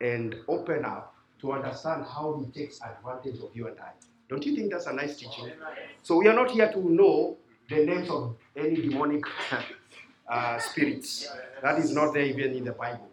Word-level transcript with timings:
and 0.00 0.34
open 0.48 0.84
up 0.84 1.14
to 1.40 1.52
understand 1.52 2.04
how 2.04 2.40
he 2.40 2.60
takes 2.60 2.80
advantage 2.82 3.40
of 3.40 3.50
you 3.54 3.68
and 3.68 3.78
I. 3.78 3.90
Don't 4.28 4.44
you 4.44 4.56
think 4.56 4.72
that's 4.72 4.86
a 4.86 4.92
nice 4.92 5.16
teaching? 5.16 5.50
So 6.02 6.16
we 6.16 6.28
are 6.28 6.34
not 6.34 6.50
here 6.50 6.70
to 6.72 6.78
know 6.80 7.36
the 7.68 7.84
names 7.84 8.10
of 8.10 8.36
any 8.56 8.76
demonic 8.76 9.24
uh, 10.28 10.58
spirits. 10.58 11.28
That 11.62 11.78
is 11.78 11.92
not 11.92 12.14
there 12.14 12.24
even 12.24 12.52
in 12.54 12.64
the 12.64 12.72
Bible. 12.72 13.08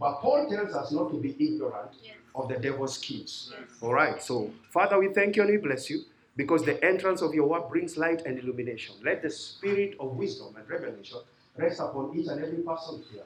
But 0.00 0.20
Paul 0.20 0.48
tells 0.48 0.74
us 0.74 0.92
not 0.92 1.10
to 1.10 1.18
be 1.18 1.34
ignorant 1.38 1.90
of 2.34 2.48
the 2.48 2.56
devil's 2.56 2.94
schemes. 2.94 3.52
All 3.80 3.92
right. 3.92 4.22
So, 4.22 4.50
Father, 4.70 4.98
we 4.98 5.08
thank 5.08 5.36
you 5.36 5.42
and 5.42 5.50
we 5.50 5.56
bless 5.56 5.90
you 5.90 6.02
because 6.36 6.64
the 6.64 6.82
entrance 6.84 7.20
of 7.20 7.34
your 7.34 7.48
word 7.48 7.68
brings 7.68 7.96
light 7.96 8.22
and 8.24 8.38
illumination. 8.38 8.94
Let 9.02 9.22
the 9.22 9.30
spirit 9.30 9.96
of 9.98 10.12
wisdom 10.16 10.54
and 10.56 10.68
revelation 10.68 11.18
rest 11.56 11.80
upon 11.80 12.16
each 12.16 12.28
and 12.28 12.42
every 12.42 12.58
person 12.62 13.02
here, 13.12 13.24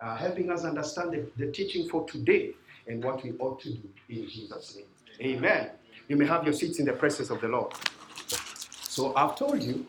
uh, 0.00 0.16
helping 0.16 0.50
us 0.50 0.64
understand 0.64 1.12
the, 1.12 1.26
the 1.36 1.52
teaching 1.52 1.88
for 1.88 2.06
today 2.06 2.54
and 2.86 3.02
what 3.04 3.22
we 3.22 3.32
ought 3.38 3.60
to 3.60 3.70
do 3.70 3.88
in 4.08 4.28
Jesus' 4.28 4.76
name. 4.76 5.36
Amen. 5.36 5.70
You 6.08 6.16
may 6.16 6.26
have 6.26 6.44
your 6.44 6.52
seats 6.52 6.78
in 6.78 6.86
the 6.86 6.92
presence 6.92 7.30
of 7.30 7.40
the 7.40 7.48
Lord. 7.48 7.72
So, 8.82 9.14
I've 9.14 9.36
told 9.36 9.62
you 9.62 9.86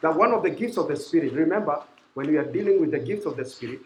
that 0.00 0.14
one 0.16 0.32
of 0.32 0.42
the 0.42 0.50
gifts 0.50 0.76
of 0.76 0.88
the 0.88 0.96
Spirit, 0.96 1.32
remember, 1.32 1.82
when 2.14 2.28
we 2.28 2.36
are 2.36 2.44
dealing 2.44 2.80
with 2.80 2.90
the 2.90 2.98
gifts 2.98 3.26
of 3.26 3.36
the 3.36 3.44
Spirit, 3.44 3.80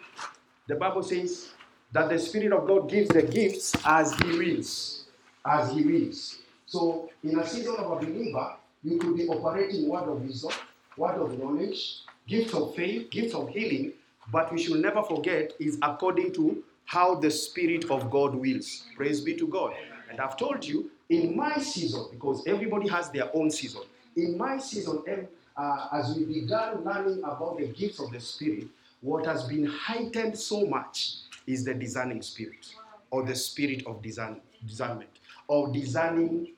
the 0.69 0.75
Bible 0.75 1.03
says 1.03 1.51
that 1.93 2.09
the 2.09 2.19
Spirit 2.19 2.53
of 2.53 2.67
God 2.67 2.89
gives 2.89 3.09
the 3.09 3.23
gifts 3.23 3.75
as 3.85 4.15
He 4.15 4.39
wills. 4.39 5.05
As 5.45 5.73
He 5.73 5.83
wills. 5.83 6.39
So, 6.65 7.11
in 7.23 7.39
a 7.39 7.47
season 7.47 7.77
of 7.77 7.91
a 7.91 7.97
believer, 7.97 8.55
you 8.83 8.99
could 8.99 9.17
be 9.17 9.29
operating 9.29 9.89
word 9.89 10.09
of 10.09 10.23
wisdom, 10.23 10.53
word 10.97 11.17
of 11.17 11.39
knowledge, 11.39 11.99
gifts 12.27 12.55
of 12.55 12.75
faith, 12.75 13.11
gifts 13.11 13.35
of 13.35 13.49
healing, 13.51 13.93
but 14.33 14.53
we 14.53 14.63
should 14.63 14.81
never 14.81 15.03
forget 15.03 15.53
is 15.59 15.79
according 15.83 16.33
to 16.35 16.63
how 16.85 17.15
the 17.15 17.31
Spirit 17.31 17.91
of 17.91 18.11
God 18.11 18.35
wills. 18.35 18.85
Praise 18.97 19.21
be 19.21 19.35
to 19.35 19.47
God. 19.47 19.75
And 20.11 20.21
I've 20.21 20.37
told 20.37 20.65
you, 20.65 20.91
in 21.09 21.37
my 21.37 21.57
season, 21.59 22.07
because 22.11 22.47
everybody 22.47 22.89
has 22.89 23.11
their 23.11 23.29
own 23.37 23.51
season, 23.51 23.83
in 24.17 24.37
my 24.39 24.59
season, 24.59 25.03
uh, 25.57 25.89
as 25.93 26.17
we 26.17 26.25
began 26.25 26.85
learning 26.85 27.19
about 27.19 27.59
the 27.59 27.67
gifts 27.69 28.01
of 28.01 28.11
the 28.13 28.21
Spirit, 28.21 28.67
what 29.01 29.27
has 29.27 29.45
been 29.45 29.67
heightened 29.67 30.39
so 30.39 30.67
much 30.67 31.17
is 31.47 31.65
the 31.65 31.75
discerning 31.75 32.23
spirit, 32.23 32.75
or 33.11 33.23
the 33.25 33.35
spirit 33.35 33.87
of 33.87 34.03
discern, 34.03 34.41
discernment, 34.67 35.11
or 35.49 35.73
discerning 35.73 36.49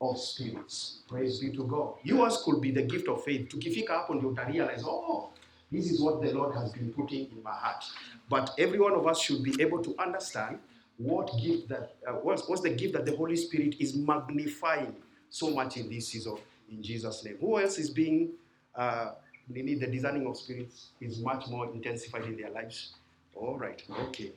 of 0.00 0.18
spirits. 0.18 1.00
Praise 1.08 1.38
be 1.40 1.50
to 1.50 1.64
God. 1.64 1.94
Yours 2.02 2.42
could 2.44 2.60
be 2.60 2.70
the 2.70 2.82
gift 2.82 3.08
of 3.08 3.22
faith. 3.22 3.48
Tukifika 3.48 3.94
hapo 3.94 4.14
ndio 4.14 4.28
utarealize, 4.28 4.84
oh, 4.86 5.30
this 5.70 5.90
is 5.90 6.00
what 6.00 6.20
the 6.20 6.32
Lord 6.32 6.54
has 6.56 6.72
been 6.72 6.92
putting 6.92 7.30
in 7.30 7.42
my 7.42 7.52
heart. 7.52 7.84
But 8.28 8.54
every 8.58 8.78
one 8.78 8.92
of 8.92 9.06
us 9.06 9.20
should 9.20 9.42
be 9.42 9.54
able 9.60 9.82
to 9.82 9.94
understand 9.98 10.58
what 10.98 11.30
gift 11.40 11.68
that 11.68 11.94
uh, 12.06 12.12
what's, 12.12 12.48
what's 12.48 12.62
the 12.62 12.70
gift 12.70 12.92
that 12.94 13.06
the 13.06 13.16
Holy 13.16 13.36
Spirit 13.36 13.76
is 13.78 13.94
magnifying 13.94 14.94
so 15.30 15.50
much 15.50 15.76
in 15.76 15.88
this 15.88 16.08
season 16.08 16.36
in 16.70 16.82
Jesus' 16.82 17.24
name. 17.24 17.36
Who 17.40 17.58
else 17.58 17.78
is 17.78 17.90
being 17.90 18.30
uh, 18.74 19.12
the 19.48 19.62
discerning 19.62 20.26
of 20.26 20.36
spirits 20.36 20.88
is 21.00 21.20
much 21.20 21.48
more 21.48 21.72
intensified 21.72 22.24
in 22.24 22.36
their 22.36 22.50
lives? 22.50 22.94
All 23.34 23.56
right, 23.56 23.82
okay. 24.08 24.32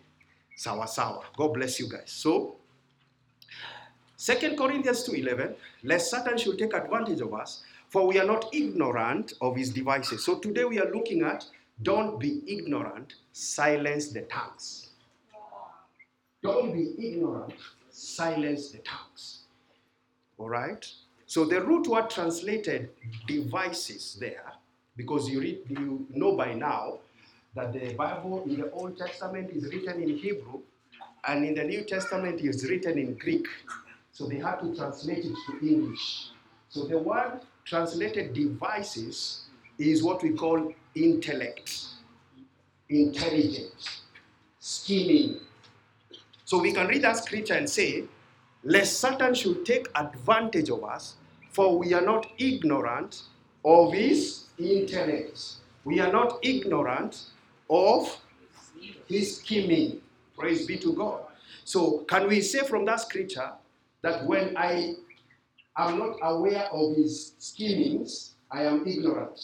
Sawa 0.55 0.87
sawa. 0.87 1.23
God 1.35 1.53
bless 1.53 1.79
you 1.79 1.89
guys. 1.89 2.11
So, 2.11 2.55
Second 4.15 4.57
Corinthians 4.57 5.03
2:11, 5.07 5.55
lest 5.83 6.11
Satan 6.11 6.37
should 6.37 6.57
take 6.57 6.73
advantage 6.73 7.21
of 7.21 7.33
us, 7.33 7.63
for 7.93 8.07
we 8.07 8.17
are 8.17 8.25
not 8.25 8.49
ignorant 8.51 9.33
of 9.39 9.55
his 9.55 9.69
devices. 9.69 10.25
So 10.25 10.39
today 10.39 10.63
we 10.63 10.79
are 10.79 10.91
looking 10.91 11.21
at 11.21 11.45
don't 11.83 12.19
be 12.19 12.41
ignorant, 12.47 13.13
silence 13.33 14.07
the 14.07 14.21
tongues. 14.21 14.89
Don't 16.41 16.73
be 16.73 16.95
ignorant, 16.97 17.53
silence 17.91 18.71
the 18.71 18.79
tongues. 18.79 19.43
All 20.39 20.49
right? 20.49 20.83
So 21.27 21.45
the 21.45 21.61
root 21.61 21.87
word 21.87 22.09
translated 22.09 22.89
devices 23.27 24.17
there, 24.19 24.53
because 24.97 25.29
you 25.29 25.41
read, 25.41 25.59
you 25.69 26.07
know 26.09 26.35
by 26.35 26.55
now 26.55 26.97
that 27.53 27.73
the 27.73 27.93
Bible 27.93 28.43
in 28.47 28.59
the 28.59 28.71
Old 28.71 28.97
Testament 28.97 29.51
is 29.51 29.65
written 29.71 30.01
in 30.01 30.17
Hebrew, 30.17 30.61
and 31.27 31.45
in 31.45 31.53
the 31.53 31.63
New 31.63 31.83
Testament 31.83 32.41
is 32.41 32.67
written 32.67 32.97
in 32.97 33.13
Greek. 33.13 33.45
So 34.11 34.25
they 34.25 34.37
had 34.39 34.61
to 34.61 34.75
translate 34.75 35.25
it 35.25 35.35
to 35.45 35.67
English. 35.67 36.29
So 36.69 36.85
the 36.85 36.97
word 36.97 37.41
translated 37.65 38.33
devices 38.33 39.45
is 39.79 40.03
what 40.03 40.21
we 40.21 40.31
call 40.31 40.73
intellect, 40.95 41.85
intelligence, 42.89 44.01
scheming. 44.59 45.39
So 46.45 46.59
we 46.59 46.73
can 46.73 46.87
read 46.87 47.03
that 47.03 47.17
scripture 47.17 47.55
and 47.55 47.69
say, 47.69 48.03
lest 48.63 48.99
Satan 48.99 49.33
should 49.33 49.65
take 49.65 49.87
advantage 49.95 50.69
of 50.69 50.83
us, 50.83 51.15
for 51.51 51.77
we 51.77 51.93
are 51.93 52.01
not 52.01 52.27
ignorant 52.37 53.23
of 53.65 53.93
his 53.93 54.45
intellect. 54.57 55.39
We 55.83 55.99
are 55.99 56.11
not 56.11 56.39
ignorant 56.41 57.23
of 57.69 58.17
his 59.07 59.37
scheming. 59.37 60.01
Praise 60.37 60.65
be 60.65 60.77
to 60.77 60.93
God. 60.93 61.21
So, 61.65 61.99
can 62.09 62.27
we 62.27 62.41
say 62.41 62.59
from 62.59 62.85
that 62.85 63.01
scripture 63.01 63.51
that 64.01 64.25
when 64.25 64.57
I 64.57 64.95
am 65.77 65.99
not 65.99 66.17
aware 66.21 66.65
of 66.71 66.95
his 66.95 67.33
schemings, 67.39 68.33
I 68.51 68.63
am 68.63 68.85
ignorant? 68.87 69.39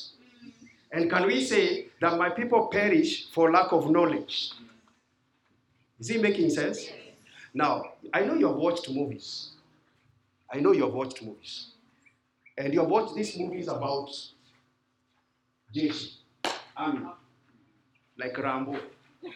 And 0.92 1.10
can 1.10 1.28
we 1.28 1.44
say 1.44 1.88
that 2.02 2.18
my 2.18 2.30
people 2.30 2.68
perish 2.68 3.30
for 3.32 3.52
lack 3.52 3.72
of 3.72 3.90
knowledge? 3.90 4.52
Is 6.00 6.10
it 6.10 6.22
making 6.22 6.50
sense? 6.50 6.90
Now, 7.54 7.84
I 8.14 8.22
know 8.22 8.36
you 8.36 8.48
have 8.48 8.56
watched 8.56 8.90
movies. 8.90 9.52
I 10.52 10.60
know 10.60 10.72
you 10.72 10.84
have 10.84 10.94
watched 10.94 11.22
movies. 11.22 11.68
And 12.58 12.74
you 12.74 12.80
have 12.82 12.90
watched 12.90 13.16
these 13.16 13.38
movies 13.38 13.68
about 13.68 14.10
Jeshi, 15.74 16.14
army, 16.76 17.06
like 18.18 18.38
Rambo 18.38 18.78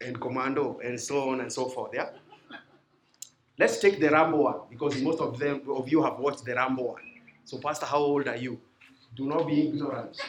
and 0.00 0.20
Commando 0.20 0.80
and 0.84 1.00
so 1.00 1.30
on 1.30 1.40
and 1.40 1.52
so 1.52 1.68
forth. 1.68 1.92
Yeah? 1.94 2.10
Let's 3.56 3.78
take 3.78 4.00
the 4.00 4.10
Rambo 4.10 4.36
one 4.38 4.60
because 4.68 5.00
most 5.00 5.20
of 5.20 5.38
them 5.38 5.62
of 5.68 5.88
you 5.88 6.02
have 6.02 6.18
watched 6.18 6.44
the 6.44 6.54
Rambo 6.54 6.82
one. 6.82 7.02
So, 7.44 7.58
Pastor, 7.58 7.86
how 7.86 7.98
old 7.98 8.26
are 8.26 8.36
you? 8.36 8.60
Do 9.14 9.26
not 9.26 9.46
be 9.46 9.68
ignorant. 9.68 10.20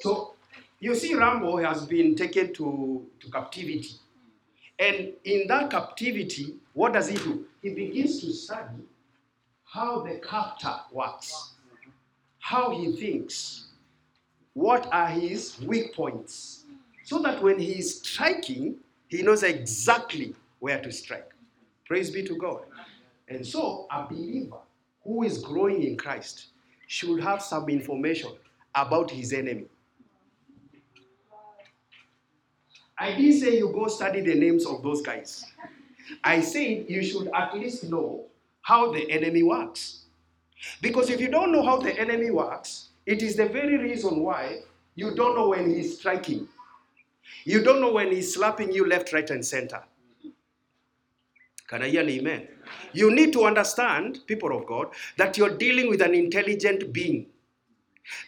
so, 0.00 0.34
you 0.80 0.94
see, 0.94 1.14
Rambo 1.14 1.58
has 1.58 1.84
been 1.84 2.14
taken 2.14 2.54
to, 2.54 3.06
to 3.20 3.30
captivity. 3.30 3.90
And 4.78 5.12
in 5.24 5.46
that 5.48 5.70
captivity, 5.70 6.54
what 6.72 6.92
does 6.94 7.08
he 7.08 7.16
do? 7.16 7.44
He 7.60 7.70
begins 7.70 8.20
to 8.20 8.32
study 8.32 8.84
how 9.64 10.00
the 10.00 10.14
captor 10.14 10.76
works, 10.92 11.54
how 12.38 12.70
he 12.70 12.92
thinks, 12.92 13.66
what 14.54 14.88
are 14.92 15.08
his 15.08 15.60
weak 15.60 15.94
points, 15.94 16.64
so 17.04 17.18
that 17.20 17.42
when 17.42 17.58
he 17.58 17.78
is 17.78 17.98
striking, 17.98 18.76
he 19.08 19.22
knows 19.22 19.42
exactly 19.42 20.34
where 20.58 20.80
to 20.80 20.90
strike. 20.92 21.30
Praise 21.86 22.10
be 22.10 22.22
to 22.24 22.36
God. 22.36 22.62
And 23.28 23.46
so, 23.46 23.86
a 23.90 24.06
believer 24.06 24.58
who 25.04 25.22
is 25.22 25.38
growing 25.38 25.82
in 25.82 25.96
Christ 25.96 26.48
should 26.86 27.22
have 27.22 27.42
some 27.42 27.68
information 27.68 28.32
about 28.74 29.10
his 29.10 29.32
enemy. 29.32 29.66
I 32.98 33.14
didn't 33.14 33.40
say 33.40 33.58
you 33.58 33.72
go 33.72 33.86
study 33.86 34.20
the 34.20 34.34
names 34.34 34.66
of 34.66 34.82
those 34.82 35.02
guys. 35.02 35.44
I 36.24 36.40
said 36.40 36.86
you 36.88 37.02
should 37.02 37.28
at 37.34 37.56
least 37.56 37.84
know 37.84 38.24
how 38.62 38.92
the 38.92 39.08
enemy 39.10 39.42
works. 39.42 40.04
Because 40.80 41.10
if 41.10 41.20
you 41.20 41.28
don't 41.28 41.52
know 41.52 41.62
how 41.62 41.78
the 41.78 41.98
enemy 41.98 42.30
works, 42.30 42.88
it 43.06 43.22
is 43.22 43.36
the 43.36 43.46
very 43.46 43.78
reason 43.78 44.20
why 44.20 44.60
you 44.94 45.14
don't 45.14 45.36
know 45.36 45.48
when 45.50 45.70
he's 45.70 45.98
striking. 45.98 46.48
You 47.44 47.62
don't 47.62 47.80
know 47.80 47.92
when 47.92 48.10
he's 48.10 48.34
slapping 48.34 48.72
you 48.72 48.86
left, 48.86 49.12
right, 49.12 49.28
and 49.30 49.44
center. 49.44 49.82
Can 51.68 51.82
I 51.82 51.90
hear 51.90 52.00
an 52.00 52.08
amen? 52.08 52.48
You 52.94 53.14
need 53.14 53.32
to 53.34 53.44
understand, 53.44 54.20
people 54.26 54.56
of 54.56 54.66
God, 54.66 54.88
that 55.18 55.36
you're 55.36 55.56
dealing 55.56 55.90
with 55.90 56.00
an 56.00 56.14
intelligent 56.14 56.92
being 56.92 57.26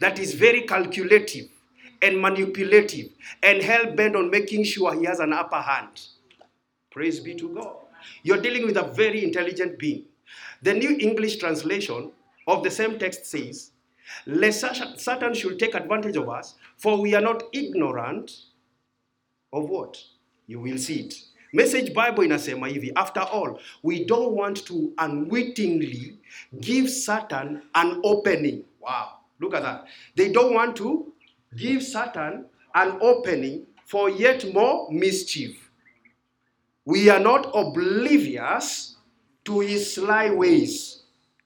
that 0.01 0.19
is 0.19 0.35
very 0.35 0.63
calculative 0.63 1.47
and 2.03 2.21
manipulative 2.21 3.09
and 3.43 3.63
hell 3.63 3.93
bent 3.95 4.15
on 4.15 4.31
making 4.31 4.65
sure 4.65 4.95
he 4.95 5.07
has 5.07 5.21
an 5.21 5.33
upper 5.33 5.61
hand. 5.61 6.03
Praise 6.91 7.21
be 7.21 7.35
to 7.35 7.49
God. 7.55 7.77
You're 8.23 8.41
dealing 8.41 8.67
with 8.67 8.77
a 8.77 8.83
very 8.83 9.25
intelligent 9.25 9.79
being. 9.79 10.05
The 10.63 10.75
New 10.75 10.97
English 10.99 11.37
translation 11.37 12.13
of 12.47 12.63
the 12.63 12.71
same 12.71 12.99
text 12.99 13.25
says, 13.27 13.71
Lest 14.27 14.65
Satan 14.99 15.35
should 15.35 15.59
take 15.59 15.75
advantage 15.75 16.17
of 16.17 16.29
us, 16.29 16.57
for 16.77 17.01
we 17.01 17.15
are 17.15 17.21
not 17.21 17.45
ignorant 17.53 18.33
of 19.53 19.69
what? 19.69 19.99
You 20.47 20.61
will 20.61 20.79
see 20.79 21.01
it. 21.01 21.15
Message 21.53 21.93
Bible 21.93 22.25
inasema 22.25 22.69
hivi, 22.69 22.93
after 22.95 23.23
all, 23.23 23.61
we 23.83 24.05
don't 24.05 24.35
want 24.37 24.65
to 24.65 24.93
unwittingly 24.99 26.19
give 26.61 26.89
Satan 26.89 27.63
an 27.75 28.01
opening. 28.05 28.65
Wow, 28.81 29.09
look 29.41 29.55
at 29.55 29.63
that. 29.63 29.85
They 30.17 30.33
don't 30.33 30.55
want 30.55 30.77
to 30.77 31.13
give 31.57 31.83
Satan 31.83 32.47
an 32.75 32.99
opening 33.01 33.67
for 33.85 34.09
yet 34.11 34.55
more 34.55 34.89
mischief. 34.93 35.71
We 36.87 37.11
are 37.11 37.21
not 37.21 37.51
oblivious 37.55 38.97
to 39.45 39.61
his 39.61 39.95
sly 39.95 40.31
ways. 40.31 41.03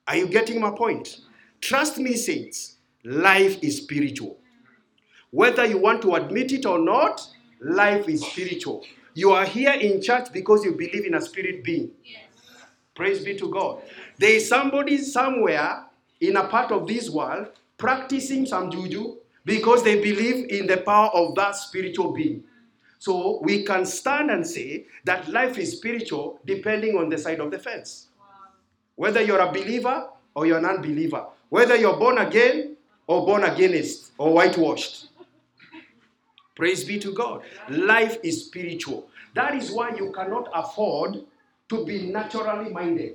Are 0.07 0.17
you 0.17 0.27
getting 0.27 0.61
my 0.61 0.71
point? 0.71 1.21
Trust 1.61 1.99
me, 1.99 2.15
saints, 2.15 2.77
life 3.05 3.59
is 3.63 3.79
spiritual. 3.79 4.37
Whether 5.31 5.65
you 5.65 5.79
want 5.79 6.03
to 6.03 6.15
admit 6.15 6.53
it 6.53 6.67
or 6.67 6.79
not, 6.79 7.27
life 7.61 8.09
is 8.09 8.21
spiritual. 8.25 8.85
You 9.15 9.31
are 9.31 9.47
here 9.47 9.73
in 9.73 10.03
church 10.03 10.33
because 10.33 10.65
you 10.65 10.73
believe 10.73 11.07
in 11.07 11.15
a 11.15 11.21
spirit 11.21 11.63
being. 11.63 11.93
Yes. 12.05 12.25
Praise 12.95 13.25
be 13.25 13.37
to 13.37 13.49
God. 13.49 13.83
There 14.19 14.31
is 14.31 14.49
somebody 14.49 14.99
somewhere 14.99 15.87
in 16.21 16.37
a 16.37 16.47
part 16.49 16.73
of 16.73 16.87
this 16.87 17.09
world 17.11 17.49
practicing 17.79 18.47
some 18.47 18.71
juju 18.71 19.17
because 19.45 19.83
they 19.83 20.01
believe 20.01 20.49
in 20.49 20.67
the 20.67 20.79
power 20.79 21.11
of 21.11 21.35
that 21.37 21.55
spiritual 21.57 22.13
being. 22.13 22.45
So 22.99 23.41
we 23.43 23.65
can 23.65 23.85
stand 23.85 24.31
and 24.31 24.47
say 24.47 24.87
that 25.05 25.29
life 25.29 25.59
is 25.59 25.77
spiritual 25.77 26.41
depending 26.47 26.97
on 26.97 27.09
the 27.09 27.19
side 27.19 27.41
of 27.41 27.51
the 27.51 27.59
fence. 27.59 28.09
Whether 28.97 29.21
you're 29.21 29.41
a 29.41 29.53
believer 29.53 30.09
or 30.35 30.47
you're 30.47 30.59
an 30.59 30.65
unbeliever, 30.65 31.27
whether 31.51 31.77
you're 31.77 31.99
born 31.99 32.19
again 32.19 32.77
or 33.07 33.27
born 33.27 33.43
againist 33.43 34.11
or 34.19 34.33
whitewashed. 34.33 35.09
Praise 36.55 36.85
be 36.85 36.99
to 37.01 37.13
God. 37.13 37.43
Life 37.69 38.19
is 38.23 38.47
spiritual. 38.47 39.09
That 39.35 39.55
is 39.55 39.73
why 39.73 39.95
you 39.97 40.13
cannot 40.13 40.49
afford 40.55 41.25
to 41.69 41.85
be 41.85 42.07
naturally 42.13 42.71
minded. 42.71 43.15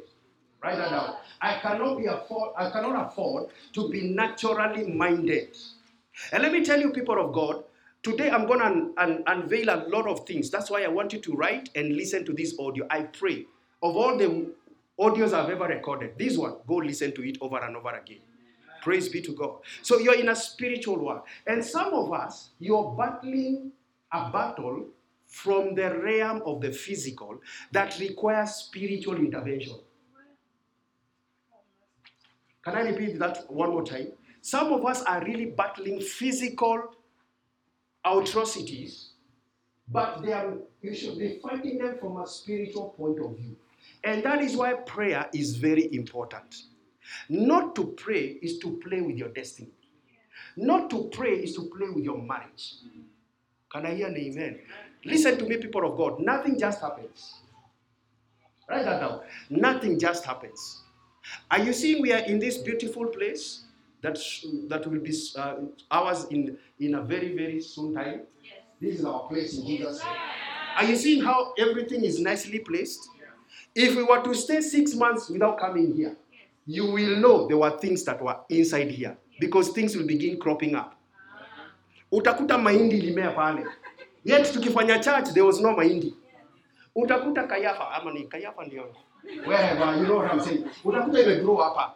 Write 0.64 0.78
that 0.78 0.90
down. 0.90 1.16
I 1.42 1.60
cannot 1.60 1.98
be 2.00 2.06
afford, 2.08 2.52
I 2.58 2.70
cannot 2.72 3.08
afford 3.08 3.50
to 3.74 3.90
be 3.90 4.10
naturally 4.10 4.88
minded. 4.88 5.56
And 6.34 6.44
let 6.44 6.52
me 6.52 6.66
tell 6.66 6.82
you, 6.82 6.92
people 6.92 7.20
of 7.20 7.34
God, 7.34 7.64
today 8.04 8.30
I'm 8.30 8.46
going 8.48 8.60
to 8.60 8.66
un- 8.66 8.94
un- 8.98 9.24
unveil 9.28 9.70
a 9.70 9.88
lot 9.88 10.08
of 10.08 10.28
things. 10.28 10.50
That's 10.50 10.70
why 10.70 10.84
I 10.84 10.90
want 10.90 11.14
you 11.14 11.20
to 11.20 11.34
write 11.34 11.70
and 11.76 11.96
listen 11.96 12.26
to 12.26 12.34
this 12.34 12.60
audio. 12.60 12.88
I 12.90 13.04
pray 13.04 13.46
of 13.82 13.96
all 13.96 14.18
the 14.18 14.52
audios 15.00 15.34
I've 15.34 15.50
ever 15.50 15.66
recorded, 15.68 16.18
this 16.18 16.38
one, 16.38 16.56
go 16.68 16.76
listen 16.78 17.14
to 17.16 17.28
it 17.28 17.38
over 17.42 17.60
and 17.60 17.78
over 17.78 17.92
again. 17.92 18.20
Praise 18.82 19.10
be 19.10 19.22
to 19.22 19.34
God. 19.34 19.60
So 19.82 20.00
you're 20.00 20.20
in 20.20 20.30
a 20.30 20.36
spiritual 20.36 21.00
war. 21.00 21.24
And 21.48 21.64
some 21.64 21.94
of 21.94 22.12
us, 22.14 22.52
you're 22.60 22.96
battling 22.98 23.72
a 24.12 24.30
battle 24.32 24.86
from 25.28 25.76
the 25.76 25.96
realm 26.00 26.42
of 26.46 26.62
the 26.62 26.72
physical 26.72 27.40
that 27.72 28.00
requires 28.00 28.52
spiritual 28.52 29.16
intervention. 29.18 29.76
Can 32.64 32.76
I 32.76 32.90
repeat 32.90 33.20
that 33.20 33.50
one 33.52 33.70
more 33.70 33.86
time? 33.86 34.08
Some 34.42 34.74
of 34.74 34.86
us 34.86 35.02
are 35.04 35.24
really 35.24 35.46
battling 35.46 36.02
physical 36.02 36.96
atrocities, 38.04 39.12
but 39.88 40.22
they 40.22 40.34
are, 40.34 40.54
you 40.82 40.96
should 40.96 41.20
be 41.20 41.40
fighting 41.42 41.78
them 41.78 41.98
from 42.00 42.18
a 42.18 42.28
spiritual 42.28 42.90
point 42.98 43.20
of 43.20 43.38
view. 43.38 43.56
And 44.04 44.24
that 44.24 44.42
is 44.42 44.56
why 44.56 44.74
prayer 44.74 45.30
is 45.34 45.56
very 45.56 45.94
important. 45.94 46.64
Not 47.30 47.76
to 47.76 47.86
pray 47.98 48.40
is 48.42 48.60
to 48.60 48.80
play 48.84 49.02
with 49.02 49.18
your 49.18 49.30
destiny. 49.30 49.72
Not 50.56 50.90
to 50.90 51.10
pray 51.12 51.36
is 51.36 51.56
to 51.56 51.70
play 51.76 51.90
with 51.90 52.04
your 52.04 52.22
marriage. 52.22 52.76
Can 53.72 53.86
I 53.86 53.96
hear 53.96 54.08
an 54.08 54.18
amen? 54.18 54.60
Listen 55.06 55.38
to 55.38 55.46
me, 55.46 55.58
people 55.58 55.86
of 55.90 55.98
God. 55.98 56.20
Nothing 56.20 56.60
just 56.60 56.82
happens. 56.82 57.36
Write 58.70 58.86
that 58.86 59.00
down. 59.00 59.22
Nothing 59.50 60.00
just 60.00 60.26
happens. 60.26 60.84
Are 61.50 61.60
you 61.60 61.74
seeing 61.74 62.02
we 62.02 62.12
are 62.12 62.20
in 62.20 62.40
this 62.40 62.58
beautiful 62.58 63.06
place 63.08 63.64
that, 64.02 64.18
that 64.68 64.88
will 64.88 65.00
be 65.00 65.14
uh, 65.36 65.56
ours 65.92 66.26
in, 66.30 66.58
in 66.80 66.96
a 66.96 67.02
very, 67.02 67.36
very 67.36 67.62
soon 67.62 67.94
time? 67.94 68.22
Yes. 68.44 68.54
This 68.82 69.00
is 69.00 69.06
our 69.06 69.28
place 69.28 69.58
in 69.58 69.66
Jesus' 69.66 70.04
name. 70.04 70.14
Are 70.78 70.86
you 70.86 70.96
seeing 70.96 71.24
how 71.24 71.54
everything 71.58 72.04
is 72.04 72.20
nicely 72.20 72.60
placed? 72.60 73.10
If 73.76 73.96
we 73.96 74.04
were 74.04 74.22
to 74.24 74.34
stay 74.34 74.62
six 74.62 74.96
months 74.96 75.30
without 75.30 75.60
coming 75.60 75.96
here, 75.96 76.16
you 76.70 76.86
will 76.86 77.16
know 77.18 77.48
there 77.48 77.58
were 77.58 77.72
things 77.72 78.06
that 78.06 78.22
were 78.22 78.36
inside 78.48 78.92
here 78.92 79.18
because 79.40 79.72
things 79.74 79.96
will 79.96 80.06
begin 80.06 80.38
cropping 80.38 80.76
up. 80.76 80.94
Utakuta 82.12 82.58
mahindi 82.58 82.98
ilimea 82.98 83.32
pale. 83.32 83.66
Yet 84.24 84.54
tukifanya 84.54 85.00
church 85.00 85.34
there 85.34 85.46
was 85.46 85.62
no 85.62 85.72
mahindi. 85.72 86.14
Utakuta 86.96 87.44
kayafa 87.44 87.92
ama 87.92 88.12
ni 88.12 88.24
kayafa 88.24 88.66
ndio. 88.66 88.96
Utakuta 90.86 91.36
grow 91.42 91.58
hapa. 91.58 91.94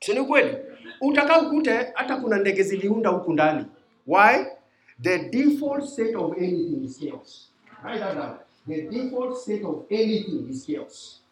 Si 0.00 0.14
ni 0.14 0.24
kweli? 0.24 0.56
Utakaa 1.00 1.40
ukute 1.40 1.92
hata 1.94 2.16
kuna 2.16 2.36
ndege 2.36 2.62
ziliunda 2.62 3.10
huku 3.10 3.32
ndani. 3.32 3.64
Why? 4.06 4.44
The 5.02 5.18
default 5.18 5.84
state 5.84 6.16
of 6.16 6.36
anything 6.36 6.84
is 6.84 6.98
chaos. 7.00 7.52
Write. 7.84 8.04
The 8.68 8.82
default 8.82 9.36
state 9.36 9.64
of 9.64 9.76
anything 9.90 10.50
is 10.50 10.66
chaos. 10.66 11.22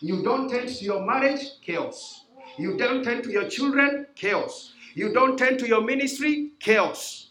You 0.00 0.22
don't 0.22 0.48
tend 0.48 0.68
to 0.68 0.84
your 0.84 1.04
marriage, 1.04 1.60
chaos. 1.64 2.24
You 2.58 2.76
don't 2.76 3.02
tend 3.02 3.24
to 3.24 3.30
your 3.30 3.48
children, 3.48 4.06
chaos. 4.14 4.72
You 4.94 5.12
don't 5.12 5.36
tend 5.36 5.58
to 5.60 5.66
your 5.66 5.82
ministry, 5.82 6.50
chaos. 6.58 7.30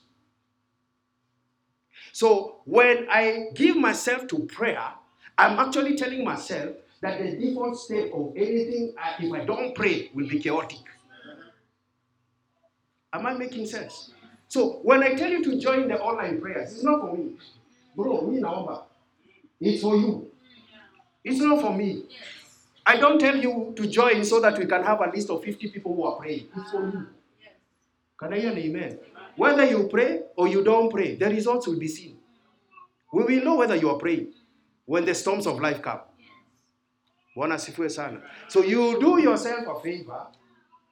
So 2.11 2.61
when 2.65 3.07
I 3.09 3.49
give 3.55 3.77
myself 3.77 4.27
to 4.27 4.39
prayer, 4.39 4.83
I'm 5.37 5.59
actually 5.59 5.95
telling 5.95 6.23
myself 6.23 6.75
that 7.01 7.19
the 7.19 7.37
default 7.37 7.77
state 7.77 8.11
of 8.13 8.33
anything, 8.35 8.93
if 9.19 9.33
I 9.33 9.45
don't 9.45 9.73
pray, 9.75 10.11
will 10.13 10.27
be 10.27 10.39
chaotic. 10.39 10.79
Am 13.13 13.25
I 13.25 13.33
making 13.33 13.65
sense? 13.65 14.13
So 14.47 14.79
when 14.83 15.03
I 15.03 15.13
tell 15.15 15.29
you 15.29 15.43
to 15.43 15.59
join 15.59 15.87
the 15.87 15.99
online 15.99 16.39
prayers, 16.39 16.73
it's 16.73 16.83
not 16.83 17.01
for 17.01 17.15
me. 17.15 17.31
Bro, 17.95 18.27
me 18.27 18.39
naomba. 18.39 18.83
It's 19.59 19.81
for 19.81 19.95
you. 19.95 20.31
It's 21.23 21.39
not 21.39 21.61
for 21.61 21.75
me. 21.75 22.03
I 22.85 22.97
don't 22.97 23.19
tell 23.19 23.35
you 23.35 23.73
to 23.75 23.87
join 23.87 24.25
so 24.25 24.39
that 24.39 24.57
we 24.57 24.65
can 24.65 24.83
have 24.83 25.01
a 25.01 25.09
list 25.09 25.29
of 25.29 25.43
50 25.43 25.69
people 25.69 25.95
who 25.95 26.03
are 26.03 26.15
praying. 26.15 26.47
It's 26.55 26.71
for 26.71 26.83
you. 26.83 27.07
Can 28.19 28.33
I 28.33 28.39
hear 28.39 28.51
an 28.51 28.57
amen? 28.57 28.99
Whether 29.35 29.65
you 29.65 29.87
pray 29.87 30.21
or 30.35 30.47
you 30.47 30.63
don't 30.63 30.91
pray, 30.91 31.15
the 31.15 31.27
results 31.27 31.67
will 31.67 31.79
be 31.79 31.87
seen. 31.87 32.17
We 33.13 33.23
will 33.23 33.43
know 33.43 33.55
whether 33.55 33.75
you 33.75 33.89
are 33.89 33.97
praying 33.97 34.33
when 34.85 35.05
the 35.05 35.13
storms 35.15 35.47
of 35.47 35.59
life 35.59 35.81
come. 35.81 36.01
So 38.49 38.61
you 38.61 38.99
do 38.99 39.21
yourself 39.21 39.67
a 39.67 39.79
favor 39.81 40.27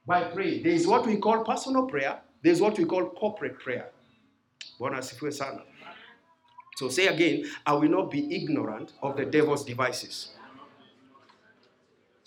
by 0.08 0.24
praying. 0.24 0.64
There 0.64 0.72
is 0.72 0.88
what 0.88 1.06
we 1.06 1.18
call 1.18 1.44
personal 1.44 1.86
prayer. 1.86 2.20
There 2.42 2.52
is 2.54 2.62
what 2.62 2.78
we 2.78 2.86
call 2.86 3.10
corporate 3.10 3.60
prayer. 3.60 3.90
So 6.78 6.88
say 6.90 7.08
again, 7.08 7.46
I 7.66 7.74
will 7.74 7.90
not 7.90 8.10
be 8.10 8.34
ignorant 8.34 8.94
of 9.02 9.18
the 9.18 9.26
devil's 9.26 9.66
devices. 9.66 10.32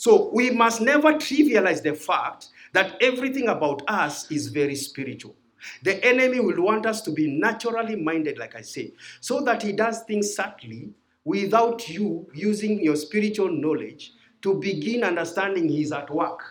So 0.02 0.30
we 0.32 0.50
must 0.50 0.80
never 0.80 1.12
trivialize 1.12 1.80
the 1.80 1.94
fact 1.94 2.48
that 2.72 3.00
everything 3.00 3.46
about 3.46 3.82
us 3.86 4.28
is 4.32 4.48
very 4.48 4.74
spiritual. 4.74 5.36
The 5.84 6.04
enemy 6.04 6.40
will 6.40 6.60
want 6.60 6.86
us 6.86 7.02
to 7.02 7.12
be 7.12 7.28
naturally 7.30 7.94
minded, 7.94 8.36
like 8.36 8.56
I 8.56 8.62
say, 8.62 8.94
so 9.20 9.42
that 9.42 9.62
he 9.62 9.70
does 9.70 10.02
things 10.02 10.34
subtly 10.34 10.90
without 11.24 11.88
you 11.88 12.26
using 12.34 12.82
your 12.82 12.96
spiritual 12.96 13.48
knowledge 13.48 14.14
to 14.40 14.58
begin 14.58 15.04
understanding 15.04 15.68
he's 15.68 15.92
at 15.92 16.12
work. 16.12 16.42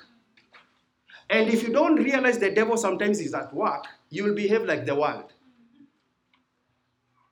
And 1.30 1.50
if 1.50 1.62
you 1.62 1.74
don't 1.74 1.98
realize 1.98 2.40
the 2.40 2.52
devil 2.52 2.78
sometimes 2.78 3.20
is 3.20 3.34
at 3.34 3.54
work, 3.54 3.84
you 4.10 4.24
will 4.24 4.34
behave 4.34 4.64
like 4.64 4.86
the 4.86 4.96
world. 4.96 5.34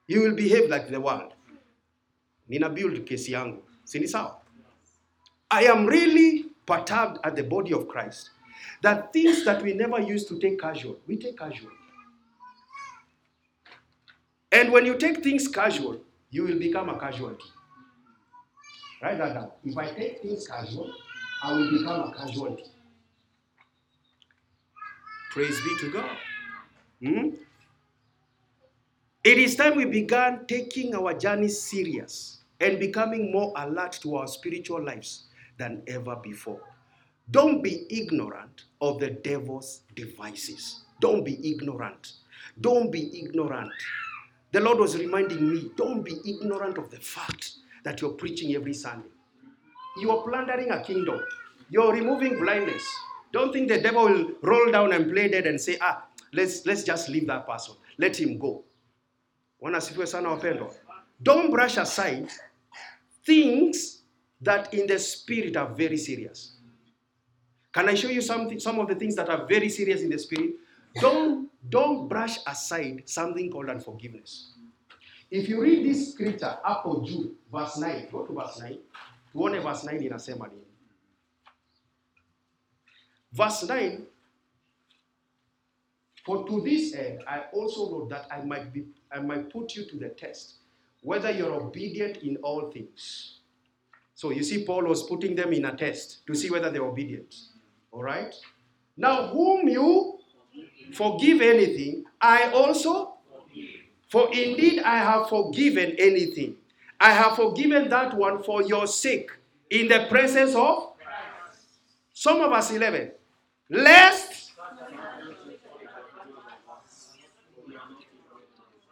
You 0.07 0.23
will 0.23 0.35
behave 0.35 0.69
like 0.69 0.89
the 0.89 0.99
world. 0.99 1.33
Nina 2.49 2.69
build 2.69 3.05
kesi 3.05 3.31
yangu. 3.31 3.61
Sini 3.85 4.09
sawa? 4.09 4.38
I 5.51 5.63
am 5.63 5.85
really 5.85 6.45
perturbed 6.65 7.19
at 7.23 7.35
the 7.35 7.43
body 7.43 7.73
of 7.73 7.87
Christ 7.87 8.29
that 8.81 9.11
things 9.11 9.43
that 9.45 9.61
we 9.61 9.73
never 9.73 9.99
used 9.99 10.27
to 10.29 10.39
take 10.39 10.59
casual, 10.59 10.97
we 11.07 11.17
take 11.17 11.37
casual. 11.37 11.71
And 14.51 14.71
when 14.71 14.85
you 14.85 14.97
take 14.97 15.23
things 15.23 15.47
casual, 15.47 15.99
you 16.31 16.43
will 16.43 16.59
become 16.59 16.89
a 16.89 16.99
casualty. 16.99 17.45
Write 19.01 19.17
that 19.17 19.33
down. 19.33 19.51
If 19.63 19.77
I 19.77 19.87
take 19.91 20.21
things 20.21 20.47
casual, 20.47 20.91
I 21.43 21.53
will 21.53 21.71
become 21.71 22.09
a 22.09 22.13
casualty. 22.15 22.65
Praise 25.31 25.59
be 25.61 25.77
to 25.79 25.91
God. 25.91 26.17
Hmm? 27.03 27.29
It 29.23 29.37
is 29.37 29.55
time 29.55 29.75
we 29.75 29.85
began 29.85 30.45
taking 30.47 30.95
our 30.95 31.13
journey 31.13 31.49
serious 31.49 32.39
and 32.59 32.79
becoming 32.79 33.31
more 33.31 33.53
alert 33.55 33.93
to 34.01 34.15
our 34.15 34.27
spiritual 34.27 34.83
lives 34.83 35.28
than 35.59 35.83
ever 35.87 36.15
before. 36.15 36.59
Don't 37.29 37.61
be 37.61 37.85
ignorant 37.91 38.63
of 38.81 38.99
the 38.99 39.11
devil's 39.11 39.81
devices. 39.95 40.81
Don't 40.99 41.23
be 41.23 41.37
ignorant. 41.51 42.13
Don't 42.59 42.91
be 42.91 43.21
ignorant. 43.21 43.71
The 44.51 44.59
Lord 44.59 44.79
was 44.79 44.97
reminding 44.97 45.47
me 45.47 45.69
don't 45.75 46.01
be 46.03 46.15
ignorant 46.25 46.79
of 46.79 46.89
the 46.89 46.97
fact 46.97 47.51
that 47.83 48.01
you're 48.01 48.13
preaching 48.13 48.55
every 48.55 48.73
Sunday. 48.73 49.09
You 49.97 50.09
are 50.11 50.23
plundering 50.23 50.71
a 50.71 50.81
kingdom, 50.81 51.19
you're 51.69 51.93
removing 51.93 52.39
blindness. 52.39 52.83
Don't 53.31 53.53
think 53.53 53.67
the 53.69 53.79
devil 53.79 54.05
will 54.05 54.31
roll 54.41 54.71
down 54.71 54.91
and 54.91 55.11
play 55.11 55.27
dead 55.27 55.45
and 55.45 55.61
say, 55.61 55.77
ah, 55.81 56.05
let's, 56.33 56.65
let's 56.65 56.83
just 56.83 57.09
leave 57.09 57.27
that 57.27 57.47
person. 57.47 57.75
Let 57.99 58.19
him 58.19 58.39
go. 58.39 58.63
Bwana 59.61 59.77
asifiwe 59.77 60.07
sana 60.07 60.29
wapendwa. 60.29 60.73
Don't 61.21 61.51
brush 61.51 61.77
aside 61.77 62.31
things 63.25 63.98
that 64.41 64.73
in 64.73 64.87
the 64.87 64.99
spirit 64.99 65.57
are 65.57 65.67
very 65.67 65.97
serious. 65.97 66.53
Can 67.73 67.89
I 67.89 67.93
show 67.93 68.09
you 68.09 68.21
something, 68.21 68.59
some 68.59 68.79
of 68.79 68.87
the 68.87 68.95
things 68.95 69.15
that 69.15 69.29
are 69.29 69.45
very 69.45 69.69
serious 69.69 70.01
in 70.01 70.09
the 70.09 70.17
spirit? 70.17 70.55
Don't, 70.95 71.49
don't 71.69 72.07
brush 72.07 72.37
aside 72.47 73.03
something 73.05 73.51
called 73.51 73.69
unforgiveness. 73.69 74.53
If 75.29 75.47
you 75.47 75.61
read 75.61 75.85
this 75.85 76.13
scripture 76.13 76.57
hapo 76.65 77.05
verse 77.53 77.77
9, 77.77 78.07
go 78.11 78.25
to 78.25 78.33
verse 78.33 78.59
9. 78.59 78.77
Tuone 79.33 79.61
verse 79.61 79.83
9 79.83 80.01
inasema 80.03 80.47
nini. 80.47 80.63
Verse 83.31 83.63
9, 83.63 84.07
for 86.25 86.47
to 86.47 86.61
this 86.61 86.95
end 86.95 87.21
I 87.27 87.43
also 87.53 87.91
wrote 87.91 88.09
that 88.09 88.25
I 88.31 88.41
might 88.41 88.73
be 88.73 88.87
I 89.11 89.19
might 89.19 89.51
put 89.51 89.75
you 89.75 89.85
to 89.85 89.97
the 89.97 90.09
test, 90.09 90.55
whether 91.01 91.29
you're 91.29 91.53
obedient 91.53 92.17
in 92.17 92.37
all 92.37 92.71
things. 92.71 93.38
So 94.19 94.31
you 94.31 94.43
see, 94.43 94.65
Paul 94.65 94.83
was 94.83 95.03
putting 95.03 95.33
them 95.33 95.53
in 95.53 95.63
a 95.63 95.73
test 95.73 96.27
to 96.27 96.35
see 96.35 96.49
whether 96.49 96.69
they're 96.69 96.83
obedient. 96.83 97.33
All 97.89 98.03
right? 98.03 98.35
Now, 98.97 99.27
whom 99.27 99.69
you 99.69 100.19
forgive 100.91 101.39
anything, 101.39 102.03
I 102.19 102.51
also, 102.51 103.13
for 104.09 104.27
indeed 104.33 104.81
I 104.81 104.97
have 104.97 105.29
forgiven 105.29 105.95
anything. 105.97 106.57
I 106.99 107.13
have 107.13 107.37
forgiven 107.37 107.87
that 107.91 108.13
one 108.13 108.43
for 108.43 108.61
your 108.61 108.87
sake 108.87 109.31
in 109.69 109.87
the 109.87 110.05
presence 110.09 110.53
of 110.53 110.95
some 112.11 112.41
of 112.41 112.51
us 112.51 112.71
11. 112.71 113.11
Lest 113.69 114.51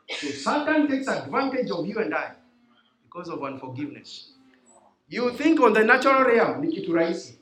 so 0.10 0.28
Satan 0.30 0.88
takes 0.88 1.10
advantage 1.10 1.70
of 1.70 1.86
you 1.86 2.00
and 2.00 2.16
I 2.16 2.32
because 3.04 3.28
of 3.28 3.44
unforgiveness. 3.44 4.37
You 5.10 5.32
think 5.32 5.60
on 5.62 5.74
the 5.74 5.84
natural 5.84 6.24
realm 6.24 6.62
ni 6.62 6.72
kitu 6.72 6.94
rahisi. 6.94 7.38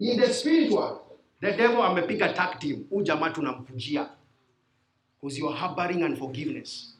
In 0.00 0.20
the 0.20 0.32
spiritual, 0.32 1.00
the 1.40 1.52
devil 1.52 1.82
amepiga 1.82 2.34
tag 2.34 2.58
team. 2.60 2.84
Huyu 2.90 3.04
jamaa 3.04 3.30
tunamkujia. 3.30 4.08
Because 5.20 5.38
you 5.38 5.48
are 5.48 5.56
harboring 5.56 6.02
unforgiveness. 6.04 6.94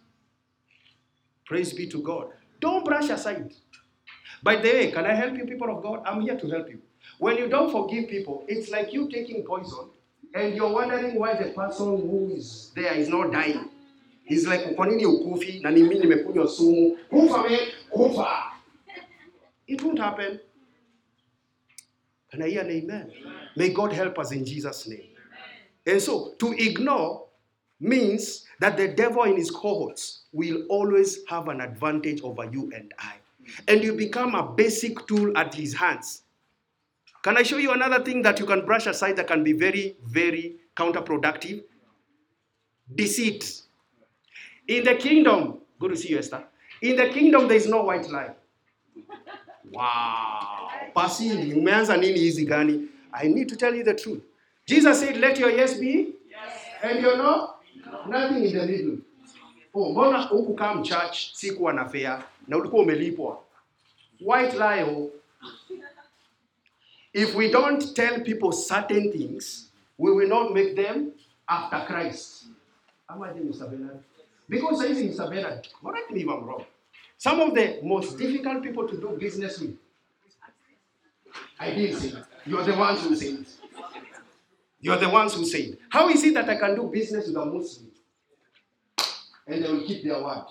Praise 1.46 1.72
be 1.72 1.86
to 1.86 2.02
God. 2.02 2.26
Don't 2.60 2.84
brush 2.84 3.08
aside. 3.10 3.54
By 4.42 4.56
the 4.56 4.68
way, 4.72 4.90
can 4.90 5.06
I 5.06 5.14
help 5.14 5.36
you, 5.38 5.44
people 5.46 5.70
of 5.70 5.82
God? 5.82 6.02
I'm 6.04 6.20
here 6.20 6.36
to 6.36 6.48
help 6.48 6.68
you. 6.68 6.80
When 7.18 7.38
you 7.38 7.48
don't 7.48 7.70
forgive 7.72 8.08
people, 8.08 8.44
it's 8.48 8.70
like 8.70 8.92
you 8.92 9.08
taking 9.10 9.44
poison 9.44 9.90
and 10.34 10.54
you're 10.54 10.72
wondering 10.72 11.18
why 11.18 11.34
the 11.34 11.50
person 11.50 11.86
who 11.86 12.30
is 12.36 12.70
there 12.74 12.92
is 12.94 13.08
not 13.08 13.32
dying. 13.32 13.70
He's 14.24 14.46
like, 14.46 14.74
kwa 14.74 14.86
nini 14.86 15.06
ukufi 15.06 15.60
na 15.62 15.70
ni 15.70 15.82
mimi 15.82 15.98
nimekunywa 15.98 16.48
sumu? 16.48 16.98
Kufa 17.10 17.48
me, 17.48 17.58
kufa. 17.90 18.47
It 19.68 19.82
won't 19.82 19.98
happen. 19.98 20.40
Can 22.30 22.42
I 22.42 22.48
hear 22.48 22.62
an 22.62 22.70
amen? 22.70 23.12
May 23.56 23.68
God 23.70 23.92
help 23.92 24.18
us 24.18 24.32
in 24.32 24.44
Jesus' 24.44 24.88
name. 24.88 25.08
And 25.86 26.00
so, 26.00 26.34
to 26.38 26.52
ignore 26.52 27.26
means 27.80 28.44
that 28.60 28.76
the 28.76 28.88
devil 28.88 29.22
in 29.22 29.36
his 29.36 29.50
cohorts 29.50 30.24
will 30.32 30.64
always 30.68 31.20
have 31.28 31.48
an 31.48 31.60
advantage 31.60 32.22
over 32.22 32.44
you 32.50 32.70
and 32.74 32.92
I. 32.98 33.14
And 33.66 33.82
you 33.82 33.94
become 33.94 34.34
a 34.34 34.42
basic 34.42 35.06
tool 35.06 35.36
at 35.38 35.54
his 35.54 35.74
hands. 35.74 36.22
Can 37.22 37.36
I 37.36 37.42
show 37.42 37.56
you 37.56 37.72
another 37.72 38.02
thing 38.02 38.22
that 38.22 38.38
you 38.38 38.46
can 38.46 38.64
brush 38.66 38.86
aside 38.86 39.16
that 39.16 39.26
can 39.26 39.42
be 39.42 39.52
very, 39.52 39.96
very 40.04 40.56
counterproductive? 40.76 41.62
Deceit. 42.94 43.62
In 44.66 44.84
the 44.84 44.94
kingdom, 44.94 45.58
good 45.78 45.90
to 45.90 45.96
see 45.96 46.10
you, 46.10 46.18
Esther. 46.18 46.44
In 46.82 46.96
the 46.96 47.08
kingdom, 47.08 47.48
there 47.48 47.56
is 47.56 47.66
no 47.66 47.82
white 47.82 48.08
lie. 48.10 48.34
Wow. 49.72 50.70
Pasini, 50.94 51.54
umeanza 51.54 51.96
nini 51.96 52.18
hizi 52.18 52.44
gani? 52.46 52.88
I 53.12 53.28
need 53.28 53.48
to 53.48 53.56
tell 53.56 53.74
you 53.76 53.84
the 53.84 53.94
truth. 53.94 54.22
Jesus 54.66 55.00
said, 55.00 55.16
let 55.16 55.38
your 55.38 55.50
yes 55.50 55.78
be 55.80 56.14
and 56.82 57.00
your 57.00 57.16
no, 57.16 57.54
nothing 58.06 58.44
in 58.44 58.52
the 58.58 58.66
middle. 58.66 58.98
Oh, 59.74 59.90
mbona 59.92 60.22
huku 60.22 60.54
come 60.56 60.82
church 60.82 61.32
sikuwa 61.34 61.72
na 61.72 61.84
fare 61.84 62.22
na 62.48 62.56
ulikuwa 62.56 62.82
umelipwa? 62.82 63.38
White 64.20 64.52
lie 64.54 64.82
oh. 64.82 65.10
If 67.12 67.34
we 67.34 67.50
don't 67.50 67.94
tell 67.94 68.20
people 68.20 68.52
certain 68.52 69.12
things, 69.12 69.70
we 69.98 70.10
will 70.12 70.28
not 70.28 70.52
make 70.54 70.74
them 70.74 71.12
after 71.46 71.84
Christ. 71.86 72.44
Ama 73.08 73.32
je, 73.34 73.40
Mr. 73.40 73.70
Bernard? 73.70 74.00
Because 74.48 74.80
says 74.80 74.98
Mr. 74.98 75.28
Bernard, 75.30 75.66
correct 75.82 76.10
me 76.10 76.20
if 76.20 76.28
I'm 76.28 76.44
wrong. 76.44 76.64
Some 77.18 77.40
of 77.40 77.52
the 77.54 77.80
most 77.82 78.16
difficult 78.16 78.62
people 78.62 78.86
to 78.88 78.96
do 78.96 79.16
business 79.18 79.58
with. 79.60 79.76
I 81.58 81.72
didn't 81.72 81.98
say 81.98 82.08
it. 82.16 82.24
You're 82.46 82.62
the 82.62 82.76
ones 82.76 83.02
who 83.02 83.16
say 83.16 83.26
it. 83.26 83.48
You're 84.80 84.96
the 84.96 85.08
ones 85.08 85.34
who 85.34 85.44
say 85.44 85.58
it. 85.62 85.78
How 85.90 86.08
is 86.08 86.22
it 86.22 86.34
that 86.34 86.48
I 86.48 86.54
can 86.56 86.76
do 86.76 86.84
business 86.84 87.26
with 87.26 87.36
a 87.36 87.44
Muslim 87.44 87.90
and 89.48 89.64
they 89.64 89.72
will 89.72 89.84
keep 89.84 90.04
their 90.04 90.22
word? 90.22 90.44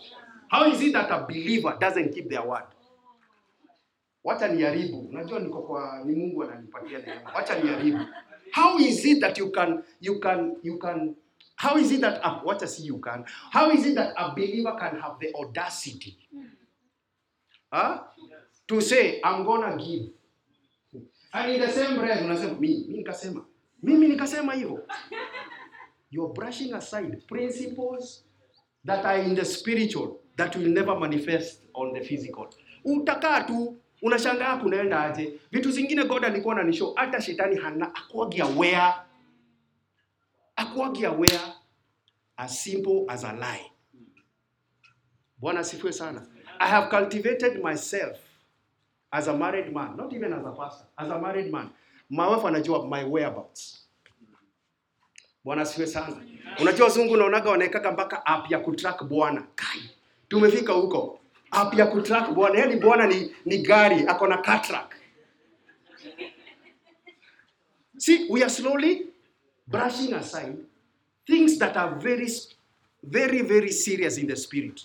How 0.49 0.69
is 0.69 0.81
it 0.81 0.91
that 0.93 1.09
a 1.09 1.25
believer 1.25 1.77
doesn't 1.79 2.13
keep 2.13 2.29
their 2.29 2.43
word? 2.45 2.63
Wacha 4.25 4.47
niharibu. 4.47 4.99
Unajua 5.09 5.39
niko 5.39 5.61
kwa 5.61 6.03
ni 6.05 6.15
Mungu 6.15 6.43
ananipatia 6.43 6.99
neema. 6.99 7.31
Wacha 7.35 7.59
niharibu. 7.59 8.05
How 8.51 8.77
is 8.79 9.05
it 9.05 9.21
that 9.21 9.37
you 9.37 9.51
can 9.51 9.83
you 10.01 10.19
can 10.19 10.55
you 10.63 10.77
can 10.77 11.15
how 11.55 11.77
is 11.77 11.91
it 11.91 12.01
that 12.01 12.19
a, 12.23 12.41
wacha 12.45 12.67
see 12.67 12.83
you 12.83 12.99
can 12.99 13.25
how 13.51 13.71
is 13.71 13.85
it 13.85 13.95
that 13.95 14.13
a 14.17 14.31
believer 14.35 14.75
can 14.79 14.99
have 14.99 15.17
the 15.19 15.33
audacity 15.33 16.17
huh? 17.71 17.99
to 18.67 18.81
say 18.81 19.21
I'm 19.23 19.45
gonna 19.45 19.77
give. 19.77 20.09
And 21.33 21.51
in 21.51 21.61
the 21.61 21.71
same 21.71 21.97
breath 21.97 22.21
unasema 22.21 22.53
mimi 22.59 22.77
mimi 22.87 22.97
nikasema. 22.97 23.45
Mimi 23.83 24.07
nikasema 24.07 24.53
hivyo. 24.53 24.87
You're 26.11 26.33
brushing 26.33 26.73
aside 26.73 27.17
principles 27.27 28.23
that 28.85 29.05
are 29.05 29.23
in 29.23 29.35
the 29.35 29.45
spiritual 29.45 30.19
that 30.37 30.55
will 30.55 30.69
never 30.69 30.99
manifest 30.99 31.63
on 31.73 31.93
the 31.93 32.01
physical. 32.01 32.47
Utakaa 32.85 33.41
tu 33.41 33.77
unashangaa 34.01 34.57
kunaenda 34.57 35.03
aje. 35.03 35.39
Vitu 35.51 35.71
zingine 35.71 36.03
god 36.03 36.25
alikuwa 36.25 36.55
ananishow 36.55 36.93
hata 36.95 37.21
shetani 37.21 37.55
hana 37.55 37.95
akuagi 37.95 38.41
aware. 38.41 38.93
Akuagi 40.55 41.05
aware. 41.05 41.39
As 42.37 42.63
simple 42.63 43.05
as 43.07 43.23
a 43.23 43.33
lie. 43.33 43.71
Bwana 45.37 45.59
asifiwe 45.59 45.93
sana 45.93 46.27
i 46.59 46.67
have 46.69 46.87
cultivated 46.89 47.63
myself 47.63 48.17
as 49.11 49.27
a 49.27 49.33
married 49.37 49.73
man 49.73 49.95
not 49.97 50.13
even 50.13 50.33
as 50.33 50.45
a 50.45 50.51
pastor 50.51 50.85
as 50.97 51.09
a 51.09 51.19
married 51.19 51.51
man. 51.51 51.69
My 52.09 52.27
wife 52.27 52.43
anajua 52.45 52.87
my 52.89 53.03
whereabouts. 53.03 53.87
Bwana 55.45 55.65
siwe 55.65 55.87
sana. 55.87 56.15
Unajua 56.61 56.85
wazungu 56.87 57.13
unaonaga 57.13 57.49
wanaekaka 57.51 57.91
mpaka 57.91 58.25
app 58.25 58.51
ya 58.51 58.59
kutrack 58.59 59.03
bwana. 59.03 59.43
Kai 59.55 59.89
tumefika 60.27 60.73
huko. 60.73 61.19
App 61.51 61.73
ya 61.73 61.85
kutrack 61.85 62.31
bwana. 62.31 62.59
Yaani 62.59 62.75
bwana 62.75 63.07
ni, 63.07 63.35
ni 63.45 63.57
gari 63.57 64.07
ako 64.07 64.27
na 64.27 64.37
car 64.37 64.61
track. 64.61 64.95
See 67.97 68.27
we 68.29 68.41
are 68.41 68.49
slowly 68.49 69.07
brushing 69.67 70.13
aside 70.13 70.57
things 71.25 71.57
that 71.59 71.77
are 71.77 71.95
very 71.95 72.29
very 73.03 73.41
very 73.41 73.71
serious 73.71 74.17
in 74.17 74.27
the 74.27 74.35
spirit 74.35 74.81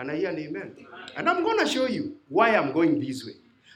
can 0.00 0.10
i 0.10 0.16
hear 0.16 0.30
an 0.30 0.38
amen 0.38 0.74
and 1.16 1.28
i'm 1.28 1.42
going 1.44 1.58
to 1.58 1.66
show 1.66 1.86
you 1.86 2.16
why 2.28 2.56
i'm 2.56 2.72
going 2.72 2.98
this 2.98 3.24
way 3.26 3.34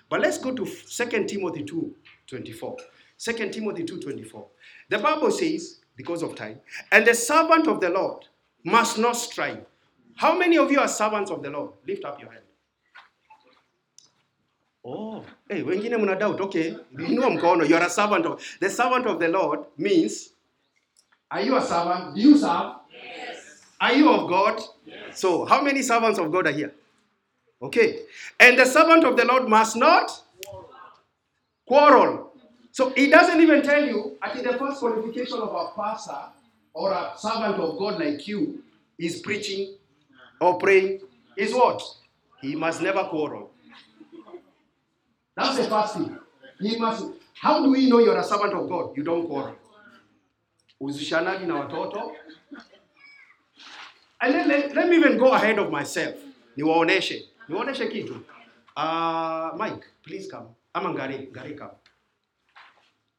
but 0.09 0.21
let's 0.21 0.39
go 0.39 0.53
to 0.53 0.65
2 0.65 1.25
timothy 1.27 1.63
2 1.63 1.95
24 2.27 2.77
2 3.19 3.49
timothy 3.51 3.85
2 3.85 4.01
24 4.01 4.47
the 4.89 4.99
bible 4.99 5.31
says 5.31 5.81
because 5.97 6.23
of 6.23 6.35
time 6.35 6.59
and 6.93 7.07
the 7.07 7.15
servant 7.15 7.69
of 7.69 7.79
the 7.81 7.91
lord 7.91 8.25
must 8.65 8.97
not 8.99 9.13
strive 9.13 9.65
how 10.17 10.37
many 10.39 10.57
of 10.57 10.73
you 10.73 10.81
are 10.81 10.89
servants 10.89 11.31
of 11.31 11.43
the 11.43 11.51
lord 11.51 11.71
lift 11.87 12.05
up 12.05 12.21
your 12.21 12.31
hand 12.31 12.41
Oh, 14.87 15.25
hey, 15.49 15.63
wengine 15.63 15.97
mna 15.97 16.15
doubt. 16.15 16.39
Okay, 16.43 16.77
inua 16.99 17.31
mkono. 17.31 17.65
You 17.67 17.75
are 17.77 17.87
a 17.87 17.89
servant 17.89 18.27
of 18.27 18.43
the 18.61 18.69
servant 18.69 19.07
of 19.07 19.19
the 19.19 19.29
Lord 19.29 19.61
means 19.79 20.35
are 21.31 21.41
you 21.41 21.57
a 21.57 21.63
servant? 21.63 22.15
Do 22.15 22.21
you 22.21 22.37
serve? 22.37 22.75
Yes. 22.93 23.63
Are 23.81 23.95
you 23.95 24.11
of 24.11 24.29
God? 24.29 24.61
Yes. 24.85 25.04
So, 25.15 25.45
how 25.45 25.63
many 25.63 25.83
servants 25.83 26.19
of 26.19 26.31
God 26.31 26.47
are 26.47 26.53
here? 26.53 26.73
Okay. 27.63 28.01
And 28.41 28.59
the 28.59 28.65
servant 28.65 29.05
of 29.05 29.17
the 29.17 29.25
Lord 29.25 29.49
must 29.49 29.77
not 29.77 30.11
quarrel. 31.67 32.33
So, 32.73 32.91
he 32.91 33.09
doesn't 33.09 33.41
even 33.41 33.63
tell 33.63 33.85
you, 33.85 34.17
I 34.21 34.31
think 34.31 34.47
the 34.47 34.59
first 34.59 34.81
qualification 34.81 35.39
of 35.39 35.55
a 35.55 35.73
pastor 35.81 36.19
or 36.73 36.93
a 36.93 37.13
servant 37.17 37.55
of 37.55 37.79
God 37.79 38.01
like 38.01 38.27
you 38.27 38.63
is 38.99 39.21
preaching 39.21 39.77
or 40.41 40.59
praying 40.59 41.01
is 41.37 41.55
what? 41.55 41.83
He 42.41 42.55
must 42.57 42.83
never 42.83 43.05
quarrel. 43.05 43.51
That's 45.37 45.57
the 45.57 45.65
first 45.65 45.95
thing. 45.95 46.19
He 46.61 46.79
must. 46.79 47.07
How 47.35 47.63
do 47.63 47.71
we 47.71 47.89
know 47.89 47.99
you're 47.99 48.17
a 48.19 48.23
servant 48.25 48.55
of 48.55 48.69
God? 48.69 48.97
You 48.97 49.03
don't 49.03 49.27
quarrel. 49.27 49.57
Na 50.81 51.67
watoto. 51.67 52.13
Let, 54.31 54.47
let, 54.47 54.75
let 54.75 54.89
me 54.89 54.97
even 54.97 55.19
go 55.19 55.33
ahead 55.33 55.59
of 55.59 55.71
myself. 55.71 56.15
Niwaoneshe. 56.57 57.25
Niwaoneshe 57.49 57.87
kitu. 57.89 58.21
Uh, 58.77 59.51
Mike, 59.57 59.85
please 60.03 60.29
come. 60.31 60.47
Ama 60.75 60.91
Ngari, 60.91 61.31
Ngari 61.33 61.57
come. 61.59 61.71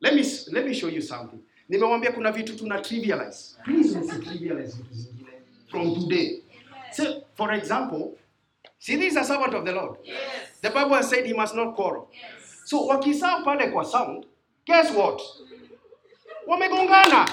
Let 0.02 0.14
me, 0.16 0.24
let 0.52 0.66
me 0.66 0.74
show 0.74 0.88
you 0.88 1.02
something. 1.02 1.40
Nimewambia 1.70 2.12
kuna 2.12 2.32
vitu 2.32 2.56
tuna 2.58 2.82
trivialize. 2.82 3.56
Please 3.64 3.96
trivialize 4.20 4.78
vitu 4.78 4.94
zingine 4.94 5.30
from 5.72 5.96
today. 5.96 6.42
So, 6.92 7.22
for 7.36 7.52
example, 7.54 8.18
see 8.80 8.96
this 8.98 9.12
is 9.14 9.18
a 9.18 9.24
servant 9.24 9.54
of 9.54 9.66
the 9.66 9.72
Lord. 9.72 9.98
Yes. 10.04 10.18
The 10.62 10.70
Bible 10.70 10.96
has 10.96 11.10
said 11.10 11.26
he 11.26 11.34
must 11.34 11.56
not 11.56 11.76
quarrel. 11.76 12.08
So 12.66 12.88
wakisaa 12.88 13.44
pale 13.44 13.72
kwa 13.72 13.86
sound, 13.86 14.26
guess 14.66 14.92
what? 14.92 15.22
Wamegongana. 16.48 17.26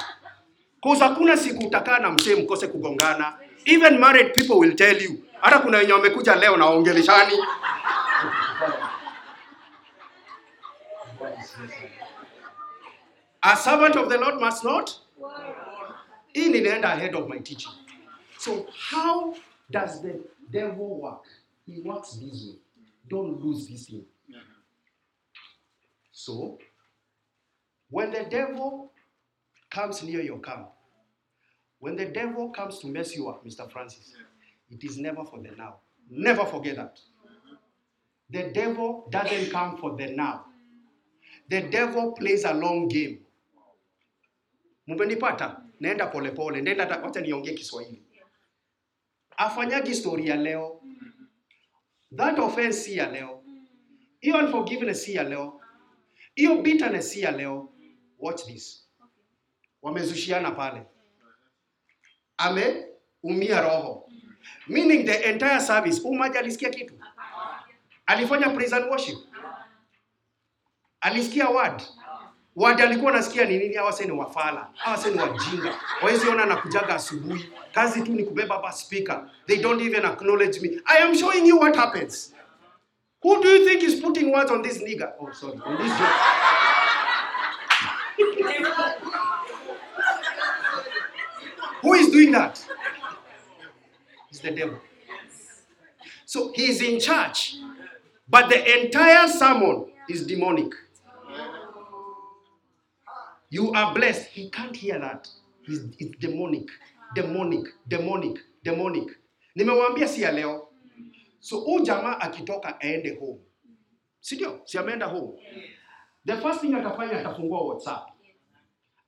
Cause 0.82 1.08
kuna 1.16 1.36
siku 1.36 1.66
utakaa 1.66 1.98
na 1.98 2.10
msee 2.10 2.34
mkose 2.34 2.66
kugongana. 2.66 3.38
Even 3.64 3.98
married 4.00 4.34
people 4.34 4.58
will 4.58 4.74
tell 4.76 5.02
you. 5.02 5.24
Hata 5.40 5.58
kuna 5.58 5.78
wenye 5.78 5.92
wamekuja 5.92 6.34
leo 6.34 6.56
na 6.56 6.66
waongeleshani. 6.66 7.32
A 13.42 13.56
servant 13.56 13.96
of 13.96 14.08
the 14.08 14.18
Lord 14.18 14.40
must 14.40 14.64
not. 14.64 14.90
Hii 16.32 16.48
ninaenda 16.48 16.92
ahead 16.92 17.14
of 17.16 17.28
my 17.28 17.38
teaching. 17.38 17.72
So 18.38 18.66
how 18.90 19.34
does 19.70 20.02
the 20.02 20.20
devil 20.50 21.00
work? 21.00 21.24
He 21.66 21.80
works 21.84 22.12
this 22.20 22.44
way. 22.46 22.58
Don't 23.08 23.40
lose 23.44 23.68
this 23.68 23.86
thing. 23.86 24.04
So, 26.12 26.58
when 27.90 28.10
the 28.12 28.24
devil 28.24 28.92
comes 29.70 30.02
near 30.02 30.20
your 30.22 30.38
camp, 30.38 30.68
when 31.82 31.96
the 31.96 32.04
devil 32.04 32.48
comes 32.50 32.78
to 32.78 32.86
mess 32.86 33.16
you 33.16 33.28
up, 33.28 33.44
Mr. 33.44 33.68
Francis, 33.68 34.12
it 34.70 34.84
is 34.84 34.98
never 34.98 35.24
for 35.24 35.42
the 35.42 35.50
now. 35.58 35.80
Never 36.08 36.44
forget 36.44 36.76
that. 36.76 37.00
The 38.30 38.52
devil 38.54 39.08
doesn't 39.10 39.50
come 39.50 39.76
for 39.78 39.96
the 39.96 40.06
now. 40.06 40.44
The 41.50 41.62
devil 41.62 42.12
plays 42.12 42.44
a 42.44 42.54
long 42.54 42.86
game. 42.86 43.18
Mmenipata? 44.88 45.60
Naenda 45.80 46.06
polepole. 46.06 46.62
Nenda 46.62 46.86
wacha 47.02 47.20
niongee 47.20 47.54
Kiswahili. 47.54 48.02
Afanyagi 49.36 49.94
story 49.94 50.28
ya 50.28 50.36
leo. 50.36 50.80
That 52.16 52.38
offense 52.38 52.84
si 52.84 52.96
ya 52.96 53.10
leo. 53.10 53.42
Hiyo 54.20 54.38
unforgiveness 54.38 55.02
si 55.02 55.14
ya 55.14 55.24
leo. 55.24 55.60
Hiyo 56.34 56.62
bitterness 56.62 57.10
si 57.10 57.20
ya 57.20 57.30
leo. 57.30 57.72
Watch 58.18 58.44
this. 58.44 58.88
Wamezushiana 59.82 60.50
pale. 60.50 60.91
Ameumia 62.42 63.60
roho. 63.60 64.08
Meaning 64.68 65.06
the 65.06 65.30
entire 65.30 65.60
service, 65.60 66.00
umaji 66.04 66.38
alisikia 66.38 66.70
kitu. 66.70 66.94
Alifanya 68.06 68.50
praise 68.50 68.76
and 68.76 68.90
worship. 68.90 69.18
Alisikia 71.00 71.48
word. 71.48 71.82
Word 72.56 72.80
alikuwa 72.80 73.12
anasikia 73.12 73.44
ni 73.44 73.58
nini? 73.58 73.74
Hawa 73.74 73.94
ni 74.04 74.10
wafala. 74.10 74.68
Hawa 74.74 74.96
sasa 74.96 75.10
ni 75.10 75.18
wajinga. 75.18 75.72
Hawezi 75.72 76.28
ona 76.28 76.46
na 76.46 76.56
kujaga 76.56 76.94
asubuhi. 76.94 77.52
Kazi 77.72 78.02
tu 78.02 78.12
ni 78.12 78.24
kubeba 78.24 78.54
hapa 78.54 78.72
speaker. 78.72 79.30
They 79.46 79.56
don't 79.56 79.82
even 79.82 80.04
acknowledge 80.04 80.60
me. 80.60 80.80
I 80.86 80.98
am 81.02 81.14
showing 81.16 81.46
you 81.46 81.58
what 81.58 81.76
happens. 81.76 82.34
Who 83.22 83.42
do 83.42 83.48
you 83.48 83.68
think 83.68 83.82
is 83.82 84.00
putting 84.00 84.32
words 84.32 84.50
on 84.50 84.62
this 84.62 84.82
nigger? 84.82 85.12
Oh, 85.20 85.32
sorry, 85.32 85.58
on 85.64 85.76
this 85.78 85.98
joke. 85.98 86.71
Who 91.92 91.98
is 91.98 92.08
doing 92.08 92.32
that? 92.32 92.58
It's 94.30 94.38
the 94.40 94.50
devil. 94.50 94.78
So 96.24 96.50
he 96.54 96.70
is 96.70 96.80
in 96.80 96.98
charge, 96.98 97.56
but 98.26 98.48
the 98.48 98.80
entire 98.80 99.28
sermon 99.28 99.92
is 100.08 100.26
demonic. 100.26 100.72
You 103.50 103.72
are 103.72 103.92
blessed. 103.92 104.28
He 104.28 104.48
can't 104.48 104.74
hear 104.74 104.98
that. 105.00 105.28
He's, 105.66 105.84
it's 105.98 106.16
demonic, 106.18 106.68
demonic, 107.14 107.66
demonic, 107.86 108.38
demonic. 108.64 109.08
Nimewambia 109.54 110.08
si 110.08 110.22
ya 110.22 110.30
leo. 110.32 110.68
So 111.40 111.60
huyu 111.60 111.84
jamaa 111.84 112.20
akitoka 112.20 112.80
aende 112.80 113.18
home, 113.20 113.40
si? 114.20 114.46
Si 114.64 114.78
ameenda 114.78 115.06
home. 115.06 115.32
The 116.24 116.36
first 116.36 116.60
thing 116.62 116.74
atafanya 116.74 117.20
atafungua 117.20 117.60
WhatsApp, 117.60 118.08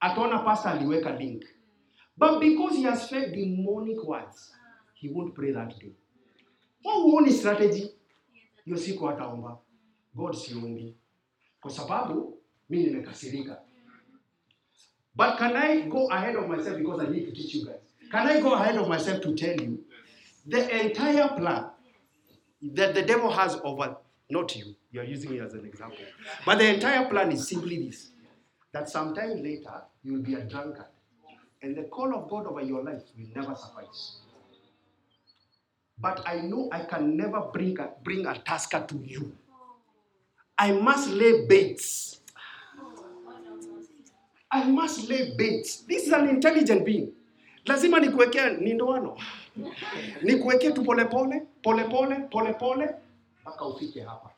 ataona 0.01 0.39
pastor 0.39 0.73
aliweka 0.73 1.11
link, 1.19 1.45
but 2.17 2.41
because 2.41 2.77
he 2.77 2.85
has 2.85 3.09
fed 3.09 3.33
demonic 3.33 4.03
words, 4.05 4.53
he 4.95 5.09
won't 5.09 5.35
pray 5.35 5.53
that 5.53 5.79
day. 5.79 5.93
Huoni 6.85 7.33
strategy 7.33 7.91
hiyo 8.65 9.09
ataomba 9.09 9.59
God 10.15 10.35
siombi 10.35 10.95
kwa 11.61 11.71
sababu 11.71 12.39
mi 12.69 12.83
nimekasirika. 12.83 13.61
But 15.17 15.39
can 15.39 15.57
I 15.57 15.83
go 15.83 16.11
ahead 16.11 16.37
of 16.37 16.49
myself 16.49 16.79
because 16.79 17.07
I 17.07 17.11
need 17.11 17.27
to 17.27 17.33
teach 17.33 17.55
you 17.55 17.65
guys? 17.67 17.81
Can 18.11 18.27
I 18.27 18.41
go 18.41 18.55
ahead 18.55 18.77
of 18.77 18.89
myself 18.89 19.21
to 19.23 19.35
tell 19.35 19.61
you 19.61 19.85
the 20.47 20.87
entire 20.87 21.29
plan 21.29 21.71
that 22.75 22.95
the 22.95 23.03
devil 23.03 23.31
has 23.31 23.61
over 23.63 23.97
not 24.31 24.57
you, 24.57 24.75
you 24.91 25.01
are 25.01 25.05
using 25.05 25.31
me 25.31 25.41
as 25.41 25.55
an 25.55 25.65
example, 25.65 26.05
but 26.47 26.59
the 26.59 26.75
entire 26.75 27.09
plan 27.09 27.31
is 27.33 27.49
simply 27.49 27.87
this 27.87 28.11
that 28.73 28.89
sometime 28.89 29.43
later 29.43 29.83
you 30.03 30.15
will 30.15 30.23
be 30.23 30.35
a 30.35 30.45
drunkard, 30.45 30.87
and 31.65 31.75
the 31.75 31.85
call 31.85 32.15
of 32.15 32.29
God 32.29 32.47
over 32.47 32.61
your 32.61 32.83
life 32.85 33.03
will 33.17 33.27
never 33.35 33.55
suffice. 33.57 34.19
But 35.99 36.23
I 36.27 36.41
know 36.41 36.69
I 36.71 36.81
can 36.85 37.17
never 37.17 37.41
bring 37.41 37.79
a, 37.81 37.89
bring 38.03 38.27
a 38.27 38.35
tasker 38.39 38.85
to 38.87 38.97
you. 38.97 39.33
I 40.59 40.73
must 40.73 41.09
lay 41.09 41.47
baits. 41.47 42.21
I 44.51 44.65
must 44.65 45.09
lay 45.09 45.35
baits. 45.39 45.77
This 45.89 46.07
is 46.07 46.13
an 46.13 46.29
intelligent 46.29 46.85
being. 46.85 47.13
Lazima 47.67 48.01
nikuwekea 48.01 48.51
nindoano. 48.51 49.17
Nikuwekee 50.23 50.71
tu 50.73 50.83
polepole, 50.85 51.43
polepole, 51.63 52.17
polepole 52.31 52.89
mpaka 53.43 53.65
ufike 53.65 54.01
hapa. 54.01 54.31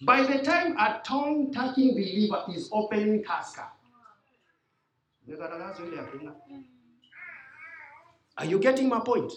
By 0.00 0.22
the 0.24 0.38
time 0.38 0.76
a 0.78 1.00
tongue-talking 1.04 1.94
believer 1.94 2.44
is 2.56 2.68
opening 2.72 3.24
tasker. 3.24 3.66
Are 8.36 8.46
you 8.46 8.58
getting 8.58 8.88
my 8.88 9.00
point? 9.00 9.32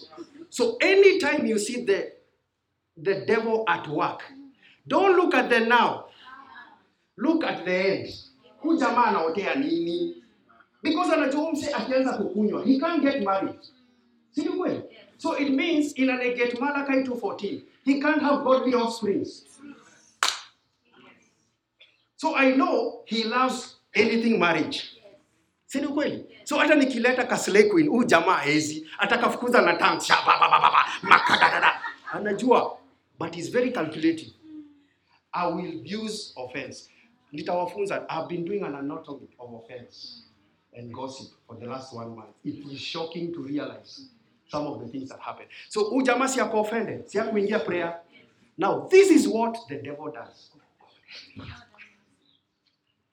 So 0.50 0.76
anytime 0.80 1.46
you 1.46 1.58
see 1.58 1.84
the 1.84 2.12
the 2.96 3.26
devil 3.26 3.64
at 3.68 3.86
work, 3.88 4.22
don't 4.88 5.16
look 5.16 5.34
at 5.34 5.50
the 5.50 5.60
now. 5.60 6.06
Look 7.16 7.44
at 7.44 7.64
the 7.64 7.72
end. 7.72 8.14
Huyu 8.62 8.78
jamaa 8.78 9.04
anaotea 9.04 9.54
nini? 9.54 10.22
Because 10.82 11.12
anajua 11.12 11.52
mse 11.52 11.74
akianza 11.74 12.12
kukunywa, 12.12 12.64
he 12.64 12.78
can't 12.80 13.02
get 13.02 13.22
married. 13.22 13.58
Ni 14.36 14.44
kweli? 14.44 14.82
So 15.18 15.38
it 15.38 15.50
means 15.50 15.92
in 15.92 16.10
a 16.10 16.16
negate 16.16 16.60
Malachi 16.60 17.02
2:14, 17.02 17.62
he 17.84 18.00
can't 18.00 18.22
have 18.22 18.44
godly 18.44 18.74
offspring. 18.74 19.26
So 22.16 22.34
I 22.34 22.52
know 22.52 23.02
he 23.06 23.24
loves 23.24 23.76
anything 23.94 24.38
marriage. 24.38 24.95
Si 25.66 25.80
ni 25.80 25.88
kweli? 25.88 26.26
So 26.44 26.56
hata 26.58 26.74
nikileta 26.74 27.24
Kasley 27.24 27.70
queen, 27.70 27.88
huyu 27.88 28.04
jamaa 28.04 28.38
hezi, 28.38 28.86
atakafukuza 28.98 29.60
na 29.62 29.74
tongue, 29.76 30.00
sha 30.00 30.14
ba 30.26 30.38
ba 30.40 30.48
ba 30.48 30.60
ba, 30.60 30.70
ba. 30.70 31.80
Anajua, 32.12 32.78
but 33.18 33.34
he's 33.34 33.48
very 33.50 33.70
calculating. 33.72 34.32
I 35.34 35.46
will 35.48 35.82
use 35.84 36.32
offense. 36.36 36.88
Nitawafunza, 37.32 38.06
I've 38.08 38.28
been 38.28 38.44
doing 38.44 38.62
an 38.62 38.74
anatomy 38.74 39.28
of 39.38 39.52
offense 39.54 40.22
and 40.76 40.92
gossip 40.94 41.26
for 41.46 41.56
the 41.56 41.66
last 41.66 41.92
one 41.94 42.14
month. 42.16 42.34
It 42.44 42.64
is 42.72 42.80
shocking 42.80 43.32
to 43.34 43.42
realize 43.42 44.08
some 44.48 44.66
of 44.66 44.80
the 44.80 44.86
things 44.86 45.08
that 45.08 45.20
happen. 45.20 45.46
So 45.68 45.84
huyu 45.84 46.02
jamaa 46.06 46.28
si 46.28 46.40
ako 46.40 46.60
offended, 46.60 47.08
si 47.10 47.18
akuingia 47.18 47.58
prayer. 47.64 48.00
Now, 48.58 48.86
this 48.90 49.10
is 49.10 49.26
what 49.28 49.58
the 49.68 49.76
devil 49.82 50.12
does. 50.12 50.50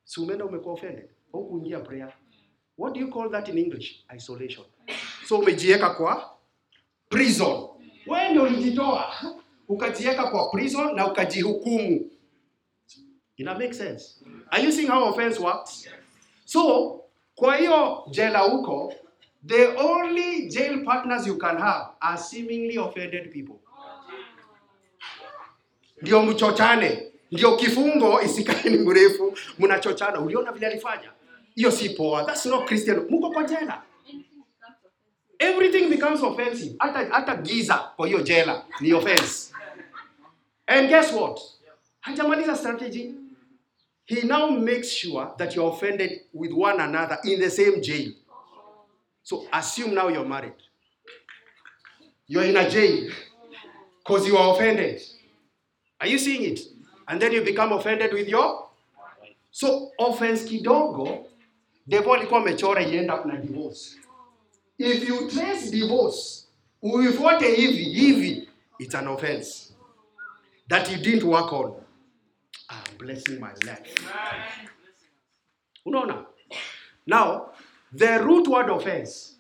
Si 0.06 0.22
umeenda 0.22 0.46
umekuwa 0.46 0.74
offended, 0.74 1.10
hukuingia 1.32 1.80
prayer. 1.80 2.13
What 2.84 2.93
do 2.96 3.00
you 3.00 3.08
call 3.08 3.30
that 3.30 3.48
in 3.48 3.58
English? 3.58 4.04
Isolation. 4.15 4.65
So 5.26 5.38
umejiweka 5.39 5.89
kwa 5.89 6.30
prison. 7.10 7.67
Wewe 8.08 8.30
ndio 8.30 8.43
ulijitoa 8.43 9.13
ukajiweka 9.67 10.24
kwa 10.24 10.50
prison 10.50 10.96
na 10.96 11.08
ukajihukumu. 11.08 12.12
Ina 13.38 13.54
make 13.54 13.74
sense? 13.74 14.15
Are 14.52 14.63
you 14.63 14.72
seeing 14.72 14.88
how 14.89 15.10
offense 15.10 15.39
works? 15.39 15.89
So, 16.46 17.00
kwa 17.36 17.56
hiyo 17.58 18.04
jela 18.12 18.39
huko, 18.39 18.93
the 19.48 19.67
only 19.67 20.48
jail 20.50 20.84
partners 20.86 21.28
you 21.28 21.38
can 21.38 21.58
have 21.58 21.86
are 22.00 22.17
seemingly 22.17 22.78
offended 22.80 23.32
people. 23.34 23.56
Ndio 26.02 26.22
mchochane, 26.24 27.12
ndio 27.32 27.56
kifungo 27.56 28.22
isikae 28.22 28.69
ni 28.69 28.78
mrefu, 28.78 29.38
mnachochana. 29.60 30.19
Uliona 30.19 30.52
vile 30.52 30.67
alifanya? 30.67 31.12
Si 31.56 31.89
poa. 31.96 32.26
That's 32.26 32.46
not 32.46 32.68
Christian. 32.68 33.08
Mko 33.10 33.32
kwa 33.32 33.44
jela. 33.44 33.84
everything 35.44 35.89
becomes 35.89 36.22
offensive. 36.22 36.76
Hata 36.80 37.06
hata 37.12 37.36
giza 37.36 37.78
kwa 37.96 38.08
hiyo 38.08 38.22
jela. 38.22 38.66
Ni 38.82 38.94
offense. 38.94 39.54
And 40.68 40.89
guess 40.89 41.13
what? 41.13 41.39
Hajamaliza 42.00 42.56
strategy. 42.56 43.16
He 44.06 44.22
now 44.24 44.50
makes 44.52 44.89
sure 44.89 45.28
that 45.38 45.56
you're 45.56 45.74
offended 45.76 46.22
with 46.34 46.52
one 46.52 46.80
another 46.84 47.18
in 47.24 47.39
the 47.39 47.50
same 47.50 47.82
jail. 47.82 48.12
So 49.24 49.46
assume 49.52 49.94
now 49.94 50.10
you're 50.10 50.28
married. 50.28 50.54
You're 52.28 52.46
in 52.46 52.58
a 52.58 52.70
jail 52.70 53.10
because 54.00 54.28
you 54.28 54.38
are 54.38 54.54
offended. 54.56 55.02
Are 56.02 56.08
you 56.08 56.18
seeing 56.18 56.44
it? 56.44 56.60
And 57.08 57.22
then 57.22 57.32
you 57.32 57.44
become 57.44 57.72
offended 57.72 58.13
with 58.13 58.28
your 58.28 58.68
so 59.52 59.92
offense 60.00 60.44
kidogo 60.44 61.26
devil 61.88 62.12
alikuwa 62.13 62.39
amechora 62.39 62.82
iend 62.84 63.12
up 63.12 63.26
na 63.26 63.36
divorce. 63.38 64.00
If 64.78 65.10
you 65.10 65.28
trace 65.30 65.72
divorce 65.72 66.48
uifuate 66.82 67.56
hivi 67.56 67.84
hivi 67.84 68.50
it's 68.80 68.96
an 68.96 69.08
offense 69.08 69.74
that 70.67 70.91
you 70.91 70.98
didn't 70.98 71.24
work 71.24 71.54
on. 71.54 71.74
Ah, 72.69 72.84
I'm 72.89 72.98
blessing 72.98 73.39
my 73.39 73.54
life. 73.65 73.96
Unaona? 75.86 76.26
Now 77.08 77.50
the 77.98 78.17
root 78.19 78.48
word 78.48 78.69
offense 78.69 79.34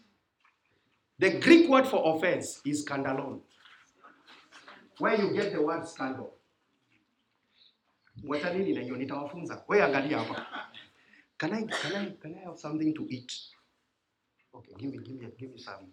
the 1.19 1.29
greek 1.39 1.69
word 1.69 1.87
for 1.87 2.15
offense 2.15 2.61
is 2.65 2.85
scandalon. 2.85 3.39
Where 4.99 5.15
you 5.21 5.33
get 5.33 5.51
the 5.53 5.61
word 5.61 5.87
scandal? 5.87 6.33
Wacha 8.27 8.53
nini 8.53 8.73
na 8.73 8.81
hiyo? 8.81 8.95
Nitawafunza. 8.97 9.63
We 9.67 9.83
angalia 9.83 10.19
hapa 10.19 10.45
can 11.43 11.53
I, 11.53 11.63
can 11.63 11.95
I, 11.95 12.05
can 12.21 12.35
I 12.35 12.45
have 12.47 12.57
something 12.57 12.93
to 12.95 13.07
eat? 13.09 13.31
Okay 14.55 14.73
give 14.79 14.91
me, 14.91 14.97
give 14.99 15.19
me, 15.19 15.27
give 15.37 15.51
me 15.51 15.57
some. 15.57 15.87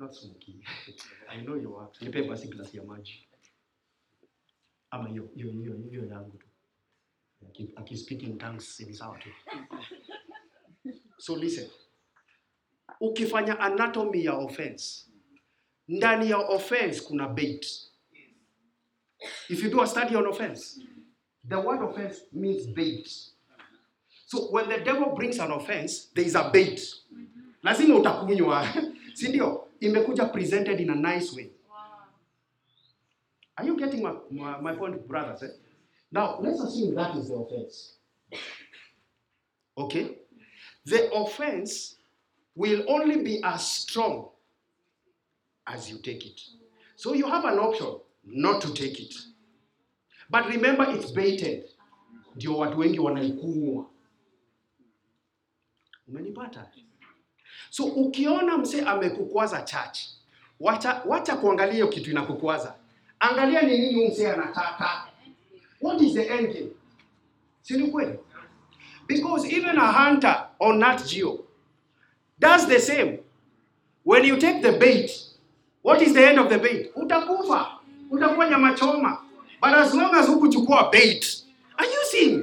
Not 0.00 0.14
smoky. 0.14 0.62
I 1.30 1.36
know 1.44 1.54
you 1.54 1.76
are. 1.76 1.88
nipe 2.00 2.22
basi 2.28 2.48
glasi 2.48 2.76
ya 2.76 2.82
maji. 2.84 3.28
Ama 4.90 5.08
hiyo 5.08 5.28
hiyo 5.34 5.52
hiyo 5.52 5.76
hiyo 5.90 6.06
yangu 6.06 6.38
tu. 6.38 6.46
Aki- 7.76 7.96
speak 7.96 8.22
in 8.22 8.38
tongues 8.38 8.80
ni 8.80 8.94
sawa 8.94 9.18
tu. 9.18 9.28
So 11.18 11.36
listen. 11.36 11.70
Ukifanya 13.00 13.60
anatomy 13.60 14.24
ya 14.24 14.34
offense 14.34 15.06
ndani 15.88 16.30
ya 16.30 16.38
offense 16.38 17.00
kuna 17.00 17.28
bait. 17.28 17.66
If 19.48 19.62
you 19.62 19.70
do 19.70 19.82
a 19.82 19.86
study 19.86 20.16
on 20.16 20.26
offense 20.26 20.80
the 21.48 21.56
word 21.56 21.82
offense 21.82 22.26
means 22.32 22.66
bait 22.66 23.31
so 24.32 24.46
when 24.50 24.66
the 24.70 24.78
devil 24.78 25.14
brings 25.14 25.38
an 25.38 25.50
offense 25.50 26.06
there 26.14 26.24
is 26.24 26.34
a 26.34 26.48
bait. 26.50 26.80
Lazima 27.62 27.96
utakunywa. 27.96 28.66
Si 29.14 29.28
ndio? 29.28 29.68
Imekuja 29.80 30.32
presented 30.32 30.80
in 30.80 30.88
a 30.90 30.94
nice 30.94 31.36
way. 31.36 31.50
Are 33.58 33.66
you 33.66 33.76
getting 33.76 34.02
my, 34.02 34.12
my, 34.30 34.58
my 34.58 34.74
point 34.74 35.06
brothers 35.06 35.42
eh? 35.42 35.48
now 36.10 36.38
let's 36.40 36.60
assume 36.60 36.94
that 36.94 37.14
is 37.16 37.28
the 37.28 37.34
offense. 37.34 37.96
Okay? 39.76 40.16
The 40.86 41.12
offense 41.12 41.96
will 42.56 42.84
only 42.88 43.22
be 43.22 43.42
as 43.44 43.66
strong 43.70 44.30
as 45.66 45.90
you 45.90 45.98
take 45.98 46.24
it. 46.24 46.40
So 46.96 47.12
you 47.12 47.28
have 47.28 47.44
an 47.44 47.58
option 47.58 47.98
not 48.24 48.62
to 48.62 48.72
take 48.72 48.98
it. 48.98 49.14
But 50.30 50.46
remember 50.48 50.86
it's 50.88 51.10
baited. 51.10 51.68
Ndio 52.36 52.58
watu 52.58 52.78
wengi 52.78 52.98
wanaikunywa 52.98 53.91
umenipata? 56.12 56.66
So 57.70 57.84
ukiona 57.84 58.58
mse 58.58 58.80
amekukwaza 58.80 59.62
church 59.62 59.98
wacha, 60.60 61.02
wacha 61.06 61.36
kuangalia 61.36 61.74
hiyo 61.74 61.88
kitu 61.88 62.10
inakukwaza. 62.10 62.74
Angalia 63.20 63.62
ni 63.62 63.78
nini 63.78 64.08
mse 64.08 64.30
anataka. 64.32 65.06
What 65.80 66.00
is 66.00 66.14
the 66.14 66.22
end 66.26 66.52
game? 66.52 66.70
Si 67.62 67.76
ni 67.76 67.86
kweli? 67.90 68.18
Because 69.06 69.56
even 69.56 69.78
a 69.78 69.92
hunter 69.92 70.48
on 70.60 70.78
nat 70.78 71.04
geo 71.06 71.38
does 72.38 72.66
the 72.66 72.78
same. 72.80 73.18
When 74.04 74.24
you 74.24 74.36
take 74.36 74.60
the 74.62 74.72
bait 74.78 75.10
what 75.82 76.02
is 76.02 76.12
the 76.14 76.28
end 76.28 76.38
of 76.38 76.48
the 76.48 76.58
bait? 76.58 76.92
Utakufa. 76.96 77.66
Utakuwa 78.10 78.50
nyama 78.50 78.74
choma. 78.74 79.18
But 79.60 79.72
as 79.74 79.94
long 79.94 80.14
as 80.14 80.26
hukuchukua 80.28 80.90
bait 80.92 81.42
are 81.78 81.86
you 81.90 82.04
seeing 82.10 82.41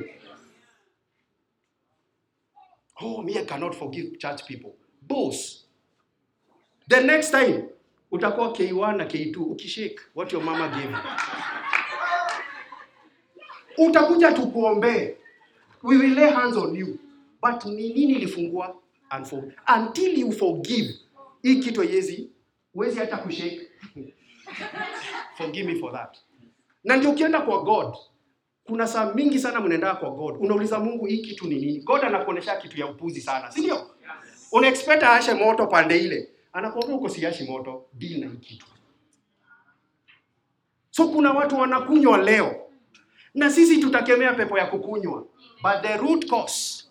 oh 3.02 3.22
me 3.22 3.34
i 3.40 3.46
cannot 3.46 3.76
forgive 3.76 4.18
church 4.18 4.44
people. 4.48 4.72
Boss 5.02 5.66
the 6.90 7.02
next 7.04 7.32
time 7.32 7.64
utakuwa 8.12 8.50
k1 8.52 8.96
na 8.96 9.06
k2 9.06 9.42
ukishake 9.42 10.00
what 10.16 10.34
your 10.34 10.44
mama 10.44 10.68
gave 10.68 10.84
you. 10.92 10.98
Utakuja 13.88 14.32
tukuombee 14.32 15.16
we 15.84 15.98
will 15.98 16.14
lay 16.16 16.30
hands 16.30 16.58
on 16.58 16.76
you. 16.76 17.00
But 17.42 17.66
ni 17.66 17.94
nini 17.94 18.14
ilifungua? 18.14 18.76
Until 19.78 20.20
you 20.20 20.32
forgive 20.32 20.94
hii 21.42 21.56
kitu 21.56 21.84
yezi, 21.84 22.30
huwezi 22.74 23.00
hata 23.00 23.18
kushake. 23.18 23.62
Forgive 25.38 25.74
me 25.74 25.80
for 25.80 25.92
that. 25.94 26.18
Na 26.84 26.98
ndio 26.98 27.12
ukienda 27.12 27.42
kwa 27.42 27.64
god 27.64 27.96
kuna 28.70 28.88
saa 28.88 29.14
mingi 29.14 29.40
sana 29.40 29.62
mnaenda 29.62 29.96
kwa 29.96 30.12
god. 30.12 30.36
Unauliza 30.40 30.80
mungu 30.80 31.06
hii 31.06 31.18
kitu 31.18 31.48
ni 31.48 31.56
nini? 31.56 31.80
God 31.80 32.04
anakuonesha 32.04 32.56
kitu 32.56 32.80
ya 32.80 32.88
upuzi 32.88 33.22
sana 33.22 33.52
si 33.52 33.60
ndio? 33.60 33.90
Una 34.52 34.68
expect 34.68 35.04
aashe 35.04 35.34
moto 35.34 35.68
pande 35.68 35.98
ile. 35.98 36.30
Anakuambia 36.54 36.96
uko 36.96 37.10
siashi 37.10 37.44
moto 37.44 37.86
deal 37.94 38.20
na 38.20 38.28
hii 38.28 38.38
kitu. 38.38 38.66
So 40.92 41.08
kuna 41.08 41.32
watu 41.32 41.58
wanakunywa 41.58 42.18
leo. 42.18 42.56
Na 43.34 43.52
sisi 43.52 43.78
tutakemea 43.78 44.34
pepo 44.34 44.58
ya 44.58 44.66
kukunywa. 44.66 45.26
But 45.64 45.82
the 45.82 45.98
root 45.98 46.30
cause 46.30 46.84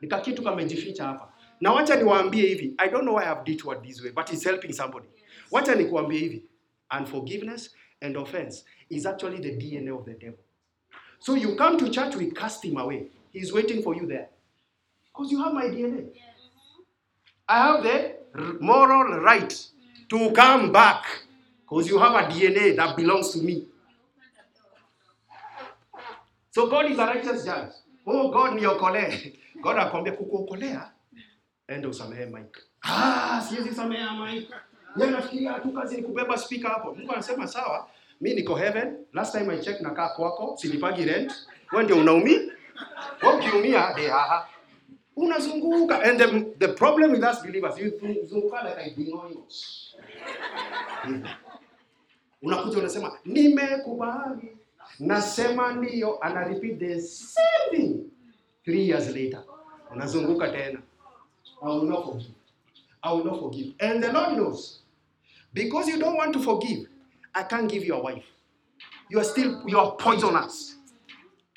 ni 0.00 0.08
kakitu 0.08 0.42
kamejificha 0.42 1.04
hapa. 1.04 1.32
Na 1.60 1.72
wacha 1.72 1.96
niwaambie 1.96 2.46
hivi 2.46 2.74
i 2.78 2.90
don't 2.90 3.02
know 3.02 3.16
why 3.16 3.22
i 3.24 3.28
have 3.28 3.44
detoured 3.44 3.82
this 3.82 4.02
way 4.02 4.12
but 4.12 4.32
it's 4.32 4.44
helping 4.44 4.72
somebody. 4.72 5.06
Wacha 5.50 5.74
nikuambie 5.74 6.18
hivi 6.18 6.44
unforgiveness 7.00 7.76
and 8.00 8.16
offense 8.16 8.64
is 8.88 9.06
actually 9.06 9.38
the 9.38 9.50
dna 9.50 9.94
of 9.94 10.04
the 10.04 10.14
devil 10.14 10.38
so 11.18 11.34
you 11.36 11.56
come 11.56 11.76
to 11.78 11.88
church 11.88 12.16
we 12.16 12.30
cast 12.30 12.64
him 12.64 12.76
away 12.78 13.06
he's 13.32 13.52
waiting 13.52 13.82
for 13.82 13.94
you 13.96 14.06
there 14.06 14.28
because 15.12 15.32
you 15.32 15.42
have 15.42 15.54
my 15.54 15.68
dna 15.68 16.04
i 17.48 17.58
have 17.58 17.82
the 17.82 18.14
moral 18.60 19.20
right 19.20 19.70
to 20.08 20.30
come 20.32 20.72
back 20.72 21.04
because 21.62 21.88
you 21.90 21.98
have 21.98 22.14
a 22.14 22.28
dna 22.32 22.76
that 22.76 22.96
belongs 22.96 23.30
to 23.32 23.38
me 23.42 23.66
So 26.50 26.68
God 26.68 26.90
is 26.90 26.98
a 26.98 27.04
righteous 27.06 27.44
judge. 27.44 27.72
Oh 28.06 28.30
God 28.30 28.54
niokolee. 28.54 29.38
God 29.62 29.76
akwambia 29.78 30.12
kukuokolea 30.12 30.90
end 31.68 31.86
usamehe 31.86 32.26
Mike. 32.26 32.60
Ah, 32.82 33.42
siwezi 33.48 33.74
samehe 33.74 34.04
Mike. 34.10 34.54
Yeye 34.96 35.10
nafikiria 35.10 35.60
tu 35.60 35.72
kazi 35.72 35.96
ni 35.96 36.02
kubeba 36.02 36.38
speaker 36.38 36.70
hapo. 36.70 36.94
Mungu 36.94 37.12
anasema 37.12 37.46
sawa, 37.48 37.88
mi 38.20 38.34
niko 38.34 38.54
heaven. 38.54 38.96
Last 39.12 39.32
time 39.32 39.50
I 39.50 39.58
checked 39.58 39.82
nakaa 39.82 40.08
kwako, 40.08 40.56
silipagi 40.56 41.04
rent. 41.04 41.32
Wewe 41.72 41.84
ndio 41.84 41.96
unaumia. 41.96 42.40
Wewe 43.22 43.36
ukiumia, 43.36 43.94
de 43.94 44.08
haha. 44.08 44.48
Unazunguka 45.16 46.02
and 46.02 46.18
the, 46.18 46.66
the 46.66 46.72
problem 46.74 47.12
with 47.12 47.24
us 47.24 47.42
believers, 47.42 47.78
you 47.78 47.90
zunguka 48.24 48.62
like 48.62 48.78
a 48.80 48.90
dingoingos. 48.90 49.94
Unakuja 52.42 52.78
unasema 52.78 53.18
nimekubali 53.24 54.56
nasema 54.98 55.72
ndio 55.72 56.18
ana 56.24 56.44
repeat 56.44 56.78
the 56.78 57.00
same 57.00 57.70
thing 57.70 57.96
three 58.64 58.88
years 58.88 59.08
later 59.08 59.42
unazunguka 59.92 60.48
tena 60.48 60.82
I 61.62 61.68
will 61.68 61.88
not 63.24 63.40
forgive 63.40 63.74
I 63.80 63.90
and 63.90 64.02
the 64.04 64.12
Lord 64.12 64.34
knows 64.34 64.82
because 65.52 65.90
you 65.90 65.98
don't 65.98 66.18
want 66.18 66.32
to 66.32 66.40
forgive 66.40 66.85
I 67.36 67.42
can't 67.42 67.70
give 67.70 67.84
you 67.84 67.94
a 67.94 68.02
wife 68.02 68.24
you 69.10 69.18
are 69.20 69.24
still 69.24 69.62
you 69.68 69.78
are 69.78 69.92
poisonous 69.96 70.76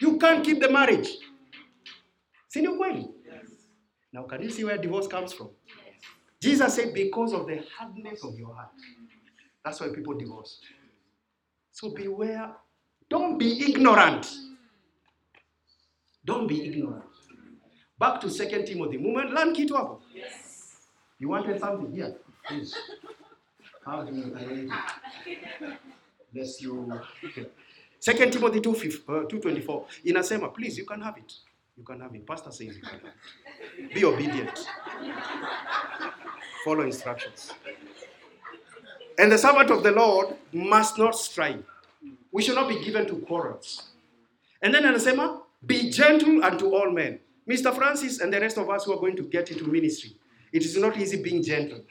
you 0.01 0.17
can't 0.17 0.45
keep 0.45 0.59
the 0.61 0.69
marriage 0.69 1.09
si 2.47 2.61
ni 2.61 2.67
ukweli 2.67 3.05
now 4.13 4.23
can 4.27 4.41
you 4.43 4.49
see 4.49 4.63
where 4.63 4.77
divorce 4.77 5.07
comes 5.07 5.33
from 5.33 5.49
Yes. 5.67 6.01
Jesus 6.41 6.75
said 6.75 6.93
because 6.93 7.33
of 7.35 7.47
the 7.47 7.63
hardness 7.77 8.23
of 8.23 8.37
your 8.39 8.55
heart 8.55 8.75
that's 9.63 9.81
why 9.81 9.89
people 9.89 10.13
divorce 10.17 10.61
so 11.71 11.89
beware 11.89 12.55
don't 13.09 13.39
be 13.39 13.59
ignorant. 13.67 14.27
Don't 16.25 16.47
be 16.47 16.67
ignorant. 16.67 17.03
Back 17.97 18.21
to 18.21 18.29
Second 18.29 18.65
Timothy. 18.65 18.97
Moment, 18.97 19.33
learn 19.33 19.53
kitu 19.53 19.75
hapo. 19.75 20.01
Yes. 20.13 20.87
You 21.19 21.29
wanted 21.29 21.59
something 21.59 21.91
here? 21.91 22.15
Please. 22.47 22.75
Bless 26.34 26.62
you. 26.62 27.02
Second 27.99 28.32
Timothy 28.32 28.62
2, 28.62 28.69
uh, 28.71 28.75
224 28.75 29.86
inasema, 30.06 30.54
please 30.54 30.78
you 30.78 30.86
can 30.86 31.02
have 31.02 31.17
it. 31.17 31.34
You 31.78 31.84
can 31.84 31.99
have 31.99 32.13
it. 32.15 32.25
Pastor 32.25 32.52
says 32.52 32.75
you 32.78 32.82
can 32.82 32.99
have 32.99 33.13
it. 33.78 33.93
Be 33.93 34.06
obedient. 34.06 34.67
follow 36.63 36.84
instructions. 36.84 37.54
And 39.17 39.32
the 39.32 39.38
servant 39.38 39.69
of 39.71 39.84
the 39.84 39.91
Lord 39.91 40.36
must 40.54 40.97
not 40.97 41.15
strive. 41.15 41.63
We 42.32 42.43
should 42.43 42.56
not 42.56 42.69
be 42.69 42.84
given 42.84 43.06
to 43.08 43.17
quarrels. 43.17 43.89
And 44.62 44.73
then 44.73 44.84
anasema, 44.84 45.41
be 45.65 45.89
gentle 45.89 46.43
unto 46.43 46.73
all 46.73 46.91
men. 46.91 47.19
Mr. 47.47 47.75
Francis 47.75 48.19
and 48.19 48.32
the 48.32 48.39
rest 48.39 48.58
of 48.58 48.69
us 48.69 48.86
who 48.86 48.93
are 48.93 48.99
going 48.99 49.15
to 49.15 49.23
get 49.23 49.52
into 49.52 49.65
ministry, 49.65 50.15
it 50.54 50.63
is 50.63 50.78
not 50.78 50.97
easy 50.97 51.21
being 51.21 51.43
gentle. 51.43 51.82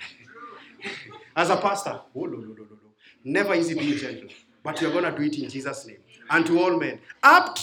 As 1.39 1.51
a 1.51 1.57
pastor, 1.57 2.01
oh, 2.17 2.25
no, 2.25 2.37
no, 2.37 2.49
no, 2.49 2.53
no, 2.53 2.65
no. 2.65 2.91
never 3.23 3.55
easy 3.55 3.75
being 3.79 3.97
gentle. 3.97 4.29
But 4.61 4.81
you're 4.83 4.91
going 4.91 5.05
to 5.05 5.17
do 5.17 5.23
it 5.23 5.39
in 5.39 5.49
Jesus' 5.49 5.87
name. 5.87 5.99
And 6.29 6.45
to 6.47 6.61
all 6.61 6.77
men, 6.77 6.99
apt 7.23 7.61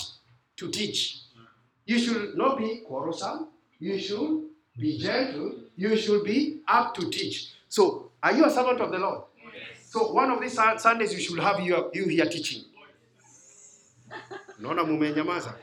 to 0.56 0.72
teach. 0.72 1.24
You 1.86 2.00
should 2.00 2.38
not 2.38 2.58
be 2.58 2.84
quarrelsome. 2.88 3.50
You 3.78 4.00
should 4.00 4.46
be 4.78 4.98
gentle. 4.98 5.56
You 5.76 5.98
should 5.98 6.24
be 6.24 6.62
apt 6.66 7.02
to 7.02 7.10
teach. 7.10 7.52
So, 7.68 8.12
are 8.24 8.32
you 8.32 8.46
a 8.46 8.50
servant 8.50 8.80
of 8.80 8.94
the 8.94 8.98
Lord? 8.98 9.24
So, 9.84 10.14
one 10.14 10.32
of 10.32 10.40
these 10.40 10.58
Sundays, 10.78 11.14
you 11.14 11.20
should 11.20 11.40
have 11.40 11.60
you, 11.60 11.92
you 11.94 12.08
here 12.08 12.28
teaching. 12.28 12.64
Naona 14.62 14.86
mumenyamaza. 14.86 15.54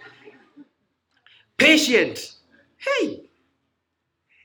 Patient. 1.57 2.35
Hey. 2.77 3.22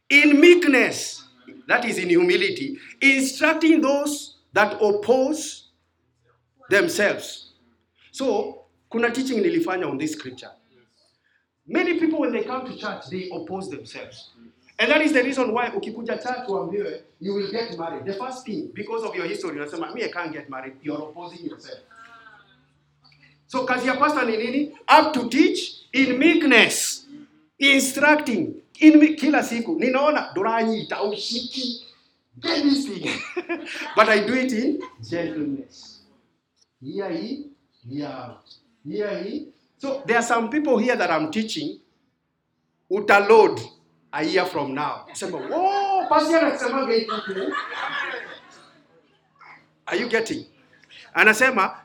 In 0.09 0.39
meekness, 0.39 1.26
that 1.67 1.85
is 1.85 1.97
in 1.97 2.09
humility, 2.09 2.77
instructing 3.01 3.81
those 3.81 4.37
that 4.53 4.81
oppose 4.81 5.69
themselves. 6.69 7.53
So, 8.11 8.63
kuna 8.91 9.11
teaching 9.11 9.43
nilifanya 9.43 9.89
on 9.89 9.97
this 9.97 10.13
scripture. 10.13 10.51
Many 11.67 11.99
people 11.99 12.19
when 12.19 12.31
they 12.31 12.43
come 12.43 12.65
to 12.65 12.75
church, 12.77 13.09
they 13.11 13.29
oppose 13.31 13.69
themselves. 13.69 14.31
And 14.79 14.91
that 14.91 15.01
is 15.01 15.11
the 15.11 15.23
reason 15.23 15.51
why 15.51 15.69
ukikuja 15.69 16.17
church 16.23 16.47
uambiwe, 16.47 17.01
you 17.19 17.33
will 17.33 17.51
get 17.51 17.77
married. 17.77 18.05
The 18.05 18.13
first 18.13 18.45
thing, 18.45 18.71
because 18.73 19.03
of 19.03 19.15
your 19.15 19.25
history, 19.25 19.51
unasema, 19.57 19.93
me 19.93 20.03
I 20.05 20.07
can't 20.09 20.31
get 20.31 20.49
married. 20.49 20.75
You're 20.81 21.09
opposing 21.09 21.45
yourself. 21.45 21.79
So 23.47 23.65
kazi 23.65 23.87
ya 23.87 23.95
pastor 23.95 24.25
ni 24.25 24.37
nini? 24.37 24.77
Up 24.87 25.13
to 25.13 25.29
teach 25.29 25.87
in 25.93 26.17
meekness. 26.17 26.96
Instructing. 27.59 28.61
In 28.79 29.15
kila 29.15 29.43
siku. 29.43 29.79
Ninaona 29.79 30.31
doranyita 30.35 31.01
ushiki. 31.03 31.87
anything. 32.43 33.09
But 33.95 34.09
I 34.09 34.25
do 34.25 34.33
it 34.33 34.51
in 34.53 34.79
gentleness. 35.01 36.01
Here 36.81 37.09
he 37.09 37.47
here. 37.89 38.35
Here 38.85 39.23
he 39.23 39.47
So 39.79 40.03
there 40.05 40.17
are 40.17 40.23
some 40.23 40.49
people 40.49 40.77
here 40.77 40.95
that 40.95 41.09
I'm 41.11 41.31
teaching 41.31 41.79
utaload 42.91 43.59
a 44.13 44.23
year 44.23 44.45
from 44.45 44.73
now. 44.73 45.05
Sema, 45.13 45.37
wo 45.37 46.07
pastor 46.09 46.37
anasemanga 46.39 46.93
hii. 46.93 47.53
Are 49.87 49.95
you 49.95 50.09
getting? 50.09 50.45
Anasema, 51.15 51.75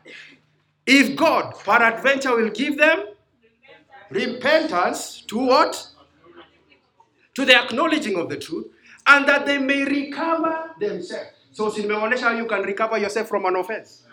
if 0.87 1.17
God 1.17 1.55
peradventure 1.65 2.35
will 2.37 2.51
give 2.51 2.77
them 2.77 2.99
repentance 4.13 5.23
to 5.29 5.39
what? 5.39 5.89
To 7.35 7.45
the 7.45 7.57
acknowledging 7.57 8.19
of 8.19 8.29
the 8.29 8.37
truth, 8.37 8.67
and 9.07 9.27
that 9.29 9.47
they 9.47 9.59
may 9.59 9.85
recover 9.85 10.71
themselves. 10.79 11.31
So, 11.53 11.71
nimeonyesha 11.71 12.21
how 12.21 12.33
you 12.33 12.47
can 12.47 12.63
recover 12.63 12.99
yourself 12.99 13.29
from 13.29 13.47
an 13.47 13.57
offense. 13.57 14.05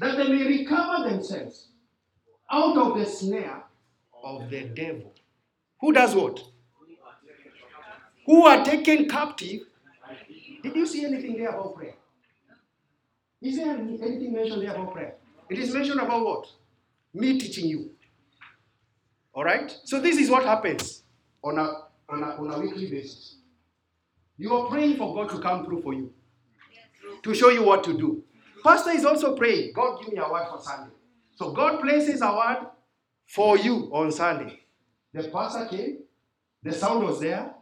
That 0.00 0.16
they 0.16 0.28
may 0.28 0.44
recover 0.44 1.08
themselves 1.08 1.68
out 2.50 2.76
of 2.76 2.98
the 2.98 3.06
snare 3.06 3.62
of 4.22 4.50
the 4.50 4.62
devil. 4.62 5.12
Who 5.80 5.92
does 5.92 6.14
what? 6.14 6.42
Who 8.26 8.44
are 8.44 8.64
taken 8.64 9.08
captive. 9.08 9.62
Did 10.62 10.74
you 10.74 10.86
see 10.86 11.04
anything 11.04 11.36
there 11.36 11.50
about 11.50 11.76
prayer? 11.76 11.94
Is 13.40 13.56
there 13.56 13.70
anything 13.70 14.32
mentioned 14.32 14.62
there 14.62 14.74
about 14.74 14.92
prayer? 14.92 15.14
It 15.48 15.58
is 15.58 15.72
mentioned 15.72 16.00
about 16.00 16.24
what? 16.24 16.48
Me 17.14 17.38
teaching 17.38 17.66
you. 17.66 17.90
All 19.36 19.44
right? 19.44 19.70
So 19.84 20.00
this 20.00 20.16
is 20.16 20.30
what 20.30 20.44
happens 20.44 21.02
on 21.44 21.58
a, 21.58 21.82
on 22.08 22.22
a, 22.22 22.26
on 22.40 22.50
a 22.50 22.58
weekly 22.58 22.90
basis. 22.90 23.36
You 24.38 24.54
are 24.56 24.68
praying 24.68 24.96
for 24.96 25.14
God 25.14 25.28
to 25.30 25.38
come 25.40 25.64
through 25.64 25.82
for 25.82 25.92
you, 25.92 26.12
to 27.22 27.34
show 27.34 27.50
you 27.50 27.62
what 27.62 27.84
to 27.84 27.96
do. 27.96 28.24
Pastor 28.64 28.90
is 28.90 29.04
also 29.04 29.36
praying, 29.36 29.72
God, 29.74 30.00
give 30.02 30.12
me 30.12 30.18
a 30.18 30.30
word 30.30 30.46
for 30.50 30.60
Sunday. 30.60 30.92
So 31.36 31.52
God 31.52 31.80
places 31.82 32.22
a 32.22 32.34
word 32.34 32.66
for 33.28 33.58
you 33.58 33.90
on 33.92 34.10
Sunday. 34.10 34.60
The 35.12 35.24
pastor 35.28 35.66
came, 35.66 35.98
the 36.62 36.72
sound 36.72 37.04
was 37.04 37.20
there, 37.20 37.52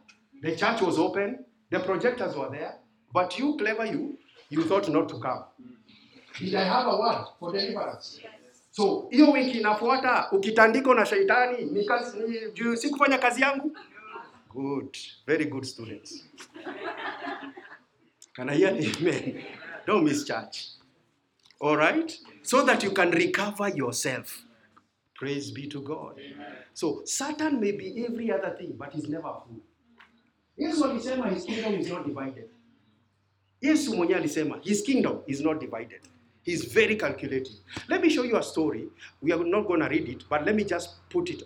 the 0.41 0.55
church 0.55 0.81
was 0.81 0.97
open, 0.97 1.43
the 1.69 1.79
projectors 1.81 2.35
were 2.35 2.49
there, 2.49 2.75
but 3.13 3.37
you, 3.37 3.57
clever 3.57 3.85
you, 3.85 4.17
you 4.49 4.63
thought 4.63 4.87
not 4.89 5.09
to 5.09 5.19
come. 5.19 5.43
Did 6.39 6.55
I 6.55 6.63
have 6.63 6.87
a 6.87 6.97
word 6.97 7.25
for 7.39 7.51
deliverance? 7.51 8.19
So 8.75 9.07
hiyo 9.11 9.31
wiki 9.31 9.57
inafuata 9.57 10.31
ukitandiko 10.31 10.93
na 10.93 11.05
shaitani 11.05 11.65
ni 11.65 11.85
kazi 11.85 12.17
ni 12.19 12.51
juu 12.51 12.75
sikufanya 12.75 13.17
kazi 13.17 13.41
yangu. 13.41 13.77
Good, 14.49 14.97
very 15.27 15.45
good 15.45 15.63
students. 15.63 16.25
Can 18.33 18.49
I 18.49 18.57
hear 18.57 18.69
amen? 18.69 19.43
Don't 19.87 20.03
miss 20.03 20.25
church. 20.25 20.57
All 21.61 21.77
right? 21.77 22.19
So 22.41 22.63
that 22.65 22.83
you 22.83 22.91
can 22.91 23.11
recover 23.11 23.69
yourself. 23.77 24.43
Praise 25.13 25.51
be 25.53 25.67
to 25.67 25.79
God. 25.81 26.19
So 26.73 27.01
Satan 27.05 27.61
may 27.61 27.71
be 27.71 28.05
every 28.05 28.29
other 28.31 28.55
thing, 28.57 28.75
but 28.77 28.93
he's 28.93 29.07
never 29.09 29.27
a 29.27 29.39
fool. 29.39 29.61
Yesu 30.57 30.85
alisema 30.85 31.29
his 31.29 31.45
kingdom 31.45 31.73
is 31.79 31.89
not 31.89 32.05
divided. 32.05 32.49
Yesu 33.61 33.95
mwenyewe 33.95 34.19
alisema 34.19 34.59
his 34.61 34.83
kingdom 34.83 35.17
is 35.27 35.41
not 35.41 35.59
divided. 35.59 36.01
He's 36.45 36.65
very 36.65 36.95
calculating. 36.95 37.55
Let 37.89 38.01
me 38.01 38.09
show 38.09 38.21
you 38.21 38.37
a 38.37 38.43
story. 38.43 38.87
We 39.19 39.31
are 39.33 39.43
not 39.43 39.65
going 39.65 39.79
to 39.79 39.87
read 39.87 40.07
it, 40.07 40.25
but 40.29 40.45
let 40.45 40.55
me 40.55 40.63
just 40.63 41.09
put 41.09 41.31
it 41.31 41.41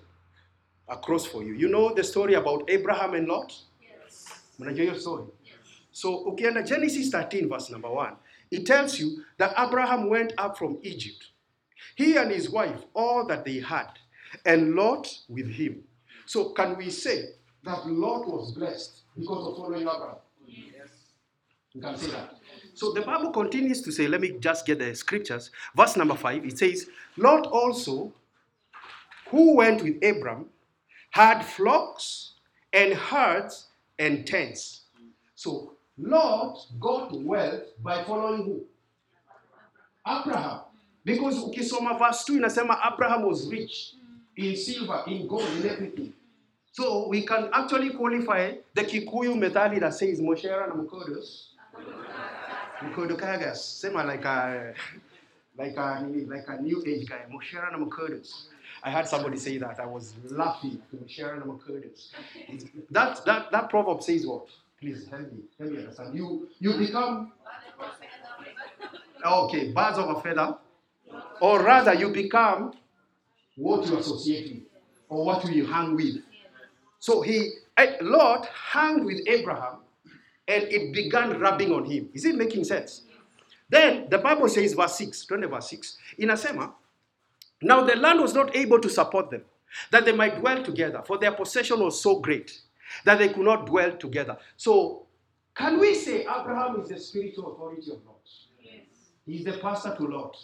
across 0.90 1.26
for 1.26 1.42
you. 1.42 1.54
You 1.54 1.70
know 1.70 1.94
the 1.94 2.04
story 2.04 2.34
about 2.34 2.70
Abraham 2.70 3.14
and 3.14 3.28
Lot? 3.28 3.54
Mnajua 4.60 4.84
hiyo 4.84 5.00
story? 5.00 5.24
So 5.92 6.26
ukienda 6.26 6.64
Genesis 6.64 7.10
13 7.10 7.48
verse 7.48 7.70
number 7.72 7.90
1, 7.90 8.16
it 8.52 8.66
tells 8.66 9.00
you 9.00 9.24
that 9.38 9.54
Abraham 9.58 10.10
went 10.10 10.34
up 10.38 10.58
from 10.58 10.78
Egypt. 10.84 11.28
He 11.96 12.18
and 12.18 12.32
his 12.32 12.50
wife, 12.50 12.84
all 12.94 13.26
that 13.28 13.46
they 13.46 13.60
had, 13.60 13.88
and 14.46 14.76
Lot 14.76 15.08
with 15.30 15.48
him. 15.48 15.84
So 16.26 16.50
can 16.50 16.78
we 16.78 16.90
say 16.90 17.36
that 17.64 17.88
Lot 17.88 18.28
was 18.28 18.52
blessed 18.52 19.04
because 19.18 19.48
of 19.48 19.58
following 19.58 19.88
Abraham? 19.88 20.18
You 21.74 21.82
can 21.82 21.94
that. 21.94 22.36
So 22.74 22.94
the 22.94 23.02
Bible 23.02 23.32
continues 23.32 23.82
to 23.84 23.92
say, 23.92 24.08
let 24.08 24.22
me 24.22 24.38
just 24.40 24.66
get 24.66 24.80
the 24.80 24.96
scriptures. 24.96 25.52
Verse 25.76 25.96
number 25.98 26.16
5, 26.16 26.46
it 26.46 26.58
says, 26.58 26.88
Lot 27.18 27.46
also, 27.48 28.12
who 29.30 29.56
went 29.58 29.84
with 29.84 30.04
Abram, 30.04 30.48
had 31.12 31.44
flocks 31.44 32.34
and 32.74 32.94
herds 32.94 33.68
and 34.00 34.26
tents. 34.26 34.82
So 35.36 35.74
Lot 35.98 36.66
got 36.80 37.14
wealth 37.14 37.64
by 37.84 38.04
following 38.04 38.44
who? 38.44 38.62
Abraham. 40.08 40.62
Because 41.04 41.38
ukisoma 41.38 41.98
verse 42.00 42.24
2 42.26 42.40
inasema 42.40 42.80
Abraham 42.92 43.24
was 43.24 43.48
rich 43.50 43.94
in 44.36 44.56
silver, 44.56 45.04
in 45.08 45.28
gold, 45.28 45.48
in 45.60 45.70
everything. 45.70 46.14
So 46.72 47.08
we 47.08 47.24
can 47.24 47.50
actually 47.52 47.92
qualify 47.92 48.54
the 48.74 48.84
Kikuyu 48.84 49.38
method 49.38 49.82
that 49.82 49.94
says 49.94 50.22
Moshera 50.22 50.68
na 50.68 50.76
Mukodos. 50.76 51.50
Mukodokagas. 52.82 53.58
Sema 53.58 54.04
like 54.04 54.26
a 54.26 54.74
like 55.58 55.78
a 55.78 56.08
like 56.28 56.48
a 56.48 56.62
new 56.62 56.84
age 56.86 57.08
guy. 57.08 57.22
Moshera 57.32 57.72
na 57.72 57.78
Mukodos. 57.78 58.48
I 58.84 58.90
had 58.90 59.08
somebody 59.08 59.38
say 59.38 59.58
that. 59.58 59.80
I 59.80 59.86
was 59.86 60.14
laughing 60.30 60.82
to 60.92 60.98
Moshera 60.98 61.38
na 61.38 61.46
Mukodos. 61.46 62.12
That 62.92 63.24
that 63.26 63.52
that 63.52 63.70
proverb 63.70 64.02
says 64.02 64.26
what? 64.26 64.48
Please 64.80 65.08
help 65.10 65.32
me. 65.32 65.40
Help 65.60 65.72
me 65.72 65.80
understand. 65.80 66.16
You 66.16 66.48
you 66.60 66.78
become 66.78 67.34
okay, 69.26 69.72
birds 69.72 69.98
of 69.98 70.10
a 70.10 70.22
feather, 70.22 70.56
or 71.42 71.64
rather 71.64 71.94
you 71.94 72.10
become 72.10 72.74
what 73.56 73.86
you 73.86 73.98
associate 73.98 74.54
with 74.54 74.64
or 75.10 75.26
what 75.26 75.46
you 75.52 75.66
hang 75.66 75.96
with. 75.96 76.18
So 77.00 77.22
he, 77.22 77.52
eh, 77.78 77.98
Lot 78.02 78.46
hung 78.48 79.06
with 79.06 79.22
Abraham 79.28 79.80
and 80.50 80.64
it 80.64 80.92
began 80.92 81.40
rubbing 81.40 81.72
on 81.72 81.86
him. 81.86 82.10
Is 82.14 82.26
it 82.26 82.36
making 82.36 82.64
sense? 82.64 83.04
Then 83.70 84.08
the 84.10 84.18
Bible 84.18 84.50
says, 84.50 84.74
verse 84.74 84.98
6, 84.98 85.26
20 85.26 85.48
verse 85.48 85.70
6, 85.70 85.98
inasema, 86.20 86.72
now 87.62 87.84
the 87.84 87.96
land 87.96 88.20
was 88.20 88.34
not 88.34 88.56
able 88.56 88.80
to 88.80 88.90
support 88.90 89.30
them, 89.30 89.44
that 89.92 90.06
they 90.06 90.12
might 90.12 90.40
dwell 90.40 90.64
together, 90.64 91.04
for 91.06 91.20
their 91.20 91.32
possession 91.32 91.80
was 91.80 92.02
so 92.02 92.20
great 92.20 92.60
that 93.06 93.20
they 93.20 93.30
could 93.30 93.46
not 93.46 93.68
dwell 93.68 93.92
together. 93.92 94.38
So, 94.58 95.06
can 95.54 95.80
we 95.80 95.94
say 95.94 96.22
Abraham 96.22 96.82
is 96.82 96.90
the 96.90 97.00
spiritual 97.00 97.54
authority 97.54 97.92
of 97.92 98.04
Lot? 98.06 98.16
He's 99.26 99.46
the 99.46 99.54
pastor 99.60 99.96
to 99.98 100.08
Lot. 100.08 100.36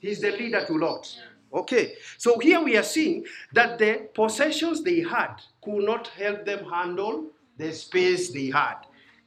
He's 0.00 0.20
the 0.20 0.32
leader 0.32 0.66
to 0.66 0.74
Lot. 0.74 1.16
Okay, 1.54 1.94
so 2.18 2.38
here 2.38 2.60
we 2.60 2.76
are 2.76 2.82
seeing 2.82 3.24
that 3.54 3.78
the 3.78 4.08
possessions 4.12 4.82
they 4.82 5.00
had 5.00 5.36
could 5.64 5.84
not 5.84 6.08
help 6.08 6.44
them 6.44 6.68
handle 6.68 7.30
the 7.56 7.72
space 7.72 8.30
they 8.30 8.50
had. 8.50 8.76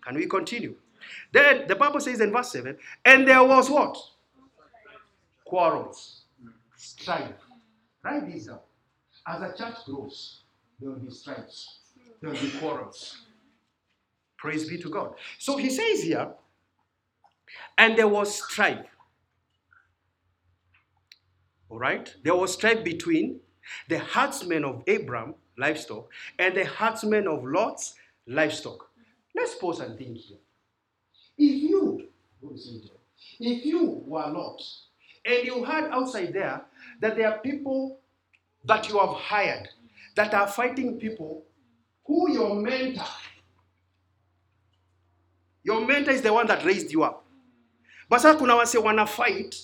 Can 0.08 0.16
we 0.16 0.26
continue? 0.26 0.76
Then 1.34 1.68
the 1.68 1.76
Bible 1.76 2.00
says 2.00 2.22
in 2.22 2.32
verse 2.32 2.54
7 2.54 2.78
and 3.04 3.28
there 3.28 3.44
was 3.44 3.70
what? 3.70 3.98
Quarrels, 5.44 6.24
strife. 6.76 7.34
Write 8.04 8.32
this 8.32 8.46
down. 8.46 8.60
As 9.28 9.42
a 9.42 9.58
church 9.58 9.76
grows, 9.86 10.44
there 10.80 10.92
will 10.92 11.00
be 11.00 11.12
strifes, 11.12 11.80
there 12.22 12.32
will 12.32 12.40
be 12.40 12.52
quarrels. 12.52 13.26
Praise 14.38 14.70
be 14.70 14.78
to 14.78 14.90
God. 14.90 15.16
So 15.40 15.58
he 15.58 15.70
says 15.70 16.04
here, 16.04 16.30
and 17.78 17.98
there 17.98 18.08
was 18.08 18.44
strife. 18.44 18.86
All 21.70 21.80
right? 21.80 22.14
There 22.24 22.36
was 22.36 22.54
strife 22.54 22.84
between 22.84 23.42
the 23.90 24.00
herdsmen 24.00 24.64
of 24.64 24.84
Abram, 24.88 25.36
livestock, 25.58 26.10
and 26.40 26.56
the 26.56 26.64
herdsmen 26.64 27.28
of 27.28 27.44
Lot's 27.44 27.96
livestock. 28.26 28.87
Let's 29.38 29.54
pause 29.56 29.82
and 29.82 29.96
think 29.98 30.18
here. 30.18 30.38
If 31.38 31.62
you, 31.70 32.08
if 33.40 33.66
you 33.66 34.04
were 34.08 34.28
Lot, 34.28 34.62
and 35.24 35.46
you 35.46 35.64
heard 35.64 35.92
outside 35.92 36.34
there 36.34 36.62
that 37.02 37.16
there 37.16 37.32
are 37.32 37.38
people 37.40 38.00
that 38.66 38.90
you 38.90 38.98
have 38.98 39.10
hired 39.10 39.70
that 40.16 40.34
are 40.34 40.48
fighting 40.48 40.98
people 41.00 41.44
who 42.06 42.32
your 42.32 42.56
mentor, 42.56 43.06
your 45.64 45.86
mentor 45.86 46.12
is 46.12 46.24
the 46.24 46.34
one 46.34 46.48
that 46.48 46.66
raised 46.66 46.92
you 46.92 47.04
up. 47.04 47.24
But 48.10 48.22
sasa 48.22 48.40
kuna 48.40 48.56
wase 48.56 48.78
wana 48.82 49.08
fight 49.08 49.56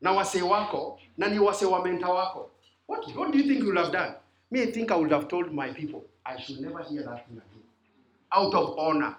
na 0.00 0.10
wase 0.12 0.42
wako 0.42 0.98
na 1.16 1.28
ni 1.28 1.38
wase 1.38 1.64
wa 1.70 1.82
mentor 1.82 2.14
wako. 2.14 2.50
What, 2.86 3.16
what 3.16 3.32
do 3.32 3.38
you 3.38 3.44
think 3.44 3.60
you 3.60 3.66
would 3.66 3.78
have 3.78 3.92
done? 3.92 4.14
Me, 4.50 4.62
I 4.62 4.66
think 4.72 4.90
I 4.90 4.96
would 4.96 5.12
have 5.12 5.28
told 5.28 5.52
my 5.54 5.70
people, 5.72 6.04
I 6.26 6.38
should 6.38 6.60
never 6.60 6.82
hear 6.82 7.02
that 7.04 7.26
thing 7.26 7.36
again. 7.38 7.57
Out 8.32 8.54
of 8.54 8.78
honor. 8.78 9.16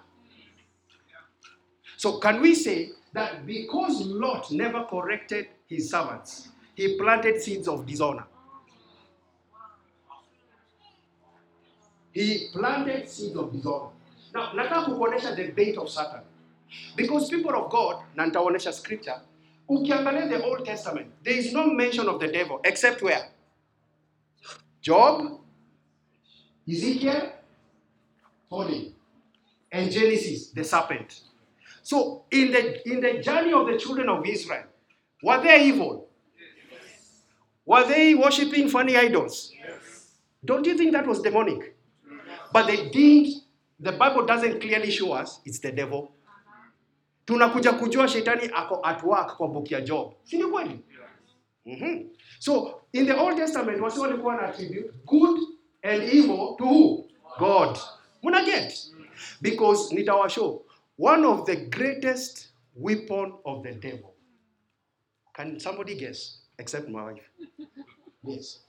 So 1.96 2.18
can 2.18 2.40
we 2.40 2.54
say 2.54 2.92
that 3.12 3.44
because 3.44 4.00
Lot 4.06 4.50
never 4.52 4.84
corrected 4.84 5.48
his 5.66 5.90
servants, 5.90 6.48
he 6.74 6.96
planted 6.96 7.42
seeds 7.42 7.68
of 7.68 7.84
dishonor? 7.86 8.24
He 12.12 12.48
planted 12.52 13.08
seeds 13.08 13.36
of 13.36 13.52
dishonor. 13.52 13.90
Now, 14.34 14.52
nataka 14.52 14.86
kukuonesha 14.86 15.36
the 15.36 15.50
bait 15.50 15.76
of 15.76 15.88
Satan. 15.88 16.20
Because 16.96 17.28
people 17.28 17.54
of 17.54 17.70
God, 17.70 18.02
na 18.16 18.26
nitaonesha 18.26 18.72
scripture, 18.72 19.20
ukiangalia 19.68 20.28
the 20.28 20.42
Old 20.42 20.64
Testament, 20.64 21.12
there 21.22 21.34
is 21.34 21.52
no 21.52 21.66
mention 21.66 22.08
of 22.08 22.20
the 22.20 22.28
devil 22.28 22.60
except 22.64 23.02
where? 23.02 23.30
Job, 24.80 25.40
Ezekiel, 26.68 27.32
Tony, 28.48 28.94
and 29.72 29.90
Genesis, 29.90 30.50
the 30.50 30.64
serpent. 30.64 31.20
So 31.82 32.24
in 32.30 32.52
the 32.52 32.88
in 32.90 33.00
the 33.00 33.20
journey 33.20 33.52
of 33.52 33.66
the 33.66 33.76
children 33.78 34.08
of 34.08 34.26
Israel, 34.26 34.64
were 35.22 35.40
they 35.42 35.64
evil? 35.66 36.08
Were 37.66 37.86
they 37.86 38.14
worshiping 38.14 38.68
funny 38.68 38.96
idols? 38.96 39.52
Don't 40.44 40.66
you 40.66 40.76
think 40.76 40.92
that 40.92 41.06
was 41.06 41.20
demonic? 41.20 41.76
But 42.52 42.66
they 42.66 42.88
didn't, 42.88 43.42
the 43.78 43.92
Bible 43.92 44.26
doesn't 44.26 44.60
clearly 44.60 44.90
show 44.90 45.12
us 45.12 45.40
it's 45.44 45.58
the 45.60 45.70
devil. 45.72 46.12
Tunakuja 47.26 47.72
kujua 47.78 48.08
shetani 48.08 48.50
ako 48.52 48.80
at 48.84 49.02
work 49.04 49.36
kwa 49.36 49.48
book 49.48 49.70
ya 49.70 49.80
Job. 49.80 50.14
Si 50.24 50.38
kweli? 50.38 50.80
Mhm. 51.66 52.06
So 52.40 52.80
in 52.92 53.06
the 53.06 53.16
Old 53.16 53.36
Testament 53.36 53.80
wasi 53.80 54.00
walikuwa 54.00 54.36
na 54.36 54.42
attribute 54.48 54.90
good 55.06 55.40
and 55.82 56.02
evil 56.02 56.56
to 56.58 56.64
who? 56.64 57.08
God. 57.38 57.78
Muna 58.22 58.44
get? 58.44 58.72
Because 59.40 59.90
nitawashow 59.92 60.62
one 60.96 61.24
of 61.24 61.46
the 61.46 61.56
greatest 61.70 62.48
weapon 62.74 63.32
of 63.44 63.62
the 63.62 63.72
devil. 63.72 64.14
Can 65.34 65.58
somebody 65.58 65.94
guess? 65.94 66.42
Except 66.58 66.88
my 66.88 67.12
wife. 67.12 67.30
Yes. 68.22 68.60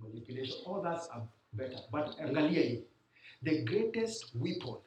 Manipulation. 0.00 0.56
All 0.66 0.82
that's 0.82 1.08
better. 1.52 1.76
But 1.92 2.16
angalia. 2.18 2.82
The 3.42 3.64
greatest 3.64 4.34
weapon 4.34 4.78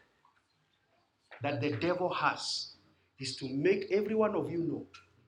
that 1.41 1.61
the 1.61 1.71
devil 1.77 2.13
has 2.13 2.75
is 3.19 3.35
to 3.37 3.47
make 3.49 3.85
every 3.91 4.15
one 4.15 4.35
of 4.35 4.51
you 4.51 4.59
know 4.59 4.85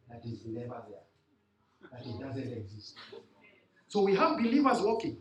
that 0.09 0.21
he's 0.23 0.45
never 0.45 0.83
there, 0.89 1.91
that 1.91 2.01
he 2.01 2.17
doesn't 2.19 2.53
exist. 2.53 2.95
So 3.87 4.01
we 4.01 4.15
have 4.15 4.37
believers 4.37 4.81
walking, 4.81 5.17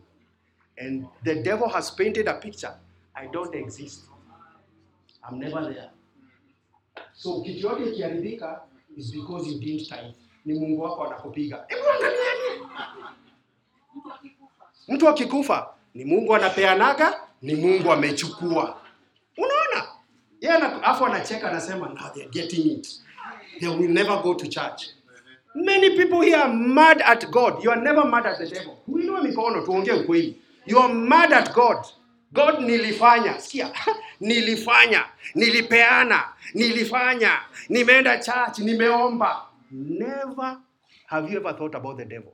and 0.77 1.05
the 1.23 1.35
devil 1.35 1.69
has 1.69 1.91
painted 1.91 2.27
a 2.27 2.33
picture 2.33 2.73
I 3.15 3.27
don't 3.27 3.55
exist, 3.55 4.05
I'm 5.27 5.39
never 5.39 5.61
there. 5.73 5.89
So 7.13 7.43
yote 7.43 7.85
ikiharibika 7.85 8.59
is 8.97 9.11
because 9.11 9.47
you 9.47 9.59
didn't 9.59 9.87
tithe. 9.89 10.15
Ni 10.45 10.53
Mungu 10.59 10.81
wako 10.81 11.03
anakupiga. 11.05 11.65
Hebu 11.67 11.81
angalieni. 11.89 12.67
Mtu 14.87 15.09
akikufa 15.09 15.67
ni 15.93 16.05
Mungu 16.05 16.35
anapeanaga, 16.35 17.19
ni 17.41 17.55
Mungu 17.55 17.91
amechukua. 17.91 18.81
Unaona? 19.37 19.87
Yeye 20.41 20.55
ana- 20.55 20.83
anacheka 20.83 21.49
anasema 21.49 21.87
now 21.89 22.09
they're 22.13 22.29
getting 22.31 22.71
it. 22.71 23.01
They 23.59 23.69
will 23.69 23.89
never 23.89 24.21
go 24.23 24.33
to 24.35 24.47
church. 24.47 24.83
Many 25.55 25.89
people 25.89 26.21
here 26.21 26.35
are 26.37 26.53
mad 26.53 27.01
at 27.05 27.29
God. 27.31 27.63
You 27.63 27.71
are 27.71 27.81
never 27.81 28.05
mad 28.05 28.25
at 28.27 28.37
the 28.37 28.45
devil. 28.47 28.77
Uinue 28.87 29.21
mikono 29.21 29.61
tuongee 29.61 29.91
ukweli. 29.93 30.41
You 30.67 30.79
are 30.79 30.93
mad 30.93 31.31
at 31.31 31.53
God. 31.53 31.85
God 32.33 32.59
nilifanya. 32.59 33.39
Sikia. 33.39 33.71
nilifanya, 34.21 35.05
nilipeana, 35.35 36.33
nilifanya, 36.53 37.41
nimeenda 37.69 38.17
church, 38.17 38.59
nimeomba. 38.59 39.41
Never 39.71 40.61
have 41.07 41.29
you 41.31 41.37
ever 41.37 41.53
thought 41.53 41.75
about 41.75 41.97
the 41.97 42.05
devil. 42.05 42.33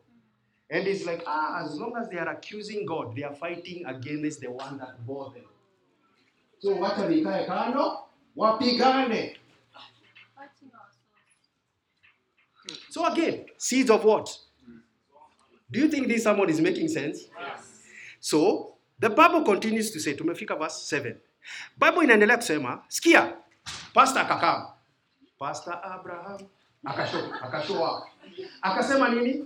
And 0.70 0.88
it's 0.88 1.06
like, 1.06 1.24
ah, 1.28 1.64
as 1.64 1.76
long 1.76 1.94
as 1.98 2.10
they 2.10 2.18
are 2.18 2.30
accusing 2.30 2.86
God, 2.86 3.16
they 3.16 3.24
are 3.24 3.36
fighting 3.36 3.86
against 3.86 4.42
the 4.42 4.50
one 4.50 4.78
that 4.80 5.06
bore 5.06 5.32
them. 5.32 5.44
So 6.60 6.76
what 6.76 6.96
wacha 6.96 7.08
vikae 7.08 7.48
kando, 7.48 8.04
wapigane. 8.38 9.36
So 12.90 13.06
again, 13.06 13.46
seeds 13.58 13.90
of 13.90 14.04
what? 14.04 14.36
Do 15.70 15.80
you 15.80 15.90
think 15.90 16.08
this 16.08 16.24
someone 16.24 16.50
is 16.50 16.62
making 16.62 16.88
sense? 16.88 17.26
So 18.24 18.78
the 19.00 19.10
Bible 19.10 19.44
continues 19.44 19.92
to 19.92 20.00
say, 20.00 20.14
tumefika 20.14 20.56
verse 20.58 20.82
7. 20.88 21.18
Bible 21.78 22.04
inaendelea 22.04 22.38
kusema, 22.38 22.84
sikia, 22.88 23.34
pastor 23.94 24.22
akakaa. 24.22 24.74
Pastor 25.40 25.80
Abraham 25.84 26.40
akashow, 26.86 27.34
akashoa. 27.42 28.08
Akasema 28.62 29.10
nini? 29.10 29.46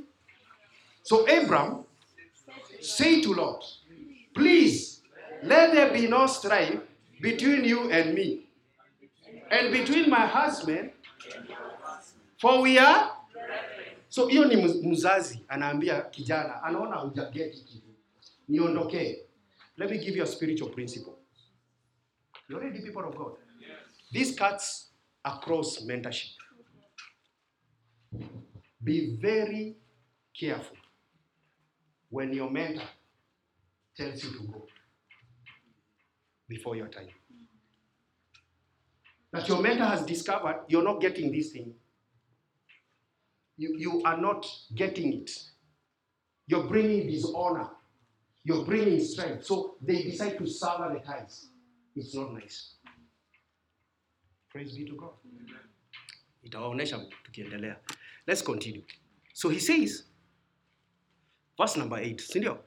So 1.03 1.25
Abram 1.27 1.85
say 2.81 3.21
to 3.21 3.33
Lot, 3.33 3.65
please 4.35 5.01
let 5.43 5.73
there 5.73 5.89
be 5.91 6.07
no 6.07 6.27
strife 6.27 6.79
between 7.21 7.65
you 7.65 7.91
and 7.91 8.13
me, 8.13 8.45
and 9.49 9.71
between 9.73 10.07
my 10.09 10.27
husband, 10.27 10.91
for 12.39 12.61
we 12.61 12.77
are. 12.77 13.09
So 14.09 14.27
hiyo 14.27 14.45
ni 14.45 14.55
mzazi 14.91 15.43
anaambia 15.47 16.01
kijana, 16.01 16.63
anaona 16.63 16.95
hujageti 16.95 17.57
kitu, 17.61 17.86
niondokee. 18.49 19.15
Let 19.77 19.91
me 19.91 19.97
give 19.97 20.15
you 20.15 20.23
a 20.23 20.27
spiritual 20.27 20.69
principle. 20.69 21.19
You're 22.49 22.59
already 22.61 22.81
people 22.81 23.07
of 23.07 23.15
God. 23.15 23.33
This 24.11 24.35
cuts 24.35 24.89
across 25.23 25.85
mentorship. 25.85 26.31
Be 28.83 29.17
very 29.21 29.75
careful 30.39 30.77
when 32.09 32.33
your 32.33 32.49
mentor 32.49 32.87
tells 33.95 34.23
you 34.23 34.31
to 34.31 34.43
go 34.47 34.65
before 36.47 36.75
your 36.75 36.87
time. 36.87 37.09
That 39.33 39.47
your 39.49 39.61
mentor 39.61 39.85
has 39.85 40.03
discovered 40.03 40.61
you're 40.69 40.83
not 40.83 41.01
getting 41.01 41.31
this 41.31 41.51
thing. 41.51 41.73
You, 43.57 43.75
you 43.77 44.01
are 44.05 44.17
not 44.17 44.45
getting 44.73 45.13
it. 45.13 45.31
You're 46.47 46.63
bringing 46.63 47.07
dishonor. 47.07 47.69
You're 48.47 48.63
bringing 48.63 49.03
strength. 49.03 49.43
So 49.45 49.75
they 49.81 50.03
decide 50.03 50.37
to 50.37 50.45
ties. 51.05 51.47
It's 51.97 52.15
not 52.15 52.33
nice. 52.33 52.75
Praise 54.49 54.77
be 54.77 54.85
to 54.85 54.95
God. 54.95 55.09
Itawaonesha 56.45 56.97
tukiendelea. 57.25 57.75
Let's 58.25 58.41
continue. 58.41 58.83
So 59.33 59.49
he 59.49 59.59
says, 59.59 60.03
verse 61.57 61.75
number 61.75 61.97
8, 61.97 62.21
si 62.21 62.39
ndio? 62.39 62.59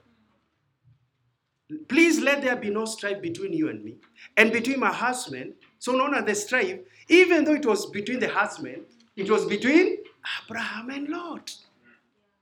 Please 1.89 2.21
let 2.21 2.43
there 2.43 2.57
be 2.57 2.69
no 2.69 2.85
strife 2.85 3.23
between 3.23 3.55
you 3.55 3.71
and 3.71 3.83
me, 3.83 3.97
and 4.37 4.53
between 4.53 4.81
my 4.81 4.93
husband. 4.93 5.55
So 5.79 5.95
unaona 5.95 6.27
the 6.27 6.35
strife, 6.35 6.81
even 7.09 7.45
though 7.45 7.55
it 7.55 7.65
was 7.65 7.87
between 7.87 8.21
the 8.21 8.29
husband, 8.29 8.83
it 9.17 9.31
was 9.31 9.47
between 9.47 9.97
Abraham 10.45 10.91
and 10.91 11.09
Lot. 11.09 11.55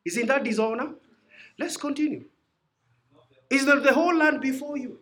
Isn't 0.05 0.27
that 0.27 0.43
dishonor? 0.43 0.95
Let's 1.57 1.77
continue. 1.77 2.25
Is 3.51 3.65
that 3.67 3.83
the 3.83 3.93
whole 3.93 4.15
land 4.15 4.41
before 4.41 4.77
you? 4.77 4.99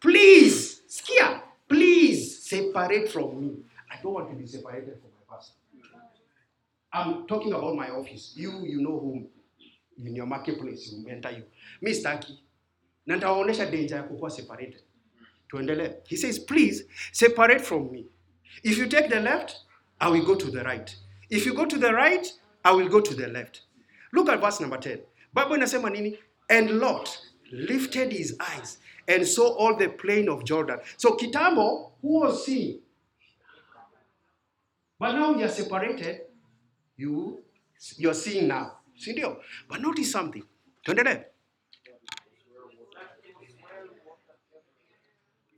please, 0.00 0.82
skia, 0.88 1.42
please 1.68 2.48
separate 2.48 3.10
from 3.10 3.40
me. 3.40 3.56
I 3.90 4.00
don't 4.02 4.14
want 4.14 4.30
to 4.30 4.36
be 4.36 4.46
separated 4.46 4.98
from 5.00 5.10
my 5.16 5.36
pastor. 5.36 5.54
I'm 6.92 7.26
talking 7.26 7.52
about 7.52 7.74
my 7.76 7.90
office. 7.90 8.32
You, 8.36 8.60
you 8.64 8.80
know 8.80 8.98
whom 8.98 9.26
in 10.04 10.14
your 10.14 10.26
marketplace, 10.26 10.92
you 10.92 11.08
enter 11.08 11.30
you. 11.30 11.44
Mi 11.82 11.92
sitaki. 11.92 12.38
Na 13.06 13.16
nitawaonyesha 13.16 13.70
danger 13.70 14.08
ya 14.22 14.28
separated. 14.28 14.82
Tuendelee. 15.50 15.96
He 16.06 16.16
says, 16.16 16.38
please 16.38 16.84
separate 17.12 17.60
from 17.60 17.90
me. 17.90 18.06
If 18.62 18.78
you 18.78 18.86
take 18.86 19.08
the 19.08 19.20
left, 19.20 19.60
I 20.00 20.08
will 20.08 20.24
go 20.24 20.34
to 20.34 20.50
the 20.50 20.62
right. 20.62 20.94
If 21.30 21.46
you 21.46 21.54
go 21.54 21.64
to 21.64 21.78
the 21.78 21.92
right, 21.92 22.26
I 22.64 22.72
will 22.72 22.88
go 22.88 23.00
to 23.00 23.14
the 23.14 23.28
left. 23.28 23.62
Look 24.12 24.28
at 24.28 24.40
verse 24.40 24.60
number 24.60 24.76
10. 24.78 25.00
Bible 25.34 25.56
inasema 25.56 25.90
nini? 25.90 26.18
And 26.50 26.70
Lot 26.78 27.18
lifted 27.50 28.12
his 28.12 28.36
eyes 28.40 28.78
and 29.06 29.26
saw 29.26 29.48
all 29.48 29.76
the 29.76 29.88
plain 29.88 30.28
of 30.28 30.44
Jordan. 30.44 30.78
So 30.96 31.16
kitambo, 31.16 31.92
who 32.02 32.20
was 32.20 32.44
seeing? 32.44 32.80
But 34.98 35.12
now 35.12 35.34
you 35.34 35.44
are 35.44 35.48
separated, 35.48 36.22
you 36.96 37.42
you're 37.96 38.14
seeing 38.14 38.48
now. 38.48 38.72
Si 38.96 39.12
ndio? 39.12 39.36
But 39.68 39.80
notice 39.80 40.10
something. 40.10 40.42
Tuendelee. 40.84 41.24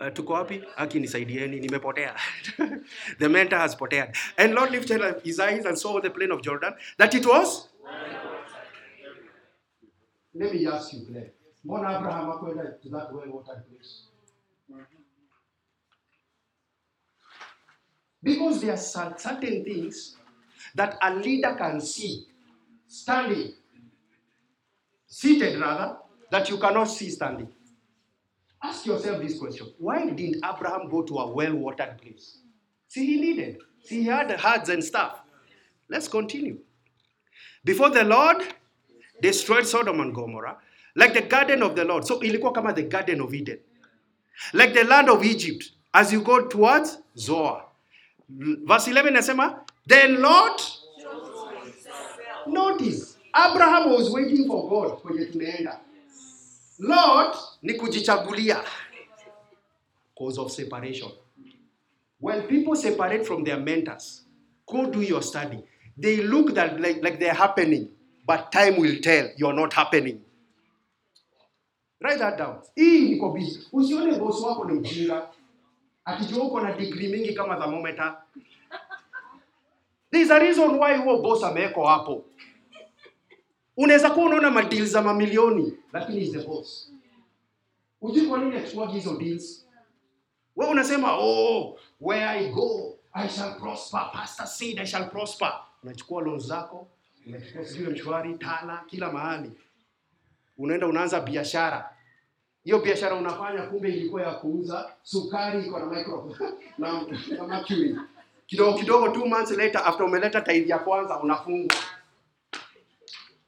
Uh, 0.01 0.11
tuko 0.11 0.33
wapi? 0.33 0.63
Aki 0.77 1.01
nisaidieni, 1.01 1.61
nimepotea. 1.61 2.15
the 3.19 3.29
mentor 3.29 3.59
has 3.59 3.75
potea. 3.75 4.15
And 4.39 4.55
Lot 4.55 4.71
lifted 4.71 5.03
up 5.03 5.23
his 5.23 5.39
eyes 5.41 5.65
and 5.65 5.79
saw 5.79 6.01
the 6.01 6.11
plain 6.11 6.31
of 6.31 6.43
Jordan 6.43 6.75
that 6.99 7.15
it 7.15 7.27
was. 7.27 7.69
Let 10.35 10.55
me 10.55 10.67
ask 10.67 10.93
you, 10.95 11.07
Claire. 11.07 11.33
Mbona 11.65 11.99
Abraham 11.99 12.27
hakwenda 12.31 12.81
to 12.83 12.89
that 12.89 13.13
well 13.13 13.27
watered 13.27 13.65
place? 13.69 14.07
Because 18.23 18.61
there 18.61 18.73
are 18.73 18.77
certain 18.77 19.65
things 19.65 20.17
that 20.75 20.99
a 21.03 21.15
leader 21.15 21.55
can 21.55 21.81
see 21.81 22.27
standing, 22.87 23.53
seated 25.07 25.59
rather, 25.61 25.97
that 26.31 26.49
you 26.51 26.59
cannot 26.59 26.85
see 26.85 27.11
standing. 27.11 27.49
Ask 28.63 28.87
yourself 28.87 29.23
this 29.23 29.39
question 29.39 29.73
Why 29.79 30.11
didn't 30.11 30.45
Abraham 30.45 30.91
go 30.91 31.03
to 31.03 31.19
a 31.19 31.33
well 31.33 31.55
watered 31.55 32.01
place? 32.01 32.39
See, 32.89 33.07
he 33.07 33.21
needed. 33.21 33.59
See, 33.85 34.03
he 34.03 34.07
had 34.07 34.31
herds 34.31 34.69
and 34.69 34.85
stuff. 34.85 35.21
Let's 35.89 36.09
continue. 36.09 36.59
Before 37.65 37.91
the 37.91 38.05
Lord 38.05 38.43
destroyed 39.23 39.67
Sodom 39.67 40.01
and 40.01 40.15
Gomorrah, 40.15 40.59
like 40.95 41.15
the 41.15 41.23
garden 41.23 41.63
of 41.63 41.75
the 41.75 41.85
Lord. 41.85 42.05
So 42.05 42.21
ilikuwa 42.21 42.53
kama 42.53 42.73
the 42.73 42.83
garden 42.83 43.21
of 43.21 43.35
Eden. 43.35 43.59
Like 44.53 44.73
the 44.75 44.85
land 44.85 45.09
of 45.09 45.25
Egypt, 45.25 45.73
as 45.93 46.13
you 46.13 46.21
go 46.23 46.49
towards 46.49 46.99
Zoar. 47.17 47.65
Verse 48.29 48.91
11 48.91 49.13
nasema, 49.13 49.61
then 49.87 50.21
Lot, 50.21 50.63
notice, 52.47 53.17
Abraham 53.35 53.91
was 53.91 54.11
waiting 54.11 54.47
for 54.47 54.69
God 54.69 55.03
kwenye 55.03 55.25
tunaenda. 55.25 55.81
Lot 56.79 57.37
ni 57.63 57.75
kujichagulia 57.75 58.65
cause 60.19 60.39
of 60.41 60.51
separation. 60.51 61.11
When 62.21 62.43
people 62.43 62.77
separate 62.77 63.25
from 63.25 63.45
their 63.45 63.59
mentors, 63.59 64.23
go 64.67 64.87
do 64.87 65.01
your 65.03 65.23
study. 65.23 65.59
They 65.97 66.23
look 66.23 66.55
that 66.55 66.81
like, 66.81 67.03
like 67.03 67.19
they're 67.19 67.35
happening, 67.35 67.89
but 68.27 68.53
time 68.53 68.79
will 68.79 69.01
tell 69.01 69.29
you're 69.37 69.55
not 69.55 69.73
happening. 69.73 70.21
Write 72.01 72.19
that 72.19 72.39
down. 72.39 72.57
Hii 72.75 73.09
niko 73.09 73.29
busy. 73.29 73.61
Usione 73.73 74.19
boss 74.19 74.41
wako 74.43 74.65
ni 74.65 74.79
mjinga. 74.79 75.29
Akijua 76.05 76.45
uko 76.45 76.61
na 76.61 76.73
degree 76.73 77.09
mingi 77.09 77.33
kama 77.35 77.57
thermometer. 77.57 78.17
There 80.11 80.23
is 80.25 80.31
a 80.31 80.39
reason 80.39 80.79
why 80.79 80.97
huo 80.97 81.23
boss 81.23 81.45
amewekwa 81.45 81.91
hapo. 81.91 82.25
Unaweza 83.77 84.11
kuwa 84.11 84.27
unaona 84.27 84.51
madeal 84.51 84.87
za 84.87 85.03
mamilioni 85.03 85.79
lakini 85.93 86.21
is 86.21 86.33
the 86.33 86.39
boss. 86.47 86.93
Ujui 88.01 88.27
kwa 88.27 88.39
nini 88.39 88.57
achukua 88.57 88.89
hizo 88.89 89.17
deals? 89.17 89.67
Wewe 90.57 90.71
unasema 90.73 91.17
oh, 91.19 91.79
where 92.01 92.25
I 92.29 92.49
go 92.53 92.97
I 93.13 93.29
shall 93.29 93.55
prosper. 93.61 94.11
Pastor 94.13 94.47
said 94.47 94.79
I 94.79 94.87
shall 94.87 95.11
prosper. 95.11 95.53
Unachukua 95.83 96.23
loans 96.23 96.47
zako, 96.47 96.89
unachukua 97.27 97.65
sijui 97.65 97.87
mshwari, 97.93 98.35
tala, 98.35 98.85
kila 98.87 99.13
mahali. 99.13 99.51
Unaenda 100.61 100.87
unaanza 100.87 101.21
biashara. 101.21 101.91
Hiyo 102.65 102.79
biashara 102.79 103.15
unafanya 103.17 103.63
kumbe 103.63 103.89
ilikuwa 103.89 104.23
ya 104.23 104.31
kuuza 104.35 104.93
sukari 105.03 105.67
iko 105.67 105.79
na 105.79 105.87
micro 105.87 106.37
na, 106.79 107.03
na 107.39 107.47
mercury. 107.47 107.97
Kidogo 108.47 108.79
kidogo 108.79 109.09
two 109.09 109.27
months 109.27 109.51
later 109.51 109.81
after 109.85 110.07
umeleta 110.07 110.41
tithe 110.41 110.69
ya 110.71 110.79
kwanza 110.79 111.21
unafungwa. 111.21 111.77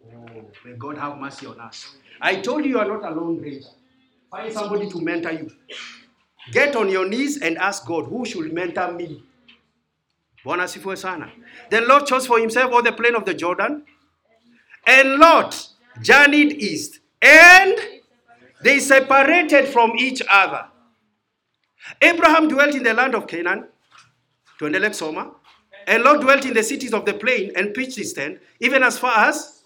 Oh, 0.05 0.51
may 0.65 0.75
God 0.75 0.97
have 0.99 1.21
mercy 1.21 1.47
on 1.47 1.61
us. 1.71 1.97
I 2.21 2.37
told 2.37 2.65
you 2.65 2.71
you 2.71 2.79
are 2.81 2.89
not 2.89 3.05
a 3.05 3.11
lone 3.11 3.41
ranger. 3.43 3.71
Find 4.31 4.53
somebody 4.53 4.89
to 4.91 5.01
mentor 5.01 5.33
you. 5.33 5.51
Get 6.53 6.77
on 6.77 6.89
your 6.89 7.07
knees 7.09 7.43
and 7.43 7.59
ask 7.59 7.87
God, 7.87 8.07
who 8.07 8.25
should 8.25 8.53
mentor 8.53 8.93
me? 8.93 9.23
Bwana 10.45 10.63
asifiwe 10.63 10.97
sana. 10.97 11.31
The 11.71 11.81
Lord 11.81 12.07
chose 12.07 12.27
for 12.27 12.39
himself 12.41 12.73
all 12.73 12.83
the 12.83 12.93
plain 12.93 13.15
of 13.15 13.25
the 13.25 13.35
Jordan. 13.35 13.83
And 14.87 15.19
Lot 15.19 15.69
journeyed 16.01 16.53
east. 16.53 17.02
And 17.23 17.79
they 18.63 18.81
separated 18.81 19.69
from 19.69 19.93
each 19.97 20.23
other. 20.29 20.67
Abraham 22.01 22.49
dwelt 22.49 22.75
in 22.75 22.83
the 22.83 22.95
land 22.95 23.15
of 23.15 23.27
Canaan. 23.27 23.69
Tuendelee 24.59 24.91
kusoma. 24.91 25.35
And 25.87 26.03
Lot 26.05 26.21
dwelt 26.21 26.45
in 26.45 26.55
the 26.55 26.63
cities 26.63 26.93
of 26.93 27.05
the 27.05 27.15
plain 27.15 27.53
and 27.57 27.75
pitched 27.75 27.97
his 27.97 28.13
tent, 28.13 28.41
even 28.61 28.83
as 28.83 28.99
far 28.99 29.17
as. 29.29 29.63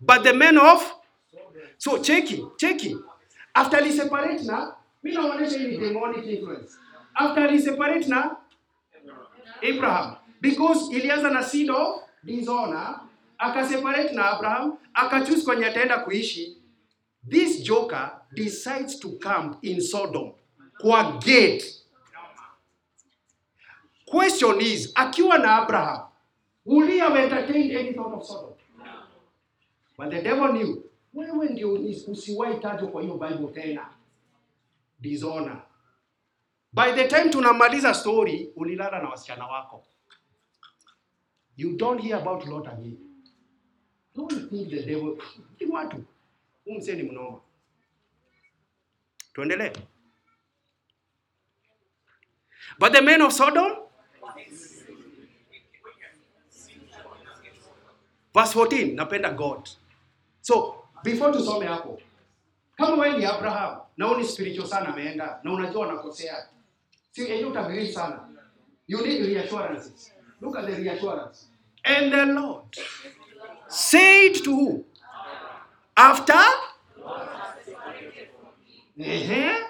But 0.00 0.24
the 0.24 0.34
men 0.34 0.58
of. 0.58 0.94
So 1.78 1.98
cheki, 1.98 2.56
cheki. 2.58 3.00
After 3.54 3.84
he 3.84 3.92
separate 3.92 4.44
na, 4.44 4.72
mi 5.02 5.12
naonyesha 5.14 5.58
hii 5.58 5.66
ni 5.66 5.76
demonic 5.78 6.24
influence. 6.26 6.76
After 7.16 7.50
he 7.50 7.58
separate 7.58 8.08
na 8.08 8.36
Abraham. 9.62 10.16
Because 10.40 10.90
ilianza 10.92 11.30
na 11.32 11.42
seed 11.42 11.70
of 11.70 12.02
dishonor, 12.24 13.00
akaseparate 13.38 14.12
na 14.12 14.36
Abraham, 14.36 14.78
akachoose 14.94 15.44
kwenye 15.44 15.66
ataenda 15.66 15.98
kuishi. 15.98 16.56
This 17.30 17.62
joker 17.62 18.12
decides 18.34 18.98
to 19.00 19.08
camp 19.18 19.58
in 19.62 19.80
Sodom 19.80 20.32
kwa 20.80 21.12
gate. 21.18 21.64
Question 24.06 24.60
is, 24.60 24.92
akiwa 24.94 25.38
na 25.38 25.62
Abraham, 25.62 26.06
would 26.64 26.88
he 26.88 26.98
have 26.98 27.16
entertained 27.16 27.72
any 27.72 27.92
thought 27.92 28.14
of 28.14 28.24
Sodom? 28.24 28.54
But 29.98 30.10
the 30.10 30.22
devil 30.22 30.52
knew, 30.52 30.84
wewe 31.14 31.48
ndio 31.48 31.72
usi- 31.74 32.10
usiwahi 32.10 32.56
kwa 32.92 33.02
hiyo 33.02 33.14
Bible 33.14 33.48
tena. 33.62 33.88
Dishonor. 35.00 35.62
By 36.72 36.92
the 36.92 37.08
time 37.08 37.30
tunamaliza 37.30 37.94
story, 37.94 38.52
ulilala 38.56 39.02
na 39.02 39.08
wasichana 39.08 39.46
wako. 39.46 39.84
You 41.56 41.76
don't 41.76 42.00
hear 42.00 42.16
about 42.16 42.46
Lot 42.46 42.68
again. 42.68 42.98
Don't 44.16 44.50
think 44.50 44.70
the 44.70 44.82
devil. 44.82 45.18
Watu. 45.70 46.04
Huyu 46.68 46.78
mzee 46.80 46.94
ni 46.94 47.02
mnoma. 47.02 47.40
Tuendelee. 49.32 49.72
But 52.78 52.92
the 52.92 53.00
men 53.02 53.22
of 53.22 53.32
Sodom 53.32 53.76
Verse 58.34 58.52
14, 58.52 58.94
napenda 58.94 59.30
God. 59.36 59.68
So, 60.42 60.84
before 61.02 61.32
tusome 61.32 61.66
hapo, 61.66 62.00
kama 62.76 62.96
wewe 63.02 63.18
ni 63.18 63.24
Abraham 63.24 63.80
na 63.96 64.10
uni 64.12 64.24
spiritual 64.24 64.66
sana 64.68 64.88
ameenda 64.88 65.40
na 65.44 65.52
unajua 65.52 65.88
unakosea, 65.88 66.48
si 67.10 67.20
yeye 67.30 67.44
utabiri 67.44 67.92
sana. 67.92 68.28
You 68.86 69.06
need 69.06 69.26
reassurances. 69.26 70.12
Look 70.40 70.56
at 70.56 70.66
the 70.66 70.74
reassurance. 70.76 71.46
And 71.84 72.12
the 72.12 72.26
Lord 72.26 72.76
said 73.68 74.34
to 74.44 74.50
who? 74.56 74.84
After? 75.98 76.32
Uh-huh. 79.00 79.64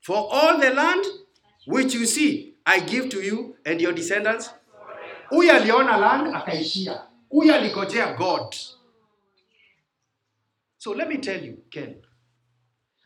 For 0.00 0.16
all 0.16 0.58
the 0.58 0.70
land 0.70 1.04
which 1.66 1.92
you 1.92 2.06
see, 2.06 2.54
I 2.64 2.80
give 2.80 3.10
to 3.10 3.20
you 3.20 3.56
and 3.66 3.78
your 3.78 3.92
descendants. 3.92 4.48
Huyu 5.30 5.52
aliona 5.52 5.96
land 5.98 6.34
akaishia. 6.34 7.02
Huyu 7.30 7.54
aligojea 7.54 8.16
God. 8.16 8.56
So 10.78 10.92
let 10.92 11.08
me 11.08 11.18
tell 11.18 11.44
you, 11.44 11.58
Ken, 11.70 11.96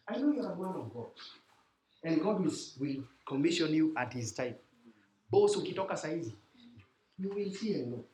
I 0.06 0.16
know 0.18 0.30
you're 0.32 0.52
a 0.52 0.56
man 0.56 0.76
of 0.80 0.92
God. 0.94 1.10
And 2.04 2.20
God 2.22 2.40
will, 2.40 2.52
will 2.80 3.04
commission 3.26 3.74
you 3.74 3.92
at 3.96 4.12
his 4.12 4.32
time. 4.34 4.54
Boss 5.30 5.56
ukitoka 5.56 5.96
saizi, 5.96 6.32
you 7.18 7.28
will 7.34 7.52
see 7.52 7.74
and 7.74 7.92
know. 7.92 8.04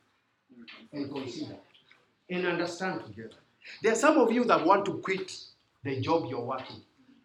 and 0.93 1.11
consider 1.11 1.57
and 2.30 2.47
understand 2.47 3.01
together. 3.07 3.36
There 3.82 3.93
are 3.93 3.97
some 3.97 4.18
of 4.18 4.32
you 4.32 4.45
that 4.45 4.64
want 4.66 4.84
to 4.86 4.99
quit 4.99 5.32
the 5.84 6.01
job 6.01 6.26
you're 6.30 6.45
working. 6.45 6.82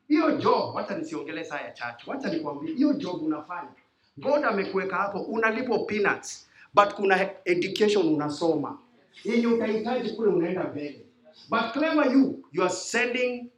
Hiyo 0.10 0.38
job, 0.42 0.76
wacha 0.76 0.98
nisiongelee 0.98 1.44
saa 1.44 1.60
ya 1.62 1.72
church. 1.72 2.08
Wacha 2.08 2.30
nikwambie, 2.30 2.76
hiyo 2.76 2.94
job 2.94 3.22
unafanya. 3.24 3.70
God 4.18 4.44
amekuweka 4.46 4.96
hapo, 4.96 5.22
unalipwa 5.22 5.80
peanuts, 5.86 6.48
but 6.74 6.94
kuna 6.94 7.30
education 7.46 8.08
unasoma 8.08 8.80
yenye 9.24 9.48
utahitaji 9.48 10.10
kule, 10.10 10.30
unaenda 10.32 10.64
mbele. 10.64 11.06
But 11.50 11.72
clever 11.74 12.12
you, 12.14 12.44
you 12.52 12.64
are 12.64 12.74
sending 12.74 13.50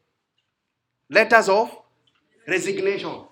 letters 1.10 1.50
of 1.50 1.70
resignation. 2.48 3.24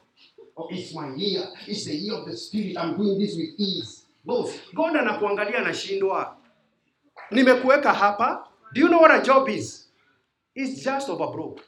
Oh, 0.56 0.68
it's 0.70 0.94
my 0.94 1.14
year. 1.16 1.44
It's 1.68 1.86
the 1.86 1.96
year 1.96 2.14
of 2.14 2.26
the 2.26 2.38
spirit. 2.38 2.78
I'm 2.78 2.96
doing 2.98 3.20
this 3.20 3.36
with 3.36 3.50
ease. 3.58 4.04
Boss, 4.26 4.52
God 4.76 4.96
anakuangalia 4.96 5.58
anashindwa. 5.60 6.36
Nimekuweka 7.32 7.94
hapa. 7.94 8.48
Do 8.74 8.82
you 8.82 8.90
know 8.90 9.00
what 9.00 9.12
a 9.12 9.22
job 9.22 9.50
is? 9.50 9.88
It's 10.56 10.84
just 10.84 11.10
over 11.10 11.28
broke. 11.28 11.62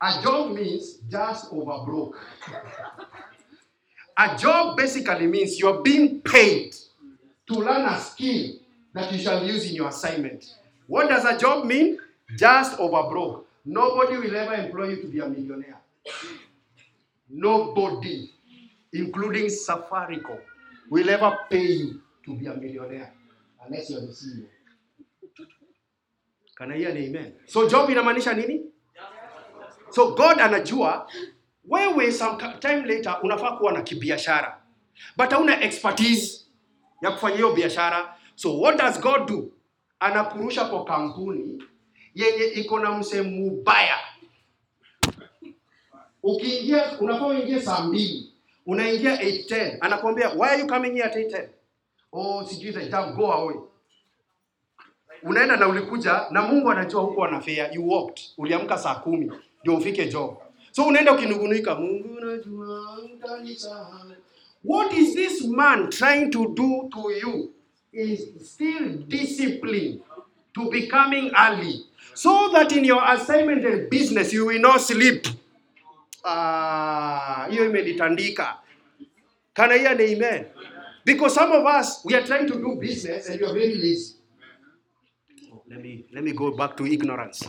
A 0.00 0.20
job 0.22 0.52
means 0.52 0.98
just 1.08 1.52
over 1.52 1.84
broke. 1.84 2.18
a 4.16 4.36
job 4.36 4.76
basically 4.76 5.26
means 5.26 5.58
you're 5.58 5.82
being 5.82 6.20
paid 6.20 6.74
to 7.46 7.54
learn 7.54 7.84
a 7.84 8.00
skill 8.00 8.52
that 8.94 9.12
you 9.12 9.18
shall 9.18 9.44
use 9.44 9.68
in 9.68 9.76
your 9.76 9.88
assignment. 9.88 10.44
What 10.86 11.08
does 11.08 11.24
a 11.24 11.38
job 11.38 11.64
mean? 11.66 11.98
Just 12.36 12.78
over 12.78 13.08
broke. 13.10 13.46
Nobody 13.64 14.16
will 14.16 14.36
ever 14.36 14.54
employ 14.54 14.88
you 14.90 15.02
to 15.02 15.08
be 15.08 15.20
a 15.20 15.28
millionaire. 15.28 15.78
Nobody, 17.28 18.30
including 18.92 19.46
Safaricom, 19.46 20.40
will 20.90 21.08
ever 21.08 21.38
pay 21.48 21.66
you 21.66 22.00
to 22.24 22.34
be 22.34 22.46
a 22.46 22.54
millionaire 22.54 23.12
unless 23.64 23.90
you're 23.90 24.00
the 24.00 24.08
CEO. 24.08 24.46
Can 26.56 26.72
I 26.72 26.76
hear 26.76 26.90
an 26.90 26.96
amen? 26.96 27.32
So 27.46 27.68
job 27.68 27.88
inamaanisha 27.90 28.34
nini? 28.36 28.60
So 29.90 30.14
God 30.14 30.38
anajua 30.38 31.08
wewe 31.64 32.12
some 32.12 32.38
later 32.86 33.18
unafaa 33.22 33.56
kuwa 33.56 33.72
na 33.72 33.82
kibiashara 33.82 34.62
but 35.16 35.30
hauna 35.30 35.60
expertise 35.62 36.46
ya 37.02 37.10
kufanya 37.10 37.36
hiyo 37.36 37.52
biashara. 37.52 38.16
So 38.34 38.60
what 38.60 38.78
does 38.78 39.00
God 39.00 39.28
do? 39.28 39.52
Anakurusha 40.00 40.64
kwa 40.64 40.84
kampuni 40.84 41.62
yenye 42.14 42.44
iko 42.44 42.78
na 42.80 42.98
msemo 42.98 43.30
mubaya. 43.30 43.96
Ukiingia 46.22 46.98
unafaa 47.00 47.26
uingie 47.26 47.60
saa 47.60 47.84
mbili, 47.84 48.32
unaingia 48.66 49.16
8:10. 49.16 49.78
Anakuambia 49.80 50.30
why 50.30 50.48
are 50.48 50.60
you 50.60 50.66
coming 50.66 50.90
here 50.90 51.04
at 51.04 51.16
8:10? 51.16 51.48
Oh, 52.12 52.46
sijui 52.46 52.72
the 52.72 52.88
job 52.88 53.16
go 53.16 53.32
away. 53.32 53.56
Unaenda 55.22 55.56
na 55.56 55.68
ulikuja 55.68 56.26
na 56.30 56.42
Mungu 56.42 56.70
anajua 56.70 57.02
huko 57.02 57.24
anafea. 57.24 57.72
You 57.72 57.90
walked. 57.90 58.20
Uliamka 58.38 58.78
saa 58.78 58.94
kumi 58.94 59.32
ndio 59.60 59.76
ufike 59.76 60.06
job. 60.06 60.36
So 60.70 60.84
unaenda 60.84 61.12
ukinugunika, 61.12 61.74
Mungu 61.74 62.14
unajua 62.14 62.98
utanisahau. 63.14 64.12
What 64.64 64.92
is 64.92 65.14
this 65.14 65.44
man 65.44 65.90
trying 65.90 66.30
to 66.30 66.46
do 66.46 66.88
to 66.92 67.10
you? 67.10 67.52
Is 67.92 68.52
still 68.52 68.88
discipline 68.88 70.00
to 70.52 70.70
becoming 70.70 71.32
early 71.36 71.86
so 72.14 72.50
that 72.52 72.72
in 72.72 72.84
your 72.84 73.02
assignment 73.12 73.64
and 73.64 73.90
business 73.90 74.32
you 74.32 74.46
will 74.46 74.60
not 74.60 74.80
sleep. 74.80 75.26
Hiyo 76.24 77.62
uh, 77.62 77.66
imenitandika. 77.66 78.58
Can 79.54 79.70
I 79.72 79.78
hear 79.78 80.00
amen? 80.00 80.46
Because 81.04 81.34
some 81.34 81.50
of 81.52 81.66
us 81.66 82.04
we 82.04 82.14
are 82.14 82.24
trying 82.24 82.46
to 82.46 82.54
do 82.54 82.76
business 82.80 83.28
and 83.28 83.40
you 83.40 83.46
are 83.46 83.52
very 83.54 83.74
lazy. 83.74 84.14
Let 85.68 85.82
me 85.82 86.04
let 86.12 86.22
me 86.24 86.32
go 86.32 86.50
back 86.52 86.76
to 86.76 86.86
ignorance. 86.86 87.48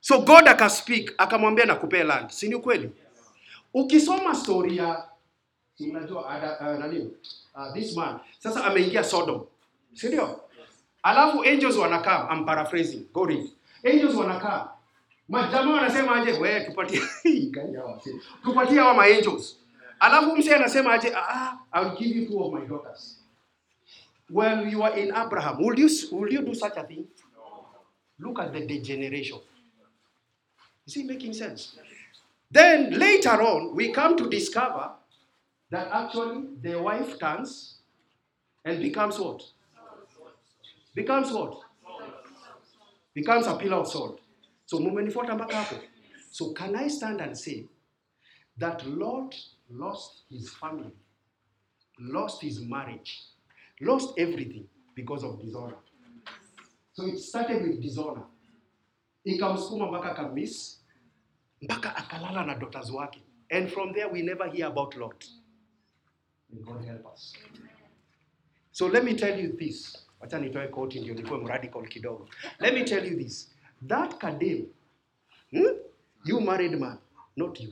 So 0.00 0.22
God 0.22 0.46
akaspeak 0.48 1.14
akamwambia 1.16 1.66
nakupea 1.66 2.04
land, 2.04 2.30
si 2.30 2.48
ni? 2.48 2.90
Ukisoma 3.74 4.34
story 4.34 4.76
ya 4.76 5.08
unajua 5.80 6.22
uh, 6.22 6.96
uh, 7.54 7.72
this 7.74 7.96
man 7.96 8.20
sasa 8.38 8.64
ameingia 8.64 9.04
Sodom, 9.04 9.46
si? 9.94 10.08
Alafu 11.02 11.44
angels 11.44 11.76
wanakaa, 11.76 12.28
I'm 12.30 12.44
paraphrasing, 12.44 13.06
go 13.12 13.24
read. 13.24 13.50
Angels 13.84 14.14
wanakaa, 14.14 14.68
majamaa 15.28 15.74
wanasema 15.74 16.16
aje, 16.16 16.32
we 16.32 16.64
tupatie 16.64 17.00
tupatie 18.44 18.78
hawa 18.78 18.94
ma 18.94 19.04
angels. 19.04 19.56
Alafu 20.00 20.36
mse 20.36 20.54
anasema 20.54 20.92
aje, 20.92 21.12
ah, 21.16 21.58
I'll 21.74 21.96
give 21.98 22.18
you 22.18 22.26
two 22.26 22.38
of 22.44 22.52
my 22.52 22.66
daughters. 22.66 23.18
Well, 24.30 24.66
you 24.66 24.82
are 24.82 25.00
in 25.00 25.14
Abraham. 25.14 25.58
Will 25.62 25.78
you 25.78 25.88
will 26.12 26.32
you 26.32 26.42
do 26.42 26.54
such 26.54 26.76
a 26.76 26.84
thing? 26.84 27.06
Look 28.18 28.38
at 28.38 28.52
the 28.52 28.60
degeneration. 28.66 29.40
Is 30.86 30.96
it 30.96 31.06
making 31.06 31.34
sense? 31.34 31.76
Then 32.50 32.98
later 32.98 33.42
on, 33.42 33.74
we 33.74 33.92
come 33.92 34.16
to 34.16 34.28
discover 34.30 34.90
that 35.70 35.88
actually 35.92 36.44
the 36.62 36.80
wife 36.80 37.18
turns 37.18 37.76
and 38.64 38.80
becomes 38.80 39.18
what? 39.18 39.42
Becomes 40.94 41.32
what? 41.32 41.60
Becomes 43.14 43.46
a 43.46 43.56
pillar 43.56 43.76
of 43.76 43.88
salt. 43.88 44.20
So 44.66 44.78
mumenifuata 44.78 45.34
mpaka 45.34 45.56
hapo. 45.56 45.76
So 46.30 46.52
can 46.52 46.76
I 46.76 46.88
stand 46.88 47.20
and 47.20 47.36
say 47.36 47.68
that 48.58 48.86
Lot 48.86 49.34
lost 49.70 50.24
his 50.30 50.50
family, 50.54 50.92
lost 51.98 52.42
his 52.42 52.60
marriage, 52.60 53.22
lost 53.80 54.18
everything 54.18 54.66
because 54.94 55.24
of 55.24 55.40
dishonor. 55.40 55.76
So 56.92 57.06
it 57.06 57.18
started 57.18 57.62
with 57.62 57.80
dishonor. 57.82 58.24
Ikamsukuma 59.24 59.86
mpaka 59.86 60.10
akamiss 60.10 60.78
mpaka 61.62 61.96
akalala 61.96 62.46
na 62.46 62.54
daughters 62.54 62.90
wake. 62.90 63.22
And 63.50 63.70
from 63.70 63.92
there 63.92 64.08
we 64.08 64.22
never 64.22 64.48
hear 64.48 64.66
about 64.66 64.96
Lot. 64.96 65.24
May 66.50 66.60
God 66.62 66.84
help 66.84 67.06
us. 67.12 67.34
So 68.72 68.86
let 68.86 69.04
me 69.04 69.14
tell 69.14 69.38
you 69.38 69.56
this. 69.58 70.06
Wacha 70.22 70.38
nitoe 70.38 70.68
koti 70.68 71.00
ndio 71.00 71.14
nikuwe 71.14 71.40
mradical 71.40 71.88
kidogo. 71.88 72.28
Let 72.60 72.74
me 72.74 72.84
tell 72.84 73.06
you 73.06 73.16
this. 73.18 73.50
That 73.88 74.18
Kadim, 74.18 74.66
hmm? 75.50 75.64
you 76.24 76.40
married 76.40 76.78
man, 76.78 76.98
not 77.36 77.60
you. 77.60 77.70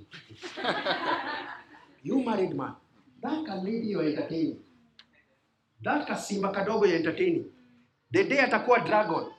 you 2.05 2.25
married 2.25 2.55
man. 2.57 2.75
That 3.23 3.47
ka 3.47 3.55
lady 3.55 3.91
you're 3.91 4.09
entertaining. 4.09 4.59
That 5.85 6.09
kasimba 6.09 6.53
kadogo 6.53 6.87
you're 6.87 6.97
entertaining. 6.97 7.45
The 8.13 8.25
day 8.25 8.39
atakuwa 8.41 8.79
dragon, 8.85 9.33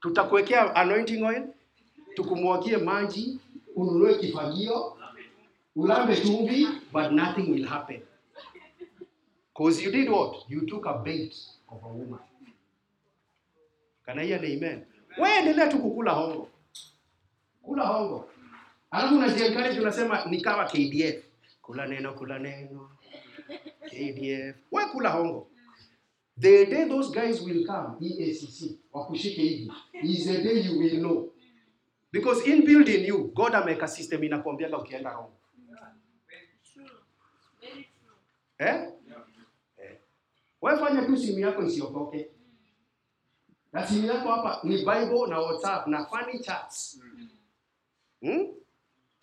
tutakuwekea 0.00 0.74
anointing 0.76 1.22
oil, 1.24 1.42
tukumwagie 2.14 2.76
maji, 2.76 3.40
ununue 3.76 4.14
kifagio, 4.14 4.96
ulambe 5.76 6.16
chumvi, 6.16 6.66
but 6.92 7.10
nothing 7.12 7.50
will 7.52 7.66
happen. 7.66 8.00
Cause 9.54 9.82
you 9.84 9.90
did 9.90 10.08
what? 10.08 10.36
You 10.48 10.60
took 10.66 10.86
a 10.86 10.94
bait 11.04 11.34
of 11.70 11.84
a 11.84 11.88
woman. 11.88 12.18
Can 14.06 14.18
I 14.18 14.24
hear 14.26 14.38
an 14.38 14.44
amen? 14.44 14.86
Wewe 15.18 15.36
endelea 15.38 15.68
tu 15.68 15.78
kukula 15.78 16.12
hongo. 16.12 16.48
Kula 17.62 17.86
hongo. 17.86 18.28
Alafu 18.90 19.14
unajiencourage 19.14 19.80
unasema 19.80 20.24
ni 20.24 20.40
kama 20.40 20.64
KDF. 20.64 21.24
Kula 21.62 21.86
neno, 21.86 22.14
kula 22.14 22.38
neno. 22.38 22.90
KDF. 23.90 24.56
Wewe 24.72 24.88
kula 24.92 25.10
hongo. 25.10 25.46
The 26.40 26.66
day 26.66 26.88
those 26.88 27.10
guys 27.12 27.42
will 27.42 27.66
come, 27.66 27.98
EACC, 28.00 28.78
wakushike 28.92 29.42
hivi, 29.42 29.72
is 30.02 30.24
the 30.26 30.42
day 30.42 30.60
you 30.62 30.78
will 30.78 30.98
know. 30.98 31.32
Because 32.12 32.42
in 32.48 32.64
building 32.64 33.04
you, 33.06 33.30
God 33.34 33.54
ameweka 33.54 33.88
system 33.88 34.24
inakwambiaga 34.24 34.78
ukienda. 34.78 35.18
Eh? 38.58 38.74
Eh. 38.74 38.88
Wewe 40.62 40.78
fanya 40.78 41.02
tu 41.06 41.16
simu 41.16 41.38
yako 41.38 41.62
isiokoke. 41.62 42.30
Na 43.72 43.86
simu 43.86 44.06
yako 44.06 44.28
hapa 44.28 44.60
ni 44.64 44.76
Bible 44.76 45.26
na 45.28 45.38
WhatsApp 45.38 45.86
na 45.86 46.06
funny 46.06 46.38
chats. 46.38 47.00
Hmm? 48.22 48.46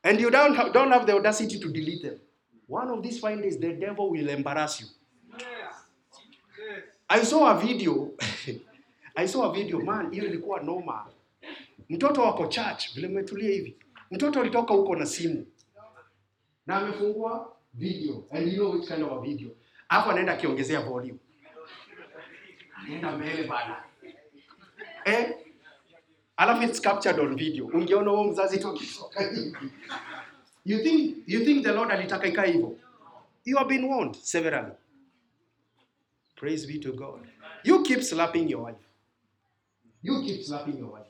And 0.04 0.20
you 0.20 0.30
don't 0.32 0.56
have, 0.56 0.72
don't 0.74 0.92
have 0.92 1.06
the 1.06 1.14
audacity 1.14 1.60
to 1.60 1.68
delete 1.70 2.02
them. 2.02 2.20
One 2.68 2.90
of 2.90 3.04
these 3.04 3.20
fine 3.20 3.42
days, 3.42 3.60
the 3.60 3.74
devil 3.74 4.10
will 4.10 4.30
embarrass 4.30 4.82
you. 4.82 4.88
I 7.10 7.24
saw 7.24 7.56
a 7.56 7.60
video. 7.60 8.12
I 9.16 9.26
saw 9.26 9.50
a 9.50 9.54
video, 9.54 9.80
man, 9.80 10.12
hiyo 10.12 10.26
ilikuwa 10.26 10.60
noma. 10.64 11.06
Mtoto 11.90 12.22
wako 12.22 12.48
church, 12.48 12.94
vile 12.96 13.08
umetulia 13.08 13.50
hivi. 13.52 13.76
Mtoto 14.12 14.42
alitoka 14.42 14.74
huko 14.74 14.96
na 14.96 15.06
simu. 15.06 15.46
Na 16.68 16.76
amefungua 16.78 17.54
video. 17.74 18.24
And 18.32 18.48
you 18.48 18.54
know 18.56 18.72
which 18.72 18.88
kind 18.88 19.04
of 19.04 19.12
a 19.12 19.22
video. 19.22 19.50
Hapo 19.88 20.10
anaenda 20.10 20.34
akiongezea 20.34 20.82
volume. 20.82 21.20
Mbele 22.88 23.48
bana. 23.48 23.84
Eh? 25.06 25.34
Alafu 26.38 26.64
it's 26.64 26.80
captured 26.80 27.20
on 27.20 27.36
video. 27.36 27.66
Ungeona 27.68 28.24
mzazi 28.24 28.60
tu 28.60 28.74
hivi. 28.74 29.56
You 30.66 30.84
think 30.84 31.24
you 31.28 31.46
think 31.46 31.64
the 31.64 31.72
Lord 31.72 31.92
alitaka 31.92 32.28
ikae 32.28 32.52
hivyo? 32.52 32.78
You 33.46 33.58
have 33.58 33.70
been 33.70 33.86
warned 33.86 34.16
severally. 34.16 34.74
Praise 36.36 36.68
be 36.68 36.80
to 36.80 36.92
God. 36.92 37.28
You 37.64 37.84
keep 37.84 38.02
slapping 38.04 38.50
your 38.50 38.64
wife. 38.64 38.84
You 40.04 40.24
keep 40.24 40.44
slapping 40.44 40.78
your 40.78 40.92
wife. 40.92 41.08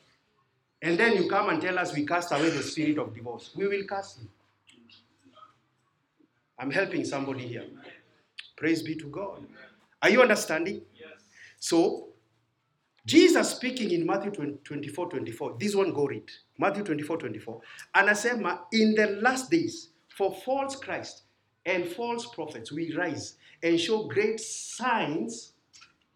And 0.82 0.98
then 0.98 1.18
you 1.18 1.28
come 1.28 1.50
and 1.50 1.62
tell 1.62 1.80
us 1.80 1.94
we 1.94 2.06
cast 2.06 2.32
away 2.32 2.50
the 2.50 2.64
spirit 2.64 2.98
of 2.98 3.14
divorce. 3.16 3.52
We 3.56 3.68
will 3.68 3.84
cast 3.88 4.20
you. 4.22 4.28
I'm 6.60 6.72
helping 6.72 7.04
somebody 7.06 7.48
here. 7.48 7.66
Praise 8.56 8.84
be 8.84 8.96
to 8.96 9.08
God. 9.08 9.44
Are 10.02 10.10
you 10.10 10.22
understanding? 10.22 10.82
So, 11.60 12.10
Jesus 13.06 13.52
speaking 13.52 13.92
in 13.92 14.06
Matthew 14.06 14.32
20 14.32 14.58
24 14.64 15.10
24, 15.10 15.58
this 15.60 15.76
one 15.76 15.94
go 15.94 16.06
read. 16.06 16.30
Matthew 16.58 16.84
24 16.84 17.18
24. 17.18 17.62
Anasema, 17.96 18.60
in 18.74 18.96
the 18.96 19.20
last 19.22 19.50
days, 19.50 19.90
for 20.10 20.34
false 20.46 20.76
Christ 20.76 21.24
and 21.66 21.86
false 21.88 22.26
prophets 22.28 22.72
will 22.72 22.98
rise 22.98 23.36
and 23.64 23.80
show 23.80 24.08
great 24.08 24.40
signs 24.40 25.54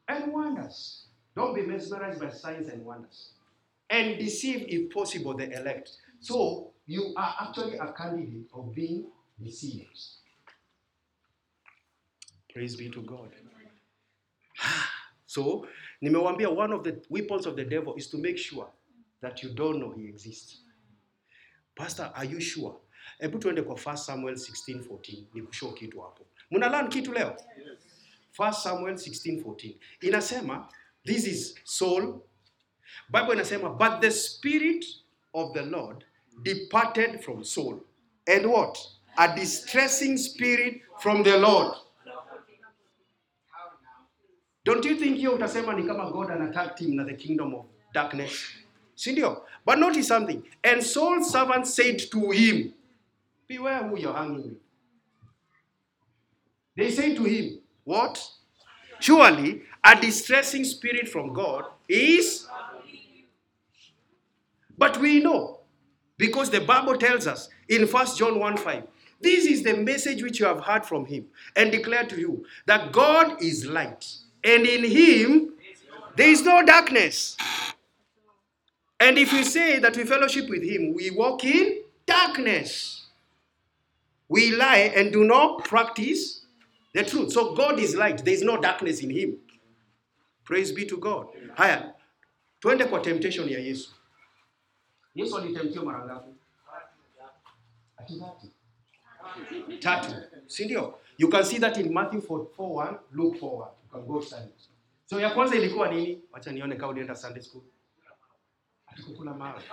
and 0.07 0.33
wonders. 0.33 1.05
Don't 1.35 1.55
be 1.55 1.61
mesmerized 1.61 2.19
by 2.19 2.29
signs 2.29 2.67
and 2.69 2.85
wonders. 2.85 3.31
And 3.89 4.17
deceive, 4.19 4.65
if 4.67 4.93
possible, 4.93 5.35
the 5.35 5.51
elect. 5.51 5.91
So, 6.19 6.71
you 6.87 7.13
are 7.15 7.35
actually 7.41 7.77
a 7.77 7.91
candidate 7.93 8.47
of 8.53 8.73
being 8.73 9.07
deceived. 9.41 9.97
Praise 12.53 12.75
be 12.75 12.89
to 12.89 13.01
God. 13.01 13.29
Ah. 14.61 14.90
So, 15.31 15.65
nimewambia 16.01 16.49
one 16.49 16.73
of 16.73 16.83
the 16.83 17.01
weapons 17.09 17.45
of 17.45 17.55
the 17.55 17.63
devil 17.63 17.93
is 17.97 18.09
to 18.09 18.17
make 18.17 18.37
sure 18.37 18.67
that 19.21 19.41
you 19.43 19.49
don't 19.49 19.79
know 19.79 19.91
he 19.91 20.09
exists. 20.09 20.57
Pastor, 21.73 22.11
are 22.15 22.25
you 22.25 22.41
sure? 22.41 22.75
Hebu 23.19 23.39
tuende 23.39 23.61
kwa 23.61 23.75
1 23.75 23.95
Samuel 23.97 24.35
16:14 24.35 25.23
nikushow 25.33 25.73
kitu 25.73 26.01
hapo. 26.01 26.25
Mna 26.51 26.69
learn 26.69 26.89
kitu 26.89 27.13
leo? 27.13 27.35
1 28.37 28.53
Samuel 28.53 28.95
16:14 28.95 29.75
inasema 30.01 30.69
this 31.05 31.27
is 31.27 31.55
Saul. 31.63 32.21
Bible 33.09 33.33
inasema 33.33 33.69
but 33.69 34.01
the 34.01 34.11
spirit 34.11 34.85
of 35.33 35.53
the 35.53 35.61
Lord 35.61 36.05
departed 36.41 37.21
from 37.21 37.43
Saul. 37.43 37.79
And 38.27 38.45
what? 38.45 38.77
A 39.15 39.35
distressing 39.35 40.17
spirit 40.17 40.81
from 40.99 41.23
the 41.23 41.37
Lord. 41.37 41.77
Don't 44.63 44.85
you 44.85 44.95
think 44.95 45.17
hiyo 45.17 45.33
utasema 45.35 45.73
ni 45.73 45.83
kama 45.83 46.11
God 46.11 46.31
ana 46.31 46.47
tag 46.53 46.75
team 46.75 46.95
na 46.95 47.03
the 47.03 47.13
kingdom 47.13 47.53
of 47.53 47.65
darkness? 47.93 48.61
Si? 48.95 49.15
But 49.65 49.79
notice 49.79 50.07
something. 50.07 50.43
And 50.63 50.83
Saul's 50.83 51.31
servant 51.31 51.65
said 51.67 51.99
to 52.11 52.31
him, 52.31 52.73
Beware 53.47 53.83
who 53.83 53.97
you're 53.97 54.13
hanging 54.13 54.43
with. 54.43 54.57
They 56.75 56.91
say 56.91 57.15
to 57.15 57.23
him, 57.23 57.59
What? 57.83 58.23
Surely 58.99 59.63
a 59.83 59.99
distressing 59.99 60.63
spirit 60.63 61.09
from 61.09 61.33
God 61.33 61.65
is. 61.89 62.47
But 64.77 64.97
we 64.99 65.19
know, 65.19 65.59
because 66.17 66.49
the 66.49 66.61
Bible 66.61 66.97
tells 66.97 67.27
us 67.27 67.49
in 67.67 67.87
1 67.87 68.07
John 68.17 68.39
1 68.39 68.57
5, 68.57 68.83
this 69.21 69.45
is 69.45 69.63
the 69.63 69.75
message 69.75 70.23
which 70.23 70.39
you 70.39 70.45
have 70.45 70.61
heard 70.61 70.85
from 70.85 71.05
him 71.05 71.25
and 71.55 71.71
declared 71.71 72.09
to 72.09 72.19
you 72.19 72.45
that 72.65 72.91
God 72.91 73.41
is 73.41 73.65
light, 73.65 74.07
and 74.43 74.65
in 74.65 74.83
him 74.83 75.53
there 76.15 76.29
is 76.29 76.43
no 76.43 76.63
darkness. 76.63 77.37
And 78.99 79.17
if 79.17 79.33
we 79.33 79.43
say 79.43 79.79
that 79.79 79.97
we 79.97 80.03
fellowship 80.03 80.49
with 80.49 80.63
him, 80.63 80.93
we 80.93 81.09
walk 81.09 81.43
in 81.43 81.81
darkness. 82.05 83.07
We 84.29 84.55
lie 84.55 84.93
and 84.95 85.11
do 85.11 85.23
not 85.23 85.65
practice 85.65 86.45
the 86.93 87.03
truth. 87.03 87.31
So 87.31 87.55
God 87.55 87.79
is 87.79 87.95
light. 87.95 88.23
There 88.23 88.33
is 88.33 88.43
no 88.43 88.61
darkness 88.61 89.01
in 89.01 89.09
him. 89.09 89.37
Praise 90.43 90.71
be 90.71 90.85
to 90.85 90.97
God. 90.97 91.27
Haya, 91.55 91.93
twende 92.61 92.85
kwa 92.85 92.99
temptation 92.99 93.49
ya 93.49 93.59
Yesu. 93.59 93.89
Yesu 95.15 95.37
alitemptiwa 95.37 95.85
mara 95.85 96.05
ngapi? 96.05 96.31
Tatu. 99.79 100.13
Si 100.47 100.65
ndio? 100.65 100.97
You 101.17 101.29
can 101.29 101.43
see 101.43 101.59
that 101.59 101.77
in 101.77 101.93
Matthew 101.93 102.21
4, 102.21 102.47
4 102.57 102.75
1, 102.75 102.99
Luke 103.13 103.39
4 103.39 103.71
1. 103.93 104.01
both 104.07 104.27
sides. 104.27 104.69
So 105.05 105.19
ya 105.19 105.29
kwanza 105.29 105.55
ilikuwa 105.55 105.89
nini? 105.93 106.21
Wacha 106.31 106.51
nione 106.51 106.75
kama 106.75 106.91
ulienda 106.91 107.15
Sunday 107.15 107.43
school. 107.43 107.63
Atikukula 108.87 109.33
mawe. 109.33 109.61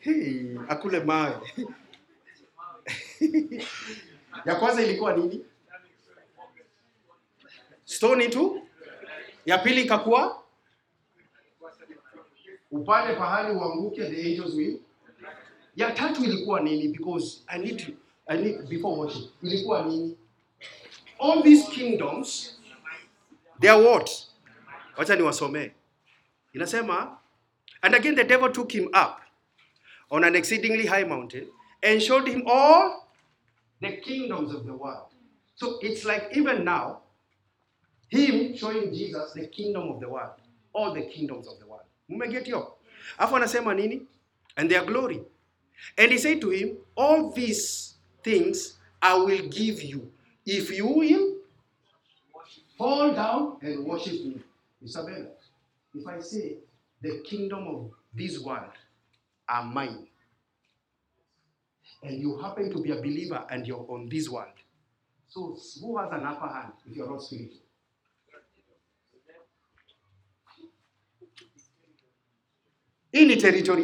Hey, 0.00 0.56
akule 0.68 1.00
mawe. 1.00 1.52
ya 4.46 4.54
kwanza 4.54 4.82
ilikuwa 4.82 5.16
nini? 5.16 5.44
Stone 7.84 8.28
tu. 8.28 8.62
Ya 9.46 9.58
pili 9.58 9.82
ikakuwa 9.82 10.42
upande 12.70 13.14
pahali 13.14 13.54
uanguke, 13.56 14.04
the 14.10 14.22
angels 14.26 14.54
will. 14.54 14.80
Ya 15.76 15.90
tatu 15.90 16.24
ilikuwa 16.24 16.60
nini? 16.60 16.88
Because 16.88 17.42
I 17.46 17.58
need 17.58 17.86
to, 17.86 17.92
I 18.26 18.36
need 18.42 18.68
before 18.68 18.96
worship. 18.96 19.30
Ilikuwa 19.42 19.82
nini? 19.82 20.16
All 21.18 21.42
these 21.42 21.70
kingdoms 21.70 22.57
they 23.60 23.68
are 23.68 23.82
what? 23.82 24.10
Wacha 24.96 25.16
niwasomee. 25.16 25.70
Inasema 26.54 27.16
and 27.82 27.94
again 27.94 28.14
the 28.14 28.24
devil 28.24 28.50
took 28.50 28.72
him 28.72 28.88
up 28.92 29.20
on 30.10 30.24
an 30.24 30.34
exceedingly 30.34 30.86
high 30.86 31.04
mountain 31.04 31.46
and 31.82 32.02
showed 32.02 32.26
him 32.26 32.42
all 32.46 33.08
the 33.80 33.92
kingdoms 33.98 34.52
of 34.54 34.66
the 34.66 34.72
world. 34.72 35.08
So 35.54 35.78
it's 35.82 36.04
like 36.04 36.30
even 36.32 36.64
now, 36.64 37.00
him 38.08 38.56
showing 38.56 38.92
Jesus 38.92 39.32
the 39.32 39.46
kingdom 39.46 39.88
of 39.88 40.00
the 40.00 40.08
world, 40.08 40.40
all 40.72 40.94
the 40.94 41.02
kingdoms 41.02 41.46
of 41.48 41.58
the 41.58 41.66
world. 41.66 41.82
Mmeget 42.08 42.44
hiyo? 42.44 42.72
Alafu 43.18 43.36
anasema 43.36 43.74
nini? 43.74 44.02
And 44.56 44.70
their 44.70 44.84
glory. 44.84 45.20
And 45.96 46.12
he 46.12 46.18
said 46.18 46.40
to 46.40 46.50
him, 46.50 46.76
all 46.96 47.30
these 47.30 47.94
things 48.22 48.78
I 49.00 49.14
will 49.14 49.48
give 49.48 49.82
you 49.82 50.10
if 50.44 50.70
you 50.70 50.86
will 50.86 51.27
fall 52.78 53.12
down 53.14 53.56
and 53.62 53.84
worship 53.84 54.12
me. 54.24 54.36
Isabella, 54.82 55.26
if 55.94 56.06
I 56.06 56.20
say 56.20 56.58
the 57.02 57.20
kingdom 57.24 57.66
of 57.66 57.90
this 58.14 58.38
world 58.38 58.72
are 59.48 59.64
mine, 59.64 60.06
and 62.02 62.20
you 62.20 62.38
happen 62.38 62.70
to 62.70 62.80
be 62.80 62.92
a 62.92 62.96
believer 62.96 63.44
and 63.50 63.66
you're 63.66 63.84
on 63.88 64.08
this 64.08 64.28
world, 64.28 64.52
so 65.28 65.56
who 65.80 65.98
has 65.98 66.12
an 66.12 66.24
upper 66.24 66.46
hand 66.46 66.72
if 66.88 66.96
you're 66.96 67.10
not 67.10 67.22
spiritual? 67.22 67.58
Hii 73.12 73.26
ni 73.26 73.36
territory? 73.36 73.82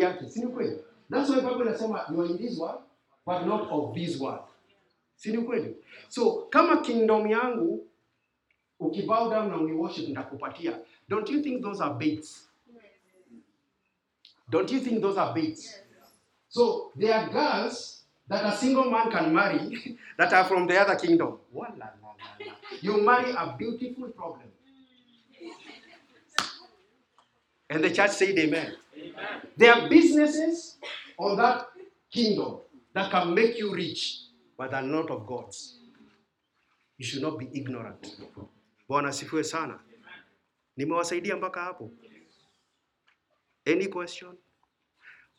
That's 1.11 1.31
why 1.31 1.41
Bible 1.41 1.63
inasema 1.67 2.11
you 2.11 2.21
are 2.21 2.27
in 2.27 2.37
this 2.37 2.59
world 2.59 2.83
but 3.27 3.47
not 3.47 3.69
of 3.71 3.95
this 3.95 4.21
world. 4.21 4.45
So 6.09 6.47
kama 6.51 6.83
kingdom 6.83 7.27
yangu 7.27 7.87
ukibow 8.81 9.31
down 9.31 9.49
na 9.49 9.57
uniworship 9.57 10.09
nitakupatia. 10.09 10.79
Don't 11.09 11.29
you 11.29 11.43
think 11.43 11.63
those 11.63 11.81
are 11.81 11.95
baits? 11.95 12.49
Don't 14.51 14.71
you 14.71 14.81
think 14.81 15.01
those 15.01 15.17
are 15.17 15.35
baits? 15.35 15.79
So 16.49 16.93
there 16.97 17.15
are 17.15 17.29
girls 17.29 18.05
that 18.29 18.45
a 18.45 18.57
single 18.57 18.91
man 18.91 19.11
can 19.11 19.35
marry 19.35 19.99
that 20.19 20.33
are 20.33 20.45
from 20.45 20.67
the 20.67 20.81
other 20.81 20.97
kingdom. 20.97 21.39
You 22.81 23.03
marry 23.05 23.31
a 23.33 23.55
beautiful 23.59 24.09
problem. 24.09 24.49
And 27.69 27.83
the 27.83 27.91
church 27.91 28.11
said 28.13 28.39
amen. 28.39 28.75
There 29.57 29.75
are 29.75 29.89
businesses 29.89 30.77
on 31.19 31.37
that 31.37 31.67
kingdom 32.13 32.59
that 32.93 33.11
can 33.11 33.35
make 33.35 33.59
you 33.59 33.75
rich, 33.75 34.21
but 34.57 34.73
are 34.73 34.83
not 34.83 35.11
of 35.11 35.27
God's. 35.27 35.79
You 36.99 37.05
should 37.05 37.23
not 37.23 37.39
be 37.39 37.49
ignorant. 37.53 38.17
Bwana 38.89 39.09
asifiwe 39.09 39.45
sana. 39.45 39.81
Nimewasaidia 40.77 41.37
mpaka 41.37 41.61
hapo. 41.61 41.91
Any 43.67 43.87
question? 43.87 44.37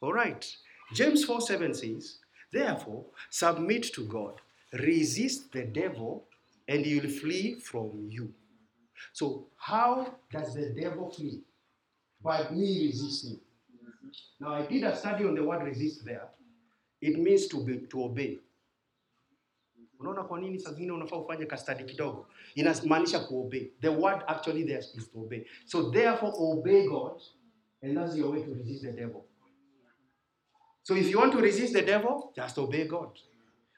All 0.01 0.13
right. 0.13 0.57
James 0.93 1.25
4:7 1.29 1.73
says, 1.73 2.19
Therefore, 2.51 3.05
submit 3.29 3.91
to 3.93 4.03
God, 4.03 4.41
resist 4.71 5.51
the 5.51 5.63
devil, 5.65 6.27
and 6.67 6.85
he 6.85 6.99
will 6.99 7.09
flee 7.09 7.55
from 7.59 8.07
you. 8.09 8.33
So, 9.13 9.47
how 9.57 10.15
does 10.31 10.53
the 10.53 10.69
devil 10.81 11.09
flee? 11.11 11.41
By 12.21 12.49
me 12.51 12.87
resisting. 12.87 13.39
Now, 14.39 14.53
I 14.53 14.65
did 14.65 14.83
a 14.83 14.95
study 14.95 15.25
on 15.25 15.35
the 15.35 15.43
word 15.43 15.63
resist 15.63 16.05
there. 16.05 16.27
It 17.01 17.19
means 17.19 17.47
to, 17.47 17.63
be, 17.63 17.77
to 17.91 18.03
obey. 18.03 18.39
Unaona 20.05 20.23
kwa 20.23 20.39
nini 20.39 20.59
saa 20.59 20.71
zingine 20.71 20.91
unafaa 20.91 21.17
ufanye 21.17 21.45
ka 21.45 21.57
study 21.57 21.83
kidogo? 21.83 22.27
Inamaanisha 22.55 23.19
kuobey. 23.19 23.71
The 23.81 23.89
word 23.89 24.23
actually 24.27 24.63
there 24.63 24.79
is 24.79 25.11
to 25.11 25.19
obey. 25.19 25.45
So 25.65 25.91
therefore 25.91 26.33
obey 26.39 26.87
God 26.87 27.21
and 27.81 27.97
that's 27.97 28.15
your 28.15 28.31
way 28.31 28.43
to 28.43 28.53
resist 28.53 28.83
the 28.83 28.91
devil. 28.91 29.21
So 30.83 30.95
if 30.95 31.09
you 31.09 31.19
want 31.19 31.31
to 31.33 31.39
resist 31.41 31.73
the 31.73 31.81
devil, 31.81 32.31
just 32.35 32.57
obey 32.57 32.87
God. 32.87 33.09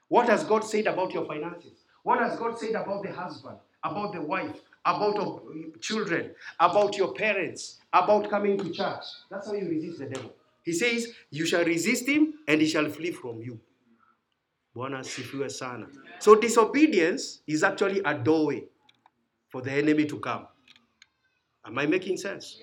What 0.10 0.30
has 0.30 0.44
God 0.44 0.64
said 0.64 0.88
about 0.88 1.14
your 1.14 1.26
finances? 1.26 1.86
What 2.04 2.20
has 2.20 2.38
God 2.40 2.60
said 2.60 2.76
about 2.76 3.04
the 3.04 3.12
husband, 3.12 3.58
about 3.84 4.14
the 4.14 4.22
wife, 4.22 4.62
about 4.86 5.42
children, 5.82 6.32
about 6.60 6.98
your 6.98 7.14
parents, 7.14 7.80
about 7.94 8.30
coming 8.30 8.58
to 8.58 8.70
church. 8.70 9.04
That's 9.30 9.48
how 9.48 9.54
you 9.54 9.68
resist 9.70 10.00
the 10.00 10.06
devil. 10.06 10.34
He 10.64 10.74
says, 10.74 11.08
You 11.30 11.46
shall 11.46 11.66
resist 11.66 12.08
him 12.08 12.34
and 12.48 12.62
he 12.62 12.68
shall 12.68 12.90
flee 12.90 13.12
from 13.12 13.42
you. 13.42 13.60
Bwana 14.78 15.00
asifiwe 15.00 15.50
sana. 15.50 15.88
So 16.20 16.36
disobedience 16.36 17.42
is 17.48 17.64
actually 17.64 18.02
a 18.06 18.14
doorway 18.14 18.64
for 19.50 19.64
the 19.64 19.72
enemy 19.72 20.06
to 20.06 20.20
come. 20.20 20.48
Am 21.66 21.80
I 21.80 21.88
making 21.88 22.18
sense? 22.18 22.62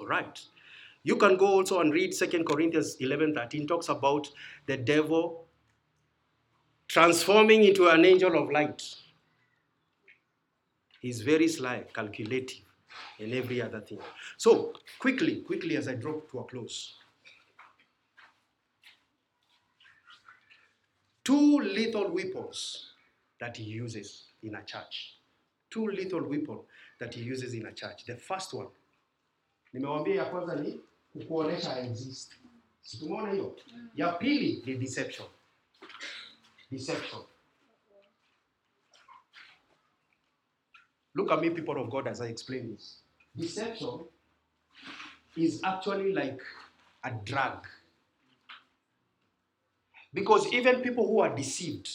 All 0.00 0.06
right. 0.06 0.40
You 1.04 1.16
can 1.16 1.36
go 1.36 1.46
also 1.46 1.80
and 1.80 1.92
read 1.92 2.12
2 2.12 2.44
Corinthians 2.44 2.96
11 3.00 3.34
13, 3.34 3.66
talks 3.66 3.90
about 3.90 4.28
the 4.66 4.78
devil 4.78 5.46
transforming 6.88 7.64
into 7.64 7.88
an 7.88 8.04
angel 8.06 8.42
of 8.42 8.50
light. 8.50 8.82
He's 11.00 11.20
very 11.20 11.48
sly, 11.48 11.84
calculative, 11.92 12.64
and 13.18 13.34
every 13.34 13.60
other 13.60 13.80
thing. 13.80 13.98
So, 14.38 14.72
quickly, 14.98 15.42
quickly, 15.42 15.76
as 15.76 15.88
I 15.88 15.94
drop 15.94 16.30
to 16.30 16.38
a 16.38 16.44
close. 16.44 16.94
Two 21.24 21.60
lethal 21.60 22.10
weapons 22.12 22.92
that 23.40 23.56
he 23.56 23.64
uses 23.64 24.24
in 24.42 24.54
a 24.54 24.62
church. 24.64 25.18
Two 25.70 25.86
lethal 25.86 26.22
weapons 26.22 26.62
that 26.98 27.14
he 27.14 27.22
uses 27.22 27.54
in 27.54 27.66
a 27.66 27.72
church. 27.72 28.04
The 28.06 28.16
first 28.16 28.52
one, 28.54 28.68
nimewambia 29.72 30.14
ya 30.14 30.24
kwanza 30.24 30.54
ni 30.56 30.80
kukuonesha 31.12 31.78
exist. 31.78 32.32
Tumeona 32.98 33.32
hiyo? 33.32 33.56
Ya 33.94 34.12
pili 34.12 34.62
ni 34.66 34.74
deception. 34.74 35.28
Deception. 36.70 37.22
Look 41.14 41.30
at 41.30 41.40
me, 41.40 41.50
people 41.50 41.78
of 41.78 41.90
God, 41.90 42.08
as 42.08 42.20
I 42.20 42.28
explain 42.30 42.74
this. 42.74 43.02
Deception 43.36 44.06
is 45.36 45.60
actually 45.64 46.12
like 46.14 46.42
a 47.02 47.10
drug. 47.10 47.66
Because 50.12 50.46
even 50.52 50.82
people 50.82 51.04
who 51.06 51.20
are 51.22 51.34
deceived 51.34 51.88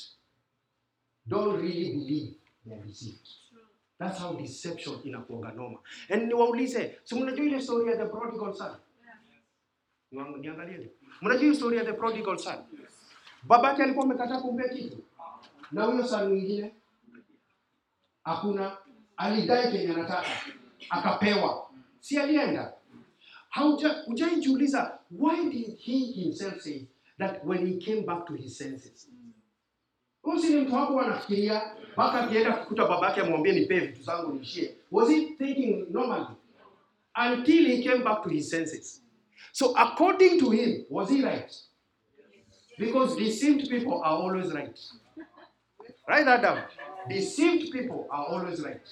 don't 1.27 1.61
really 1.61 1.91
believe 1.93 2.35
they 2.65 2.73
are 2.75 2.83
deceived. 2.87 3.27
That's 3.99 4.19
how 4.19 4.33
deception 4.33 4.93
inakuanga 5.03 5.51
noma. 5.55 5.77
And 6.09 6.27
niwaulize, 6.31 6.97
si 7.03 7.15
mnajua 7.15 7.45
ile 7.45 7.61
story 7.61 7.91
ya 7.91 7.97
the 7.97 8.05
prodigal 8.05 8.53
son? 8.53 8.75
Niangalie. 10.11 10.91
Mnajua 11.21 11.55
story 11.55 11.77
ya 11.77 11.85
the 11.85 11.93
prodigal 11.93 12.37
son? 12.37 12.55
Babake 13.43 13.83
alikuwa 13.83 14.05
amekataa 14.05 14.41
kumpea 14.41 14.69
kitu. 14.69 14.97
Na 15.71 15.83
huyo 15.83 16.07
son 16.07 16.27
mwingine 16.29 16.71
hakuna 18.23 18.77
alidai 19.17 19.71
kenye 19.71 19.93
anataka 19.93 20.27
akapewa 20.89 21.69
si 21.99 22.17
alienda 22.17 22.73
Hauja- 23.49 24.03
hujaijiuliza 24.05 24.99
why 25.11 25.49
did 25.49 25.77
he 25.79 25.97
himself 25.97 26.61
say 26.61 26.81
that 27.17 27.43
when 27.45 27.65
he 27.65 27.77
came 27.77 28.05
back 28.05 28.25
to 28.27 28.33
his 28.33 28.57
senses 28.57 29.07
Huyu 30.25 30.39
si 34.45 34.69
was 34.91 35.09
he 35.09 35.35
thinking 35.35 35.87
normally 35.89 36.35
until 37.15 37.65
he 37.65 37.83
came 37.83 38.03
back 38.03 38.23
to 38.23 38.29
his 38.29 38.49
senses 38.49 39.01
so 39.51 39.75
according 39.77 40.39
to 40.39 40.51
him 40.51 40.85
was 40.89 41.09
he 41.09 41.23
right 41.23 41.53
because 42.77 43.15
deceived 43.15 43.69
people 43.69 44.01
are 44.03 44.17
always 44.17 44.51
right 44.53 44.77
Write 46.07 46.25
that 46.25 46.41
down. 46.41 46.63
Deceived 47.09 47.71
people 47.71 48.07
are 48.09 48.25
always 48.25 48.61
right. 48.61 48.87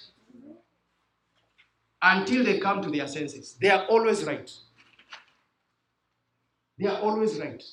Until 2.02 2.44
they 2.44 2.60
come 2.60 2.82
to 2.82 2.90
their 2.90 3.08
senses. 3.08 3.56
They 3.60 3.70
are 3.70 3.86
always 3.86 4.24
right. 4.26 4.52
They 6.78 6.88
are 6.88 7.00
always 7.00 7.40
right. 7.40 7.64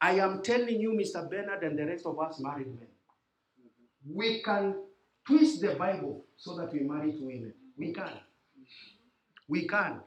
I 0.00 0.14
am 0.20 0.42
telling 0.42 0.80
you, 0.80 0.90
Mr. 0.92 1.28
Bernard, 1.28 1.62
and 1.64 1.78
the 1.78 1.86
rest 1.86 2.06
of 2.06 2.18
us 2.20 2.38
married 2.40 2.68
men, 2.68 2.88
we 4.14 4.40
can 4.42 4.74
twist 5.26 5.60
the 5.60 5.74
Bible 5.74 6.24
so 6.36 6.56
that 6.56 6.72
we 6.72 6.80
marry 6.80 7.12
two 7.12 7.26
women. 7.26 7.52
We 7.76 7.92
can. 7.92 8.12
We 9.48 9.66
can. 9.66 10.00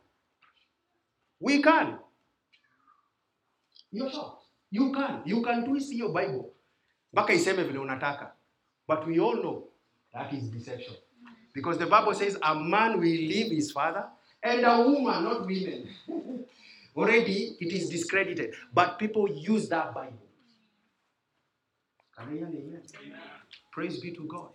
We 1.39 1.61
can. 1.61 1.97
You're 3.91 4.09
shocked. 4.09 4.45
You 4.69 4.91
can. 4.93 5.21
You 5.25 5.41
can 5.41 5.65
twist 5.65 5.93
your 5.93 6.13
Bible. 6.13 6.53
mpaka 7.13 7.33
iseme 7.33 7.63
vile 7.63 7.79
unataka 7.79 8.31
but 8.87 9.07
we 9.07 9.19
all 9.19 9.35
know 9.35 9.63
that 10.13 10.33
is 10.33 10.43
deception 10.51 10.95
because 11.53 11.77
the 11.79 11.85
bible 11.85 12.13
says 12.13 12.37
a 12.41 12.55
man 12.55 12.91
will 12.99 13.21
leave 13.27 13.51
his 13.51 13.71
father 13.73 14.05
and 14.43 14.65
a 14.65 14.77
woman 14.81 15.23
not 15.23 15.45
women 15.45 15.87
already 16.95 17.57
it 17.59 17.71
is 17.73 17.89
discredited. 17.89 18.53
But 18.73 18.99
people 18.99 19.27
use 19.29 19.69
that 19.69 19.93
bible. 19.93 20.27
Amen? 22.19 22.81
praise 23.71 23.99
be 23.99 24.11
to 24.11 24.23
god. 24.27 24.49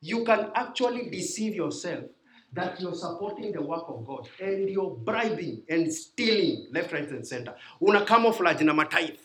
You 0.00 0.24
can 0.24 0.50
actually 0.54 1.08
deceive 1.10 1.54
yourself 1.54 2.04
that 2.52 2.80
you're 2.80 2.94
supporting 2.94 3.52
the 3.52 3.62
work 3.62 3.84
of 3.88 4.06
god 4.06 4.28
and 4.40 4.68
you're 4.68 4.94
bribing 4.96 5.62
and 5.68 5.92
stealing 5.92 6.66
left 6.72 6.92
right 6.92 7.08
and 7.10 7.26
center. 7.26 7.54
Una 7.82 8.04
camouflage 8.04 8.62
na 8.62 8.72
matithe 8.72 9.18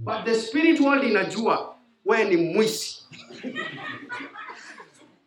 but 0.00 0.24
the 0.24 0.34
spirit 0.34 0.80
world 0.80 1.04
inajua 1.04 1.76
wewe 2.04 2.24
ni 2.24 2.36
mwisi. 2.36 3.02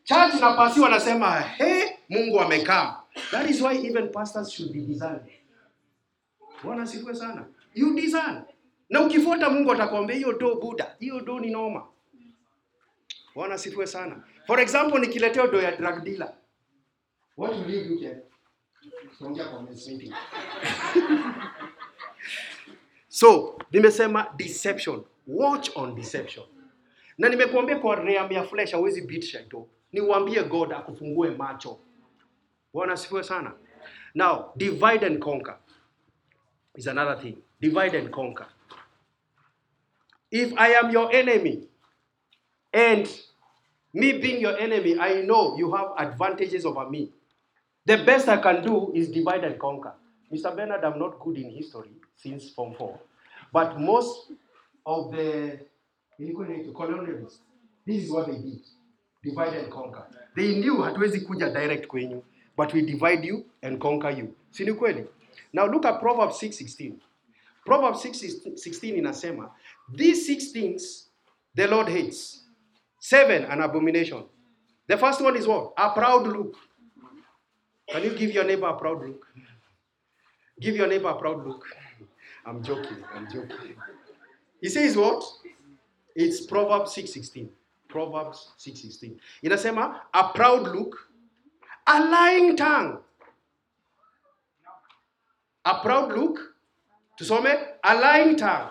Church 0.04 0.34
na 0.42 0.54
pasi 0.54 0.80
wanasema 0.80 1.40
he 1.40 2.00
mungu 2.10 2.40
amekaa 2.42 3.01
that 3.32 3.50
is 3.50 3.62
why 3.62 3.74
even 3.88 4.12
pastors 4.12 4.52
should 4.52 4.72
be 4.74 4.80
discerned 4.82 5.32
bwana 6.64 6.88
sifiwe 6.88 7.16
sana. 7.16 7.46
You 7.76 7.94
discern 7.96 8.42
na 8.90 9.02
ukifuata 9.02 9.50
mungu 9.50 9.72
atakwambia 9.72 10.16
hiyo 10.16 10.34
do 10.34 10.56
buda 10.56 10.96
hiyo 11.00 11.20
do 11.20 11.40
ni 11.40 11.50
noma. 11.50 11.88
Bwana 13.36 13.58
sifiwe 13.58 13.88
sana. 13.88 14.24
For 14.48 14.60
example 14.60 15.00
nikiletea 15.00 15.48
do 15.48 15.62
ya 15.62 15.72
drug 15.78 16.04
dealer. 16.04 16.34
What 17.38 17.52
will 17.56 17.76
you 17.76 17.90
do 17.90 18.00
Ken? 18.00 18.22
Tuongea 19.18 19.46
kwa 19.46 19.62
men's 19.64 19.90
so 23.08 23.60
nimesema 23.72 24.34
deception. 24.38 25.04
Watch 25.28 25.70
on 25.76 25.96
deception. 25.96 26.46
Na 27.18 27.30
nimekuambia 27.30 27.80
kwa 27.80 27.96
realm 27.96 28.32
ya 28.32 28.44
flesh 28.44 28.72
hawezi 28.72 29.02
beat 29.02 29.24
shadow. 29.24 29.68
niuambie 29.94 30.44
god 30.44 30.74
akufungue 30.74 31.30
macho 31.30 31.80
bwana 32.74 32.94
asifiwe 32.94 33.24
sana. 33.24 33.54
Now 34.16 34.54
divide 34.58 35.06
and 35.06 35.20
conquer 35.20 35.58
is 36.76 36.88
another 36.88 37.22
thing. 37.22 37.38
Divide 37.62 37.98
and 37.98 38.12
conquer. 38.12 38.48
If 40.32 40.54
i 40.58 40.74
am 40.76 40.92
your 40.92 41.12
enemy 41.16 41.68
and 42.74 43.08
me 43.94 44.14
being 44.14 44.42
your 44.42 44.58
enemy 44.58 44.98
i 45.00 45.22
know 45.22 45.58
you 45.58 45.72
have 45.72 45.88
advantages 45.98 46.66
over 46.66 46.90
me. 46.90 47.12
The 47.86 47.98
best 48.06 48.30
i 48.30 48.38
can 48.38 48.64
do 48.64 48.92
is 48.96 49.10
divide 49.10 49.44
and 49.44 49.60
conquer. 49.60 49.94
Mr 50.32 50.56
bernard 50.56 50.84
i'm 50.84 51.00
not 51.00 51.20
good 51.20 51.38
in 51.38 51.50
history 51.50 51.92
since 52.16 52.50
form 52.50 52.74
4 52.74 53.00
but 53.54 53.80
most 53.80 54.32
of 54.86 55.12
the 55.12 55.60
colonialists 56.74 57.40
this 57.86 58.04
is 58.04 58.12
what 58.12 58.28
they 58.28 58.38
did. 58.38 58.62
Divide 59.24 59.54
and 59.54 59.72
conquer. 59.72 60.06
They 60.36 60.56
knew 60.62 60.78
hatuwezi 60.82 61.22
kuja 61.22 61.50
direct 61.50 61.88
kwenyu 61.88 62.24
but 62.62 62.74
we 62.76 62.84
divide 62.84 63.26
you 63.26 63.44
and 63.64 63.82
conquer 63.82 64.12
you. 64.12 64.36
Si 64.52 64.64
kweli? 64.66 65.08
Now 65.52 65.66
look 65.66 65.84
at 65.84 66.00
proverbs 66.00 66.38
6:16 66.38 67.02
proverbs 67.66 68.04
6:16 68.04 68.98
inasema 68.98 69.50
these 69.92 70.28
six 70.28 70.52
things 70.52 71.10
the 71.56 71.66
lord 71.68 71.90
hates. 71.90 72.46
Seven 73.00 73.46
an 73.46 73.62
abomination. 73.62 74.26
The 74.88 74.96
first 74.96 75.22
one 75.22 75.36
is 75.38 75.48
what? 75.48 75.74
A 75.76 75.90
proud 75.90 76.28
look. 76.28 76.56
Can 77.90 78.04
you 78.04 78.12
give 78.12 78.32
your 78.32 78.46
neighbor 78.46 78.68
a 78.68 78.78
proud 78.78 79.08
look? 79.08 79.26
Give 80.60 80.76
your 80.76 80.88
neighbor 80.88 81.10
a 81.10 81.16
proud 81.16 81.44
look. 81.48 81.66
I'm 82.46 82.62
joking 82.64 83.04
i'm 83.16 83.26
joking. 83.26 83.76
He 84.62 84.70
says 84.70 84.96
what? 84.96 85.24
It's 86.16 86.46
proverbs 86.46 86.94
6:16 86.94 87.50
proverbs 87.88 88.54
6:16 88.60 89.18
inasema 89.42 90.02
a 90.14 90.24
proud 90.34 90.68
look 90.76 91.11
a 91.88 92.00
lying 92.00 92.56
tongue. 92.56 93.00
A 95.66 95.80
proud 95.80 96.14
look. 96.18 96.40
Tusome 97.20 97.54
a 97.84 97.96
lying 97.96 98.36
tongue. 98.36 98.70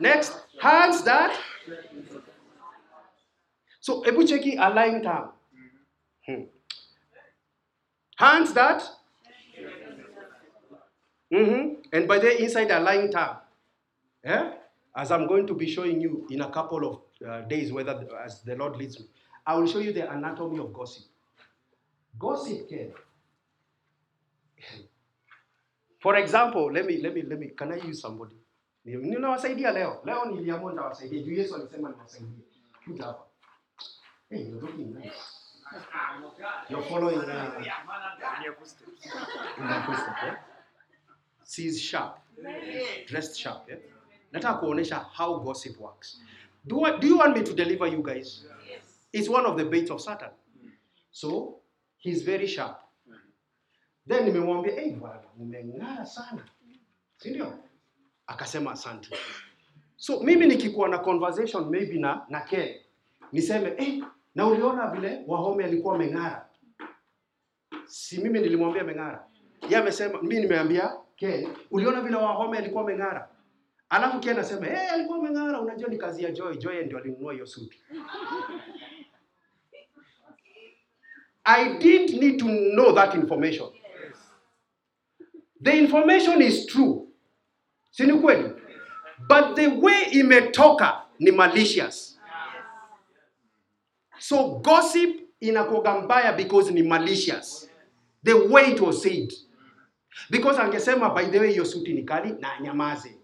Next 0.00 0.32
hands 0.60 1.02
that. 1.02 1.36
So 3.80 4.02
hebu 4.02 4.26
cheki 4.26 4.56
a 4.58 4.72
lying 4.74 5.02
tongue. 5.02 5.30
Hmm. 6.26 6.42
hands 8.16 8.52
that. 8.52 8.82
Hmm 11.32 11.74
and 11.92 12.08
by 12.08 12.18
the 12.18 12.42
inside 12.42 12.70
a 12.70 12.80
lying 12.80 13.10
tongue. 13.10 13.36
Yeah? 14.24 14.52
as 14.96 15.10
i'm 15.12 15.26
going 15.28 15.46
to 15.46 15.54
be 15.54 15.70
showing 15.70 16.00
you 16.00 16.26
in 16.30 16.40
a 16.40 16.50
couple 16.50 16.82
of 16.88 17.28
uh, 17.28 17.42
days 17.42 17.70
whether 17.70 17.94
as 18.24 18.40
the 18.42 18.56
lord 18.56 18.74
leads 18.76 18.98
me 18.98 19.06
I 19.46 19.54
will 19.54 19.68
show 19.68 19.78
you 19.78 19.92
the 19.92 20.10
anatomy 20.10 20.58
of 20.58 20.72
gossip. 20.72 21.04
Gossip 22.18 22.68
can. 22.68 22.92
For 26.00 26.16
example, 26.16 26.72
let 26.72 26.86
me 26.86 26.98
let 27.02 27.14
me 27.14 27.22
let 27.22 27.38
me 27.38 27.48
can 27.48 27.72
I 27.72 27.76
use 27.76 28.00
somebody? 28.00 28.36
Ni- 28.84 28.96
Ninawasaidia 28.96 29.72
leo. 29.72 30.02
Leo 30.04 30.24
niliamua 30.24 30.72
nitawasaidia. 30.72 31.22
Juu 31.22 31.32
Yesu 31.34 31.54
alisema 31.54 31.90
niwasaidie. 31.90 32.44
Kuja 32.84 33.04
hapa. 33.04 33.26
Hey, 34.30 34.48
you're 34.48 34.60
looking 34.66 34.94
nice. 34.94 35.16
You're 36.70 36.88
following 36.88 37.18
uh, 37.18 37.22
in 38.44 38.52
footsteps, 39.86 40.22
eh? 40.22 40.34
She's 41.44 41.80
sharp. 41.80 42.18
Dressed 43.06 43.36
sharp, 43.36 43.68
eh? 43.70 43.78
Nataka 44.32 44.58
kuonesha 44.58 44.98
how 45.12 45.38
gossip 45.40 45.80
works. 45.80 46.20
Do, 46.66 46.84
I, 46.84 46.98
do 46.98 47.06
you 47.06 47.18
want 47.18 47.36
me 47.36 47.42
to 47.44 47.52
deliver 47.54 47.86
you 47.88 48.02
guys? 48.02 48.44
It's 49.12 49.28
one 49.28 49.46
of 49.46 49.56
the 49.56 49.64
baits 49.64 49.90
of 49.90 50.00
Satan. 50.00 50.30
So, 51.10 51.60
he's 51.98 52.24
very 52.24 52.46
sharp. 52.46 52.76
Then 54.08 54.24
nimemwambia, 54.24 54.74
hey, 54.80 54.90
bwana, 54.92 55.22
umeng'ara 55.38 56.06
sana. 56.06 56.44
Si 57.16 57.30
ndio? 57.30 57.58
Akasema 58.26 58.72
asante. 58.72 59.16
So, 59.96 60.20
mimi 60.22 60.46
nikikuwa 60.46 60.88
na 60.88 60.98
conversation 60.98 61.70
maybe 61.70 61.98
na 61.98 62.26
na 62.28 62.40
Ken, 62.40 62.74
niseme, 63.32 63.70
hey, 63.78 64.02
na 64.34 64.46
uliona 64.46 64.90
vile 64.90 65.24
Wahome 65.26 65.64
alikuwa 65.64 65.94
ameng'ara. 65.94 66.48
Si 67.86 68.18
mimi 68.18 68.40
nilimwambia 68.40 68.82
ameng'ara. 68.82 69.26
Yeye 69.62 69.76
amesema, 69.76 70.22
mimi 70.22 70.40
nimeambia 70.40 70.92
Ken, 71.16 71.48
uliona 71.70 72.00
vile 72.00 72.16
Wahome 72.16 72.58
alikuwa 72.58 72.82
ameng'ara. 72.84 73.28
Alafu 73.88 74.20
Ken 74.20 74.32
anasema, 74.32 74.66
hey, 74.66 74.88
alikuwa 74.90 75.18
ameng'ara, 75.18 75.60
unajua 75.60 75.88
ni 75.88 75.96
kazi 75.98 76.24
ya 76.24 76.30
Joy. 76.30 76.56
Joy 76.56 76.84
ndio 76.84 76.98
alinunua 76.98 77.32
hiyo 77.32 77.46
suti. 77.46 77.82
I 81.46 81.78
didn't 81.78 82.20
need 82.20 82.38
to 82.40 82.46
know 82.74 82.92
that 82.92 83.14
information. 83.14 83.68
The 85.60 85.76
information 85.78 86.42
is 86.42 86.66
true. 86.66 87.06
Si 87.92 88.04
ni 88.04 88.12
kweli? 88.12 88.52
But 89.28 89.54
the 89.56 89.68
way 89.68 90.10
imetoka 90.12 91.02
ni 91.18 91.30
malicious. 91.30 92.18
So 94.18 94.58
gossip 94.58 95.20
inakuwa 95.40 96.02
mbaya 96.02 96.36
because 96.36 96.70
ni 96.70 96.82
malicious. 96.82 97.68
The 98.24 98.34
way 98.34 98.72
it 98.72 98.80
was 98.80 99.02
said. 99.02 99.32
Because 100.30 100.58
angesema 100.58 101.14
by 101.14 101.24
the 101.24 101.38
way 101.38 101.52
hiyo 101.52 101.64
suti 101.64 101.92
ni 101.94 102.02
kali 102.02 102.32
na 102.40 102.60
nyamaze. 102.60 103.16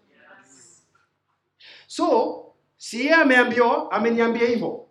So 1.87 2.45
si 2.77 3.01
yeye 3.01 3.15
ameambiwa 3.15 3.91
ameniambia 3.93 4.49
hivyo. 4.49 4.87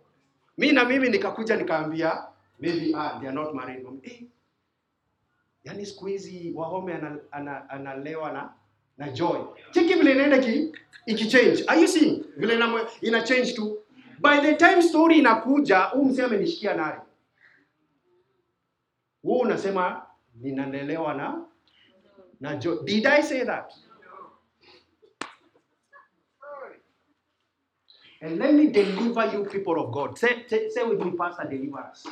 Mi 0.58 0.72
na 0.72 0.84
mimi 0.84 1.08
nikakuja 1.08 1.56
nikaambia 1.56 2.31
maybe 2.62 2.94
ah, 2.94 3.18
they 3.20 3.28
are 3.28 3.34
not 3.34 3.54
married. 3.54 3.86
Eh, 4.02 4.22
yani 5.64 5.86
siku 5.86 6.06
hizi 6.06 6.52
Wahome 6.54 6.94
ana- 6.94 7.18
ana- 7.30 7.70
analewa 7.70 8.32
na 8.32 8.52
na 8.98 9.08
joy. 9.08 9.38
Cheki 9.70 9.94
vile 9.94 10.12
inaenda 10.12 10.38
ki 10.38 10.72
ikichange. 11.06 11.64
Are 11.66 11.80
you 11.80 11.88
seeing? 11.88 12.24
Vile 12.36 12.54
ina, 12.54 12.86
ina 13.00 13.22
change 13.22 13.52
tu. 13.52 13.78
By 14.18 14.40
the 14.40 14.54
time 14.54 14.82
story 14.82 15.18
inakuja, 15.18 15.78
huu 15.80 16.04
mzee 16.04 16.22
amenishikia 16.24 16.74
nari. 16.74 17.00
huu 19.22 19.38
unasema 19.38 20.06
ninanelewa 20.34 21.14
na 21.14 21.44
na 22.40 22.56
joy. 22.56 22.76
Did 22.84 23.06
I 23.06 23.22
say 23.22 23.44
that? 23.44 23.72
And 28.22 28.38
let 28.38 28.54
me 28.54 28.68
deliver 28.68 29.26
you, 29.32 29.44
people 29.44 29.80
of 29.84 29.90
God. 29.92 30.16
Say, 30.16 30.44
say, 30.46 30.68
say 30.70 30.84
with 30.84 31.00
me, 31.04 31.10
Pastor, 31.10 31.44
deliver 31.50 31.80
us. 31.80 32.06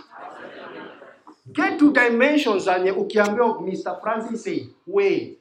Get 1.52 1.78
to 1.78 1.92
dimensions 1.92 2.66
Mr. 2.66 4.00
Francis 4.02 4.42
say, 4.44 4.66
we 4.86 5.38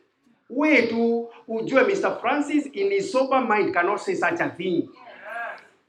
we 0.49 0.87
tu 0.87 1.27
ujue 1.47 1.83
Mr. 1.85 2.19
Francis 2.21 2.65
in 2.73 2.91
his 2.91 3.11
sober 3.11 3.41
mind 3.41 3.73
cannot 3.73 3.99
say 4.01 4.15
such 4.15 4.39
a 4.39 4.49
thing. 4.49 4.89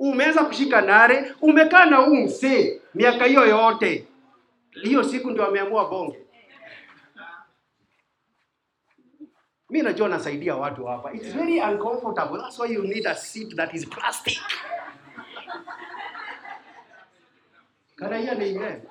Umeweza 0.00 0.44
kushika 0.44 0.80
nare, 0.80 1.32
umekaa 1.42 1.84
na 1.86 1.96
huu 1.96 2.16
msee 2.16 2.80
miaka 2.94 3.24
hiyo 3.24 3.46
yote, 3.46 4.06
hiyo 4.82 5.04
siku 5.04 5.30
ndio 5.30 5.46
ameamua 5.46 5.88
bonge. 5.88 6.18
Mi 9.70 9.82
najua 9.82 10.08
nasaidia 10.08 10.56
watu 10.56 10.84
hapa. 10.86 11.12
It's 11.12 11.32
very 11.32 11.60
uncomfortable. 11.60 12.38
That's 12.38 12.58
why 12.58 12.72
you 12.74 12.82
need 12.82 13.06
a 13.06 13.14
seat 13.14 13.56
that 13.56 13.74
is 13.74 13.86
plastic. 13.86 14.38
Can 18.00 18.38
ni 18.38 18.50
ile. 18.50 18.82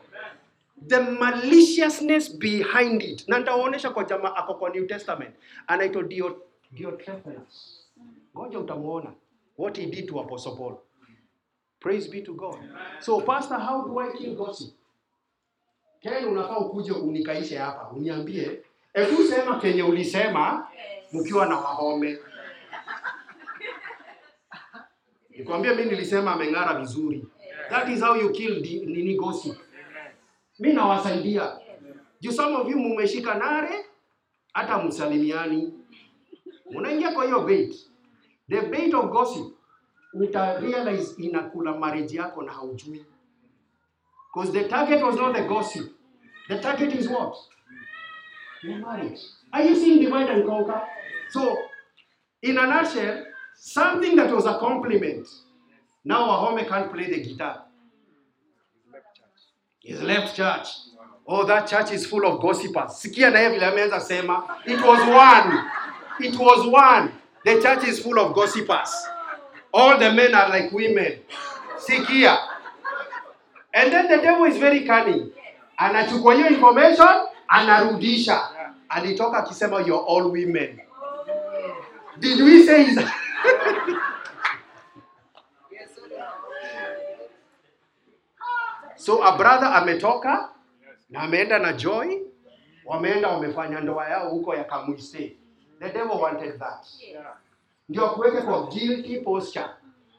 The 0.87 0.99
maliciousness 0.99 2.29
behind 2.39 3.01
it. 3.03 3.27
Na 3.27 3.39
nitawaonyesha 3.39 3.89
kwa 3.89 4.03
jamaa 4.03 4.35
ako 4.35 4.53
kwa 4.53 4.69
New 4.69 4.85
Testament. 4.87 5.35
Anaitwa 5.67 6.03
Dio- 6.03 6.41
Diotrephanes. 6.71 7.85
Ngoja 8.37 8.59
utamuona 8.59 9.13
what 9.57 9.77
he 9.77 9.85
did 9.85 10.07
to 10.09 10.19
Apostle 10.19 10.55
Paul. 10.55 10.77
Praise 11.79 12.09
be 12.09 12.21
to 12.21 12.33
God. 12.33 12.57
So 12.99 13.21
pastor, 13.21 13.57
how 13.59 13.81
do 13.87 13.99
I 13.99 14.11
kill 14.17 14.35
gossip? 14.35 14.73
Ken, 16.01 16.25
unafaa 16.25 16.57
ukuje 16.57 16.91
unikaishe 16.91 17.57
hapa, 17.57 17.89
uniambie, 17.89 18.61
hebu 18.93 19.23
sema 19.23 19.59
kenye 19.59 19.83
ulisema 19.83 20.67
mkiwa 21.13 21.45
na 21.45 21.55
Wahome. 21.57 22.17
Nikwambie 25.29 25.73
mimi 25.73 25.91
nilisema 25.91 26.33
ameng'ara 26.33 26.79
vizuri. 26.79 27.25
That 27.69 27.89
is 27.89 28.01
how 28.01 28.15
you 28.15 28.31
kill 28.31 28.59
nini 28.61 29.17
gossip. 29.17 29.57
Mimi 30.59 30.73
nawasaidia. 30.75 31.59
Juu 32.21 32.31
some 32.31 32.55
of 32.55 32.67
you 32.69 32.77
mumeshika 32.77 33.33
nare 33.35 33.85
hata 34.53 34.83
msalimiani. 34.83 35.73
Unaingia 36.65 37.11
kwa 37.11 37.25
hiyo 37.25 37.41
bait. 37.41 37.89
The 38.49 38.61
bait 38.61 38.93
of 38.93 39.05
gossip 39.05 39.53
uta 40.13 40.59
realize 40.59 41.15
inakula 41.23 41.77
marriage 41.77 42.17
yako 42.17 42.41
na 42.41 42.51
haujui. 42.51 43.05
Because 44.33 44.51
the 44.51 44.63
target 44.69 45.01
was 45.03 45.15
not 45.15 45.35
the 45.35 45.43
gossip. 45.43 45.91
The 46.47 46.59
target 46.59 46.93
is 46.95 47.07
what? 47.07 47.35
Your 48.63 48.77
marriage. 48.79 49.21
Are 49.51 49.63
you 49.69 49.75
seeing 49.75 49.99
divide 49.99 50.29
and 50.29 50.45
conquer? 50.45 50.81
So, 51.29 51.57
in 52.41 52.57
a 52.57 52.67
nutshell, 52.67 53.25
something 53.55 54.15
that 54.15 54.31
was 54.33 54.45
a 54.45 54.57
compliment. 54.59 55.27
Now 56.03 56.27
Wahome 56.27 56.67
can't 56.67 56.91
play 56.91 57.09
the 57.09 57.21
guitar. 57.21 57.63
He's 59.79 60.01
left 60.01 60.35
church. 60.35 60.67
Oh, 61.27 61.45
that 61.45 61.67
church 61.67 61.91
is 61.91 62.05
full 62.05 62.25
of 62.25 62.41
gossipers. 62.41 62.91
Sikia 63.01 63.31
na 63.31 63.49
vile 63.49 63.65
ameanza 63.65 63.99
sema. 64.01 64.59
It 64.65 64.81
was 64.81 64.99
one. 65.07 65.69
It 66.19 66.37
was 66.39 66.65
one. 66.67 67.11
The 67.45 67.61
church 67.61 67.87
is 67.87 67.99
full 67.99 68.19
of 68.19 68.33
gossipers. 68.33 68.89
All 69.73 69.97
the 69.97 70.11
men 70.11 70.33
are 70.33 70.49
like 70.49 70.71
women. 70.71 71.19
Sikia. 71.77 72.37
And 73.73 73.93
then 73.93 74.07
the 74.09 74.17
devil 74.17 74.45
is 74.45 74.57
very 74.57 74.85
cunning. 74.85 75.31
Anachukua 75.79 76.33
hiyo 76.35 76.47
information, 76.49 77.27
anarudisha. 77.47 78.41
Alitoka 78.89 79.37
akisema 79.37 79.81
you're 79.85 80.03
all 80.07 80.31
women. 80.31 80.81
Did 82.19 82.41
we 82.41 82.65
say 82.65 82.85
is 82.85 82.99
So 89.09 89.23
a 89.23 89.35
brother 89.37 89.65
ametoka 89.65 90.49
na 91.09 91.21
ameenda 91.21 91.59
na 91.59 91.73
Joy, 91.73 92.17
wameenda 92.85 93.27
wamefanya 93.27 93.79
ndoa 93.79 94.09
yao 94.09 94.29
huko 94.29 94.55
ya 94.55 94.63
Kamuise. 94.63 95.35
The 95.79 95.89
devil 95.89 96.17
wanted 96.21 96.59
that. 96.59 96.85
Ndio 97.89 98.09
kuweke 98.09 98.41
kwa 98.41 98.67
guilty 98.67 99.21
posture 99.21 99.65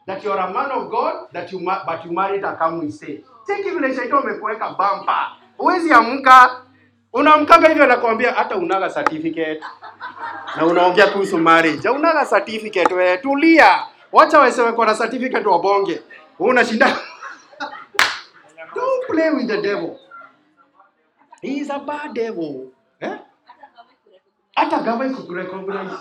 that 0.07 0.24
you 0.24 0.32
are 0.32 0.43
a 0.43 0.51
man 0.51 0.70
of 0.72 0.88
God 0.88 1.14
that 1.32 1.53
you 1.53 1.59
but 1.61 2.05
you 2.05 2.12
married 2.12 2.45
a 2.45 2.53
Kamuise. 2.53 3.24
Take 3.47 3.70
vile 3.70 3.95
shaito 3.95 4.18
amekuweka 4.18 4.68
bumper. 4.68 5.26
Huwezi 5.57 5.93
amka. 5.93 6.62
Unaamkaga 7.12 7.68
hivyo 7.68 7.84
anakuambia 7.84 8.32
hata 8.32 8.57
unaga 8.57 8.91
certificate 8.91 9.61
na 10.57 10.66
unaongea 10.66 11.07
kuhusu 11.07 11.38
marriage. 11.38 11.88
Unaga 11.88 12.26
certificate 12.26 12.95
wewe, 12.95 13.18
tulia. 13.18 13.82
Wacha 14.12 14.38
waseme 14.38 14.72
kwa 14.72 14.86
na 14.86 14.95
certificate 14.95 15.49
wabonge. 15.49 16.03
Wewe 16.38 16.51
unashinda 16.53 16.97
play 19.11 19.30
with 19.30 19.48
the 19.48 19.62
devil. 19.62 19.98
He 21.42 21.61
is 21.61 21.70
a 21.70 21.78
bad 21.78 22.14
devil. 22.14 22.72
Eh? 23.00 23.18
Hata 24.56 24.82
gava 24.82 25.08
kurecognize. 25.11 25.96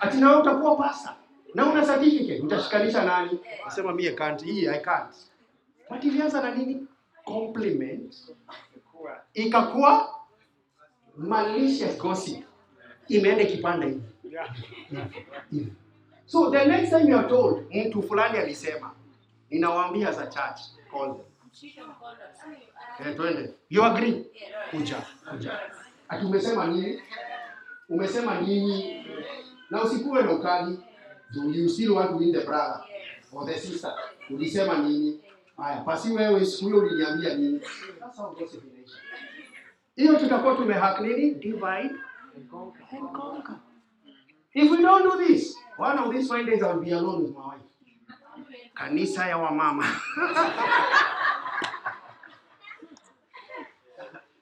Ati 0.00 0.16
na 0.18 0.38
utakuwa 0.38 0.76
pasta. 0.76 1.16
Na 1.54 1.66
una 1.66 1.86
certificate, 1.86 2.40
utashikanisha 2.40 3.04
nani? 3.04 3.40
Nasema 3.64 3.92
mie 3.92 4.12
can't, 4.12 4.44
hii 4.44 4.68
I 4.68 4.78
can't. 4.78 5.14
But 5.90 6.04
ilianza 6.04 6.40
na 6.42 6.54
nini? 6.54 6.86
Compliment. 7.24 8.14
Ikakuwa 9.34 10.14
malicious 11.16 11.98
gossip. 11.98 12.44
Imeenda 13.08 13.44
kipanda 13.44 13.86
hivi. 13.86 14.02
So 16.26 16.50
the 16.50 16.64
next 16.64 16.90
time 16.90 17.08
you 17.08 17.16
are 17.18 17.28
told 17.28 17.66
mtu 17.74 18.02
fulani 18.02 18.38
alisema, 18.38 18.90
ninawaambia 19.50 20.08
as 20.08 20.18
a 20.18 20.26
church, 20.26 20.60
call 20.90 21.14
them. 21.14 21.29
Eh, 23.00 23.14
twende. 23.16 23.54
You 23.68 23.82
agree? 23.84 24.24
Kuja, 24.70 24.96
kuja. 25.30 25.60
Ati 26.08 26.24
umesema 26.26 26.66
nini? 26.66 27.02
Umesema 27.88 28.40
nini? 28.40 29.06
Na 29.70 29.82
usikuwe 29.82 30.22
na 30.22 30.32
ukali. 30.32 30.78
Do 31.34 31.50
you 31.52 31.68
still 31.68 31.92
want 31.94 32.10
to 32.10 32.16
win 32.16 32.32
the 32.32 32.40
brother 32.44 32.80
or 33.32 33.46
the 33.46 33.58
sister? 33.58 33.92
Ulisema 34.30 34.78
nini? 34.78 35.20
Haya, 35.56 35.80
basi 35.84 36.12
wewe 36.12 36.46
siku 36.46 36.64
hiyo 36.70 36.82
uliniambia 36.82 37.34
nini? 37.34 37.60
Sasa 38.00 38.22
gossip 38.22 38.64
inaisha. 38.64 38.96
Hiyo 39.96 40.16
tutakuwa 40.18 40.54
tumehack 40.54 41.00
nini? 41.00 41.30
Divide 41.34 41.64
and 42.36 42.50
conquer. 42.50 42.86
And 42.92 43.12
conquer. 43.12 43.56
If 44.54 44.70
we 44.70 44.82
don't 44.82 45.02
do 45.04 45.26
this, 45.26 45.56
one 45.78 45.98
of 45.98 46.12
these 46.12 46.28
fine 46.34 46.44
days 46.50 46.62
I'll 46.62 46.80
be 46.80 46.92
alone 46.92 47.22
with 47.22 47.32
my 47.34 47.44
wife. 47.46 47.64
Kanisa 48.74 49.26
ya 49.26 49.38
wamama. 49.38 49.84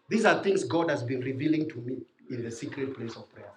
These 0.08 0.24
are 0.24 0.42
things 0.42 0.64
God 0.64 0.90
has 0.90 1.02
been 1.02 1.20
revealing 1.20 1.68
to 1.68 1.76
me 1.76 1.98
in 2.30 2.42
the 2.42 2.50
secret 2.50 2.94
place 2.96 3.16
of 3.16 3.32
prayer. 3.32 3.52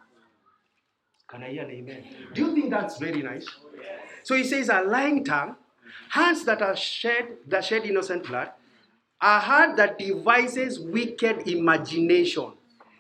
Can 1.29 1.43
I 1.43 1.51
hear 1.51 1.63
an 1.63 1.71
amen? 1.71 2.03
Do 2.33 2.41
you 2.41 2.53
think 2.53 2.69
that's 2.69 2.97
very 2.97 3.21
nice? 3.21 3.47
So 4.23 4.35
he 4.35 4.43
says, 4.43 4.69
a 4.69 4.81
lying 4.81 5.23
tongue, 5.23 5.55
hands 6.09 6.43
that 6.45 6.61
are 6.61 6.75
shed, 6.75 7.37
that 7.47 7.63
shed 7.63 7.85
innocent 7.85 8.27
blood, 8.27 8.49
a 9.21 9.39
heart 9.39 9.77
that 9.77 9.97
devises 9.97 10.79
wicked 10.79 11.47
imagination. 11.47 12.51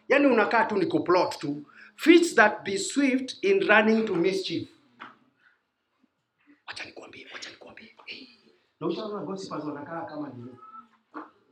Yani 0.09 0.27
unakaa 0.27 0.69
tu 0.69 0.75
ni 0.75 0.85
kuplot 0.85 1.39
tu. 1.39 1.65
Feet 1.97 2.35
that 2.35 2.63
be 2.65 2.77
swift 2.77 3.35
in 3.43 3.67
running 3.67 4.05
to 4.05 4.15
mischief. 4.15 4.67
Wacha 6.67 6.85
nikwambie, 6.85 7.27
wacha 7.33 7.49
nikwambie. 7.49 7.95
Hey. 8.05 8.27
Na 8.79 8.87
ushaona 8.87 9.25
gossipers 9.25 9.63
wanakaa 9.63 10.01
kama 10.01 10.29
nini? 10.29 10.51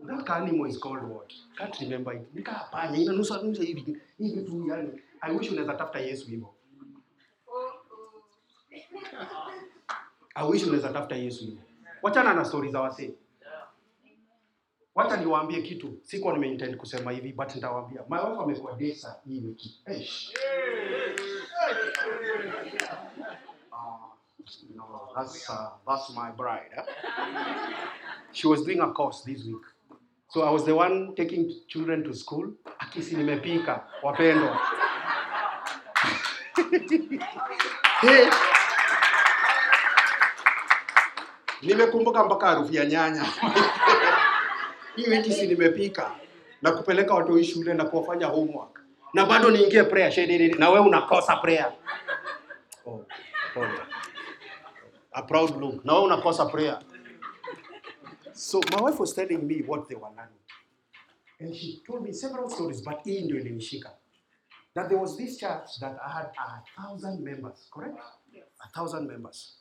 That 0.06 0.30
animal 0.30 0.66
is 0.70 0.78
called 0.78 1.04
what? 1.04 1.32
Can't 1.58 1.80
remember 1.82 2.14
it. 2.16 2.34
Nikaa 2.36 2.70
panya, 2.72 2.98
inanusa 2.98 3.42
nusa 3.42 3.64
hivi. 3.64 3.98
Hivi 4.18 4.42
tu 4.46 4.68
yani. 4.68 5.02
I 5.22 5.32
wish 5.36 5.52
unaweza 5.52 5.74
tafuta 5.74 6.00
Yesu 6.00 6.28
hivyo. 6.28 6.54
I 10.36 10.48
wish 10.50 10.64
unaweza 10.64 10.90
tafuta 10.94 11.16
Yesu 11.16 11.46
hivyo. 11.46 11.62
Wachana 12.02 12.34
na 12.34 12.46
stories 12.46 12.72
za 12.72 12.82
wasee. 12.82 13.14
Wacha 14.96 15.18
niwaambie 15.18 15.62
kitu. 15.62 16.00
Sikuwa 16.04 16.34
nimeintend 16.34 16.78
kusema 16.78 17.12
hivi 17.12 17.34
but 17.34 17.56
nitawaambia. 17.56 18.04
My 18.10 18.18
wife 18.18 18.42
amekuwa 18.44 18.74
desa 18.74 19.20
hii 19.26 19.42
wiki. 19.42 19.82
Eish. 19.86 20.34
Ah, 23.72 23.98
no, 24.76 25.10
that's 25.16 25.50
uh, 25.50 25.70
that's 25.88 26.10
my 26.10 26.32
bride. 26.32 26.72
Huh? 26.76 26.86
She 28.32 28.48
was 28.48 28.64
doing 28.64 28.80
a 28.82 28.92
course 28.94 29.24
this 29.26 29.46
week. 29.46 29.66
So 30.30 30.42
I 30.44 30.50
was 30.52 30.64
the 30.66 30.76
one 30.76 31.16
taking 31.16 31.50
children 31.68 32.04
to 32.04 32.14
school. 32.14 32.54
Akisi 32.80 33.16
nimepika, 33.16 33.84
wapendwa. 34.04 34.60
Nimekumbuka 41.62 42.24
mpaka 42.24 42.48
harufu 42.48 42.74
ya 42.74 42.86
nyanya. 42.86 43.26
Hii 44.96 45.10
wiki 45.10 45.34
si 45.34 45.48
nimepika 45.48 46.12
na 46.62 46.72
kupeleka 46.72 47.14
watu 47.14 47.44
shule 47.44 47.74
na 47.74 47.86
kuwafanya 47.86 48.28
homework. 48.28 48.82
Na 49.14 49.26
bado 49.26 49.50
niingie 49.52 49.84
prayer 49.84 50.12
shedini 50.12 50.48
na 50.48 50.70
wewe 50.70 50.86
unakosa 50.86 51.36
prayer. 51.36 51.72
Oh, 52.86 53.06
oh. 53.56 53.66
A 55.12 55.22
proud 55.22 55.62
look. 55.62 55.86
Na 55.86 55.94
wewe 55.94 56.06
unakosa 56.06 56.46
prayer. 56.46 56.80
So 58.40 58.62
my 58.72 58.80
wife 58.80 58.98
was 59.02 59.14
telling 59.14 59.46
me 59.46 59.64
what 59.66 59.90
they 59.90 59.96
were 59.96 60.08
learning. 60.08 60.40
And 61.42 61.54
she 61.54 61.82
told 61.86 62.04
me 62.04 62.14
several 62.14 62.50
stories, 62.50 62.82
but 62.82 63.06
in 63.06 63.26
ndio 63.26 63.38
ilinishika. 63.38 63.92
That 64.74 64.88
there 64.88 64.98
was 64.98 65.18
this 65.18 65.38
church 65.38 65.78
that 65.82 66.00
had 66.02 66.28
a 66.28 66.82
thousand 66.82 67.22
members, 67.22 67.68
correct? 67.70 68.00
A 68.64 68.70
thousand 68.70 69.08
members. 69.10 69.56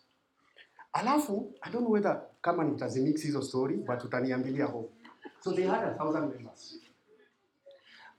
Alafu, 0.95 1.51
I 1.61 1.70
don't 1.70 1.83
know 1.83 1.91
whether 1.91 2.22
kama 2.41 2.62
nitazimix 2.64 3.22
hizo 3.22 3.43
story, 3.43 3.79
but 3.85 3.99
utaniambilia 3.99 4.70
home. 4.70 4.87
So 5.41 5.51
they 5.51 5.62
had 5.62 5.83
a 5.83 5.95
thousand 5.95 6.29
members. 6.29 6.79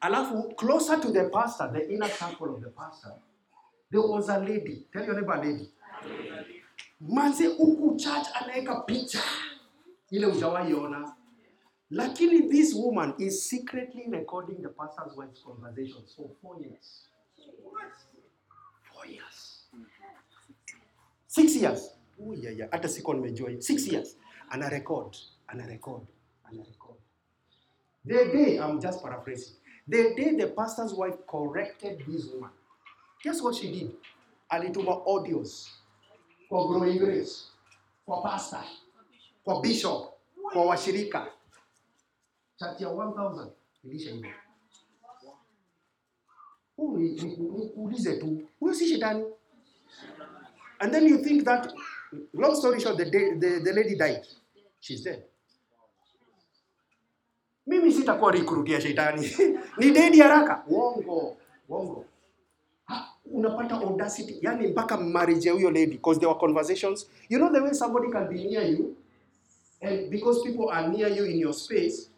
Alafu, 0.02 0.58
closer 0.58 1.00
to 1.00 1.10
the 1.10 1.30
pastor, 1.30 1.70
the 1.72 1.90
inner 1.90 2.10
circle 2.10 2.56
of 2.56 2.62
the 2.62 2.70
pastor, 2.72 3.14
there 3.90 4.02
was 4.02 4.28
a 4.28 4.38
lady. 4.38 4.88
Tell 4.92 5.06
your 5.06 5.16
neighbor 5.16 5.38
lady. 5.38 5.70
Manze 7.02 7.48
huku 7.48 7.98
church 7.98 8.28
anaweka 8.34 8.86
picha 8.86 9.24
ile 10.12 10.26
hujawahi 10.26 10.74
ona. 10.74 11.16
Lakini 11.92 12.50
this 12.50 12.74
woman 12.76 13.14
is 13.18 13.50
secretly 13.50 14.06
recording 14.12 14.62
the 14.62 14.70
pastor's 14.70 15.16
wife's 15.18 15.44
conversations 15.44 16.14
for 16.16 16.30
four 16.42 16.62
years. 16.62 17.10
Four 18.94 19.08
years. 19.08 19.66
Six 21.28 21.56
years. 21.56 21.90
Oh, 22.22 22.34
yeah, 22.34 22.58
yeah. 22.58 22.70
Hata 22.72 22.88
sikuwa 22.88 23.16
nimejua. 23.16 23.62
Six 23.62 23.88
years. 23.88 24.18
Ana 24.50 24.70
record, 24.70 25.18
ana 25.48 25.68
record, 25.68 26.02
ana 26.44 26.64
record. 26.64 26.98
The 28.06 28.26
day, 28.26 28.58
I'm 28.60 28.80
just 28.82 29.02
paraphrasing. 29.04 29.56
The 29.88 30.14
day 30.16 30.36
the 30.36 30.48
pastor's 30.48 30.94
wife 30.94 31.16
corrected 31.28 32.04
this 32.08 32.26
woman, 32.34 32.50
guess 33.24 33.42
what 33.42 33.56
she 33.56 33.72
did? 33.72 33.92
Alituma 34.52 34.92
audios 35.06 35.70
kwa 36.50 36.68
Growing 36.68 36.98
Grace, 37.00 37.46
kwa 38.06 38.22
pastor, 38.22 38.64
kwa 39.50 39.62
bishop, 39.62 40.14
kwa 40.54 40.66
washirika. 40.66 41.28
Chati 42.56 42.84
ya 42.84 42.90
1000 42.90 43.48
ilisha 43.84 44.12
hivyo. 44.12 44.32
Uulize 47.78 48.18
tu, 48.18 48.42
huyo 48.60 48.74
si 48.74 48.88
shetani. 48.88 49.26
And 50.80 50.94
then 50.94 51.08
you 51.08 51.18
think 51.18 51.44
that, 51.46 51.74
long 52.34 52.56
story 52.56 52.80
short, 52.80 52.98
the, 52.98 53.06
the, 53.06 53.60
the 53.60 53.74
lady 53.74 53.96
died. 53.96 54.26
She's 54.80 55.04
dead. 55.04 55.24
Mimi 57.68 57.92
sitakuwa 57.92 58.32
recruit 58.32 58.70
ya 58.70 58.82
shetani. 58.82 59.32
ni 59.80 59.92
dedi 59.92 60.20
haraka. 60.20 60.64
Uongo, 60.68 61.38
uongo. 61.70 62.06
Unapata 63.26 63.76
audacity, 63.76 64.38
yani 64.42 64.68
mpaka 64.68 64.98
marriage 64.98 65.48
ya 65.48 65.54
huyo 65.54 65.72
lady 65.72 65.92
because 65.92 66.20
there 66.20 66.32
were 66.32 66.40
conversations. 66.40 67.10
You 67.30 67.38
know 67.40 67.52
the 67.54 67.60
way 67.62 67.74
somebody 67.74 68.12
can 68.12 68.28
be 68.28 68.44
near 68.44 68.64
you 68.64 68.96
and 69.82 70.10
because 70.10 70.42
people 70.44 70.70
are 70.70 70.88
near 70.88 71.08
you 71.08 71.24
in 71.26 71.38
your 71.40 71.54
space, 71.54 72.10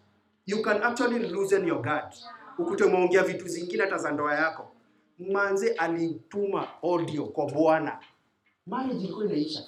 you 0.46 0.62
can 0.64 0.82
actually 0.84 1.20
loosen 1.20 1.68
your 1.68 1.82
guard. 1.82 2.14
Ukute 2.58 2.84
umeongea 2.84 3.24
vitu 3.24 3.48
zingine 3.48 3.84
hata 3.84 3.98
za 3.98 4.12
ndoa 4.12 4.36
yako. 4.36 4.72
Manze 5.20 5.72
alituma 5.74 6.68
audio 6.84 7.26
kwa 7.26 7.46
bwana. 7.46 8.00
Marriage 8.68 9.04
ilikuwa 9.04 9.26
inaisha. 9.26 9.64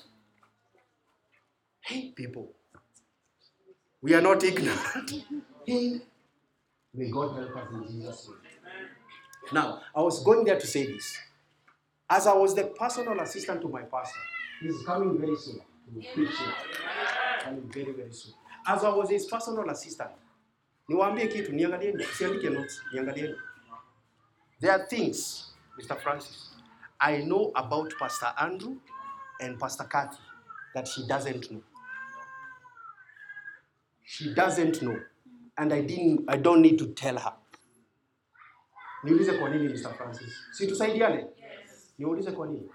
Hey 1.81 2.11
people, 2.11 2.43
we 4.01 4.13
are 4.15 4.21
not 4.23 4.43
ignorant. 4.43 5.25
hey, 5.65 5.99
may 6.93 7.09
God 7.09 7.35
help 7.35 7.55
us 7.55 7.73
in 7.73 7.83
Jesus' 7.87 8.27
name. 8.29 8.89
Now, 9.51 9.81
I 9.95 10.01
was 10.01 10.23
going 10.23 10.45
there 10.45 10.59
to 10.59 10.67
say 10.67 10.85
this. 10.85 11.17
As 12.09 12.27
I 12.27 12.33
was 12.33 12.55
the 12.55 12.63
personal 12.63 13.19
assistant 13.19 13.61
to 13.61 13.67
my 13.67 13.81
pastor, 13.81 14.19
he's 14.61 14.81
coming 14.85 15.17
very 15.19 15.35
soon 15.35 15.59
to 15.59 16.13
preach 16.13 16.31
Coming 17.43 17.69
very, 17.73 17.91
very 17.91 18.11
soon. 18.13 18.33
As 18.65 18.83
I 18.83 18.89
was 18.89 19.09
his 19.09 19.25
personal 19.25 19.69
assistant, 19.69 20.11
niwaambie 20.89 21.27
kitu, 21.27 21.51
niangalieni, 21.51 22.03
siandike 22.03 22.49
notes, 22.49 22.81
niangalieni. 22.93 23.35
There 24.61 24.71
are 24.71 24.85
things, 24.87 25.51
Mr. 25.77 25.99
Francis, 26.01 26.55
I 26.99 27.17
know 27.17 27.51
about 27.55 27.93
Pastor 27.99 28.33
Andrew 28.39 28.77
and 29.41 29.59
Pastor 29.59 29.83
Kathy 29.83 30.17
that 30.73 30.87
she 30.87 31.05
doesn't 31.07 31.51
know. 31.51 31.61
She 34.05 34.33
doesn't 34.33 34.81
know. 34.81 34.99
And 35.57 35.73
I 35.73 35.81
didn't 35.81 36.25
I 36.29 36.37
don't 36.37 36.61
need 36.61 36.79
to 36.79 36.87
tell 36.87 37.17
her. 37.17 37.33
Niulize 39.03 39.33
kwa 39.39 39.49
nini 39.49 39.67
Mr. 39.73 39.93
Francis? 39.97 40.33
Si 40.51 40.67
tusaidiane? 40.67 41.27
Niulize 41.99 42.31
kwa 42.31 42.47
nini? 42.47 42.69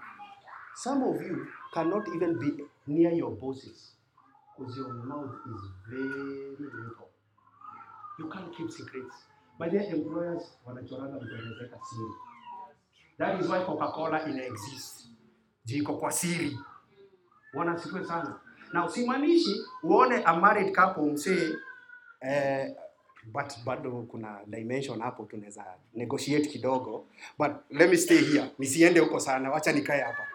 Some 0.75 1.03
of 1.03 1.21
you 1.21 1.47
cannot 1.73 2.07
even 2.15 2.37
be 2.39 2.63
near 2.87 3.11
your 3.11 3.31
bosses 3.31 3.95
because 4.59 4.77
your 4.77 4.93
mouth 4.93 5.35
is 5.55 5.61
very 5.89 6.55
little. 6.59 7.09
You 8.19 8.29
can't 8.29 8.55
keep 8.57 8.69
secrets. 8.71 9.15
By 9.57 9.69
the 9.69 9.87
employers 9.89 10.43
wanachoranga 10.65 11.19
mtuelezeka 11.19 11.77
siri. 11.89 12.11
That 13.17 13.41
is 13.41 13.49
why 13.49 13.59
Coca-Cola 13.65 14.29
ina 14.29 14.43
exist. 14.45 15.07
Jiko 15.65 15.93
kwa 15.97 16.11
siri. 16.11 16.59
Wanasifiwe 17.53 18.05
sana. 18.05 18.39
Na 18.73 18.85
usimanishi 18.85 19.61
uone 19.83 20.23
a 20.25 20.35
married 20.35 20.75
couple 20.75 21.03
msee 21.11 21.53
eh, 22.21 22.75
but 23.25 23.53
bado 23.65 23.91
kuna 23.91 24.39
dimension 24.47 25.01
hapo 25.01 25.25
tunaweza 25.25 25.65
negotiate 25.93 26.49
kidogo 26.49 27.05
but 27.39 27.51
let 27.69 27.89
me 27.89 27.97
stay 27.97 28.17
here 28.17 28.51
nisiende 28.59 28.99
huko 28.99 29.19
sana 29.19 29.51
wacha 29.51 29.71
nikae 29.71 30.01
hapa 30.01 30.27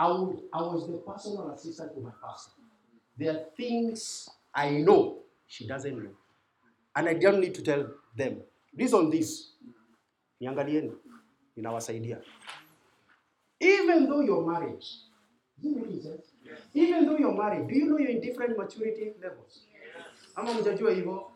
I, 0.00 0.06
would, 0.08 0.38
I 0.52 0.62
was 0.62 0.86
the 0.86 0.98
personal 1.12 1.50
assistant 1.54 1.94
to 1.94 2.00
my 2.00 2.12
pastor 2.24 2.60
there 3.20 3.32
are 3.36 3.44
things 3.56 4.28
I 4.54 4.70
know 4.80 5.18
she 5.46 5.66
doesn't 5.66 5.96
know. 6.02 6.10
And 6.96 7.08
I 7.08 7.14
don't 7.14 7.38
need 7.40 7.54
to 7.54 7.62
tell 7.62 7.86
them. 8.16 8.40
This 8.72 8.92
on 8.94 9.10
this. 9.10 9.52
Niangalieni. 10.40 10.92
Inawasaidia. 11.58 12.18
Even 13.60 14.08
though 14.08 14.20
you're 14.22 14.46
married, 14.46 14.82
it 15.62 16.02
sense? 16.02 16.32
Even 16.72 17.04
though 17.06 17.18
you're 17.18 17.36
married, 17.36 17.68
do 17.68 17.74
you 17.74 17.86
know 17.86 17.98
you're 17.98 18.08
in 18.10 18.20
different 18.20 18.56
maturity 18.56 19.12
levels? 19.22 19.66
Ama 20.36 20.54
mjajua 20.54 20.90
hivyo? 20.90 21.30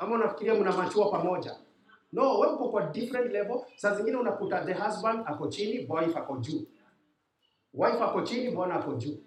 Ama 0.00 0.14
unafikiria 0.14 0.54
mna 0.54 0.72
machua 0.76 1.10
pamoja? 1.10 1.56
No, 2.12 2.38
wewe 2.38 2.52
uko 2.52 2.68
kwa 2.68 2.82
different 2.86 3.32
level. 3.32 3.60
Saa 3.76 3.94
zingine 3.94 4.16
unakuta 4.16 4.64
the 4.64 4.72
husband 4.74 5.22
ako 5.26 5.48
chini, 5.48 5.86
wife 5.88 6.18
ako 6.18 6.36
juu. 6.36 6.66
Wife 7.74 8.00
ako 8.02 8.20
chini, 8.22 8.50
bwana 8.50 8.74
ako 8.74 8.94
juu. 8.94 9.18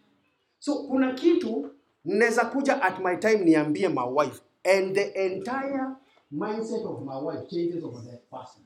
So 0.60 0.76
kuna 0.76 1.14
kitu 1.14 1.70
naweza 2.06 2.46
kuja 2.46 2.82
at 2.82 3.00
my 3.00 3.18
time 3.18 3.38
niambie 3.46 3.90
my 3.90 4.06
wife 4.16 4.42
and 4.76 4.96
the 4.96 5.26
entire 5.26 5.88
mindset 6.32 6.86
of 6.86 7.02
my 7.02 7.18
wife 7.22 7.48
changes 7.50 7.84
over 7.84 8.02
that 8.04 8.30
person. 8.30 8.64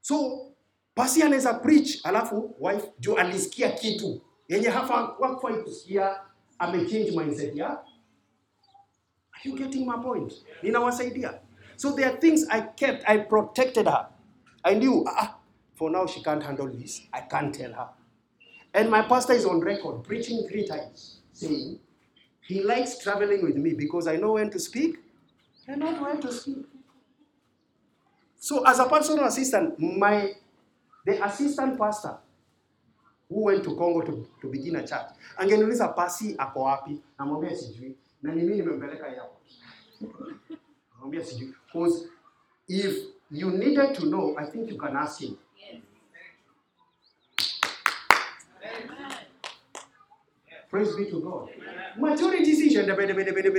So 0.00 0.46
pasi 0.94 1.22
anaweza 1.22 1.54
preach 1.54 2.00
alafu 2.06 2.54
wife 2.60 2.92
juu 2.98 3.14
alisikia 3.16 3.70
kitu 3.72 4.20
yenye 4.48 4.68
hafa 4.68 5.16
wakufai 5.18 5.54
kusikia 5.62 6.20
amechange 6.58 7.10
mindset 7.10 7.56
ya 7.56 7.68
Are 9.34 9.50
you 9.50 9.56
getting 9.56 9.86
my 9.86 9.96
point? 10.02 10.32
Ninawasaidia. 10.62 11.40
So 11.76 11.92
there 11.92 12.06
are 12.10 12.16
things 12.20 12.46
I 12.50 12.60
kept, 12.60 13.02
I 13.08 13.18
protected 13.18 13.86
her. 13.86 14.08
I 14.64 14.74
knew, 14.74 15.04
ah, 15.08 15.34
for 15.82 15.90
now 15.90 16.06
she 16.06 16.22
can't 16.22 16.40
handle 16.40 16.68
this. 16.68 17.02
I 17.12 17.22
can't 17.22 17.52
tell 17.52 17.72
her. 17.72 17.88
And 18.72 18.88
my 18.88 19.02
pastor 19.02 19.32
is 19.32 19.44
on 19.44 19.58
record 19.58 20.04
preaching 20.04 20.46
three 20.48 20.64
times, 20.64 21.22
saying 21.32 21.80
he 22.40 22.62
likes 22.62 23.02
traveling 23.02 23.42
with 23.42 23.56
me 23.56 23.74
because 23.74 24.06
I 24.06 24.14
know 24.14 24.34
when 24.34 24.48
to 24.50 24.60
speak 24.60 24.98
and 25.66 25.80
not 25.80 26.00
when 26.00 26.20
to 26.20 26.32
speak. 26.32 26.66
So 28.38 28.64
as 28.64 28.78
a 28.78 28.84
personal 28.84 29.24
assistant, 29.24 29.76
my 29.80 30.34
the 31.04 31.24
assistant 31.26 31.76
pastor 31.76 32.16
who 33.28 33.42
went 33.46 33.64
to 33.64 33.74
Congo 33.74 34.02
to, 34.02 34.28
to 34.40 34.46
begin 34.52 34.76
a 34.76 34.86
church, 34.86 35.10
angeniuliza 35.36 35.96
pasi 35.96 36.36
ako 36.38 36.60
wapi, 36.60 37.00
namwambia 37.18 37.56
sijui, 37.56 37.96
na 38.22 38.34
ni 38.34 38.42
mimi 38.42 38.56
nimempeleka 38.56 39.06
airport. 39.06 39.32
Namwambia 40.94 41.24
sijui. 41.24 41.54
Because 41.66 42.06
if 42.68 42.96
you 43.32 43.50
needed 43.50 43.94
to 43.96 44.06
know, 44.06 44.36
I 44.38 44.44
think 44.44 44.70
you 44.70 44.78
can 44.78 44.96
ask 44.96 45.20
him. 45.20 45.36
Praise 50.72 50.96
be 50.96 51.04
to 51.10 51.20
God. 51.20 51.50
Majority 51.98 52.54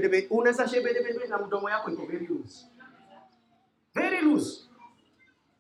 bede. 0.10 0.28
Unaweza 0.30 0.68
she 0.68 0.82
bede 0.82 1.04
bede 1.04 1.14
bede 1.20 1.28
na 1.30 1.38
mdomo 1.38 1.70
yako 1.70 1.92
iko 1.92 2.06
very 2.06 2.28
loose. 2.28 2.66
Very 3.96 4.22
loose. 4.22 4.62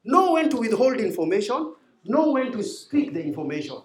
Know 0.03 0.33
when 0.33 0.49
to 0.49 0.57
withhold 0.57 0.99
information, 0.99 1.75
know 2.05 2.31
when 2.33 2.51
to 2.51 2.63
speak 2.63 3.13
the 3.13 3.21
information. 3.21 3.77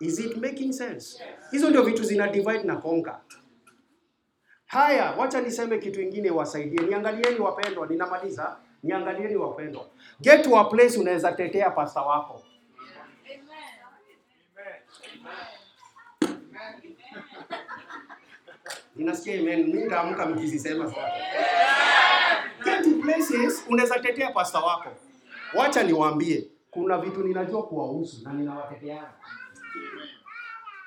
Is 0.00 0.18
it 0.18 0.36
making 0.36 0.72
sense? 0.72 1.22
Hizo 1.52 1.70
ndio 1.70 1.82
vitu 1.82 2.04
zina 2.04 2.28
divide 2.28 2.62
na 2.64 2.76
conquer. 2.76 3.20
Haya, 4.66 5.10
wacha 5.18 5.40
niseme 5.40 5.78
kitu 5.78 6.00
ingine 6.00 6.30
wasaidie. 6.30 6.86
Niangalieni 6.86 7.40
wapendwa, 7.40 7.86
ninamaliza. 7.86 8.56
Niangalieni 8.82 9.36
wapendwa. 9.36 9.86
Get 10.20 10.44
to 10.44 10.56
a 10.58 10.64
place 10.64 10.98
unaweza 10.98 11.32
tetea 11.32 11.70
pasta 11.70 12.02
wako. 12.02 12.42
Ninasikia 19.02 19.40
amen. 19.40 19.66
Mimi 19.66 19.82
nitaamka 19.82 20.26
mkizisema 20.26 20.86
sasa. 20.88 21.00
Get 22.64 23.02
places 23.02 23.64
unaweza 23.68 23.98
tetea 23.98 24.30
pasta 24.30 24.58
wako. 24.58 24.88
Wacha 25.54 25.82
niwaambie, 25.82 26.48
kuna 26.70 26.98
vitu 26.98 27.22
ninajua 27.22 27.62
kuwahusu 27.62 28.16
na 28.24 28.32
ninawatetea. 28.32 29.04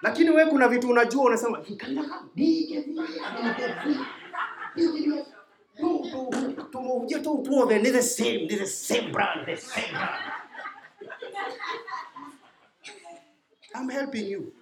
Lakini 0.01 0.29
wewe 0.29 0.49
kuna 0.49 0.67
vitu 0.67 0.89
unajua 0.89 1.23
unasema 1.23 1.61
"Ikandaka, 1.69 2.21
dike, 2.35 2.81
dike, 2.81 3.01
dike, 3.43 3.73
dike." 4.75 5.25
Tu- 5.77 6.05
ni 7.81 7.91
the 7.91 8.01
same, 8.01 8.47
the 8.47 8.65
same 8.65 9.01
brand, 9.11 9.45
the 9.45 9.57
same 9.57 9.87
brand. 9.91 10.23
I'm 13.75 13.89
helping 13.89 14.31
you. 14.31 14.53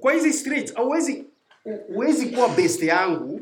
Kwa 0.00 0.12
hizi 0.12 0.32
streets 0.32 0.74
hauwezi 0.74 1.24
huwezi 1.94 2.26
kuwa 2.26 2.48
best 2.48 2.82
yangu 2.82 3.40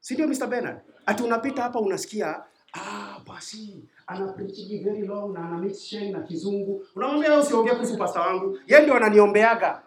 si 0.00 0.14
ndio 0.14 0.28
Mr. 0.28 0.46
Bernard? 0.46 0.80
Ati 1.06 1.22
unapita 1.22 1.62
hapa 1.62 1.78
unasikia 1.80 2.42
ah, 2.72 3.20
basi 3.28 3.84
ana 4.06 4.32
preaching 4.32 4.84
very 4.84 5.06
long 5.06 5.32
na 5.34 5.40
ana 5.40 5.58
mix 5.58 5.82
sheng 5.84 6.12
na 6.12 6.20
kizungu. 6.20 6.84
Unamwambia 6.96 7.38
usiongee 7.38 7.70
kuhusu 7.70 7.98
pastor 7.98 8.22
wangu. 8.22 8.58
Yeye 8.66 8.82
ndio 8.82 8.94
ananiombeaga. 8.96 9.82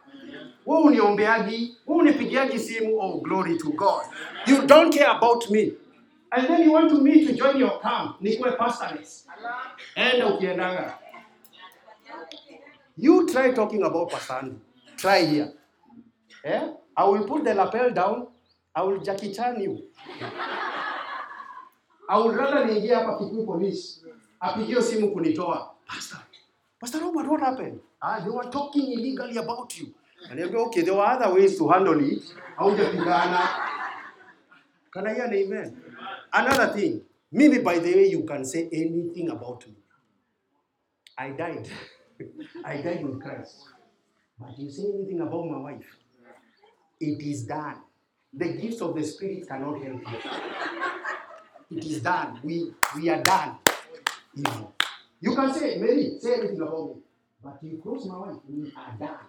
Wewe 0.66 0.84
uniombeagi, 0.84 1.78
wewe 1.88 2.02
unipigiagi 2.02 2.60
simu. 2.60 3.00
Oh, 3.00 3.22
glory 3.22 3.58
to 3.58 3.70
God. 3.70 4.04
You 4.48 4.62
don't 4.68 4.94
care 4.98 5.10
about 5.10 5.50
me. 5.50 5.74
And 6.32 6.48
then 6.48 6.64
you 6.64 6.74
want 6.74 6.90
to 6.90 7.02
me 7.02 7.26
to 7.26 7.34
join 7.34 7.58
your 7.60 7.82
camp. 7.82 8.22
Nikuwe 8.22 8.52
pastorless. 8.52 9.28
Enda 9.96 10.28
ukiendaga. 10.34 10.98
You 12.98 13.26
try 13.26 13.52
talking 13.54 13.84
about 13.84 14.12
Pastor 14.12 14.52
Try 14.96 15.26
here. 15.26 15.52
Eh? 16.44 16.62
I 16.96 17.04
will 17.06 17.26
put 17.26 17.44
the 17.44 17.54
lapel 17.54 17.91
down. 17.91 18.28
I 18.76 18.82
will 18.84 19.00
Jackie 19.00 19.34
Chan 19.34 19.60
you. 19.62 19.84
I 22.10 22.18
would 22.18 22.36
rather 22.36 22.66
niingie 22.66 22.94
hapa 22.94 23.18
Kikuyu 23.20 23.46
police. 23.46 24.02
Apigie 24.41 24.82
simu 24.82 25.12
kunitoa. 25.14 25.70
Pastor. 25.88 26.20
Pastor 26.80 27.00
Robert, 27.02 27.28
what 27.28 27.39
happened? 27.41 27.80
Ah, 28.02 28.20
they 28.20 28.30
were 28.30 28.50
talking 28.50 28.91
illegally 28.91 29.38
about 29.38 29.78
you. 29.80 29.94
Aniambia, 30.30 30.66
okay, 30.68 30.82
there 30.82 30.94
were 30.94 31.06
other 31.06 31.34
ways 31.34 31.58
to 31.58 31.68
handle 31.70 32.00
it. 32.00 32.24
Haujapigana. 32.58 33.48
Can 34.94 35.08
I 35.08 35.14
hear 35.14 35.26
an 35.26 35.34
amen? 35.34 35.84
Another 36.34 36.68
thing. 36.74 37.02
maybe 37.34 37.58
by 37.58 37.80
the 37.80 37.94
way, 37.96 38.08
you 38.08 38.24
can 38.24 38.46
say 38.46 38.70
anything 38.72 39.30
about 39.30 39.66
me. 39.67 39.74
I 41.17 41.32
died. 41.32 41.67
I 42.66 42.78
died 42.78 43.04
with 43.04 43.22
Christ. 43.22 43.66
But 44.39 44.58
you 44.58 44.70
say 44.70 44.84
anything 44.93 45.20
about 45.22 45.46
my 45.50 45.58
wife, 45.58 45.86
it 47.04 47.21
is 47.21 47.43
done. 47.43 47.75
The 48.34 48.54
gifts 48.54 48.82
of 48.82 48.96
the 48.96 49.04
Spirit 49.04 49.47
cannot 49.47 49.82
help 49.84 50.01
you. 50.12 51.78
It 51.78 51.86
is 51.86 52.01
done. 52.01 52.39
We, 52.43 52.71
we 52.96 53.09
are 53.09 53.21
done. 53.24 53.58
Evil. 54.36 54.74
You 55.21 55.36
can 55.36 55.54
say, 55.54 55.78
Mary, 55.78 56.17
say 56.20 56.34
anything 56.36 56.62
about 56.62 56.88
me. 56.96 57.01
But 57.43 57.58
you 57.62 57.80
cross 57.84 58.05
my 58.05 58.17
wife, 58.17 58.38
we 58.50 58.71
are 58.75 58.96
done. 59.00 59.25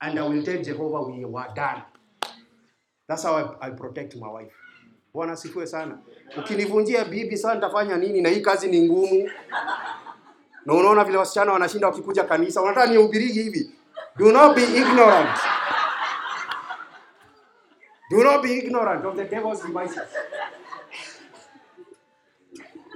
And 0.00 0.18
I 0.18 0.22
will 0.28 0.42
tell 0.44 0.62
Jehovah, 0.62 1.02
we 1.10 1.24
were 1.24 1.46
done. 1.54 1.82
That's 3.08 3.22
how 3.22 3.56
I, 3.60 3.66
I 3.66 3.70
protect 3.70 4.16
my 4.16 4.28
wife. 4.28 4.52
Bwana 5.14 5.36
sifiwe 5.36 5.66
sana. 5.66 5.98
Ukinivunjia 6.38 7.04
bibi 7.04 7.36
sana 7.36 7.54
nitafanya 7.54 7.96
nini? 7.96 8.20
Na 8.20 8.28
hii 8.28 8.40
kazi 8.40 8.68
ni 8.68 8.88
ngumu. 8.88 9.30
Na 10.66 10.74
unaona 10.74 11.04
vile 11.04 11.18
wasichana 11.18 11.52
wanashinda 11.52 11.86
wakikuja 11.86 12.24
kanisa, 12.24 12.62
unataka 12.62 12.86
nihubiriji 12.86 13.42
hivi? 13.42 13.70
Do 14.16 14.32
not 14.32 14.56
be 14.56 14.62
ignorant. 14.64 15.38
Do 18.12 18.22
not 18.22 18.42
be 18.42 18.58
ignorant 18.58 19.06
of 19.06 19.16
the 19.16 19.24
devil's 19.24 19.62
devices. 19.62 20.08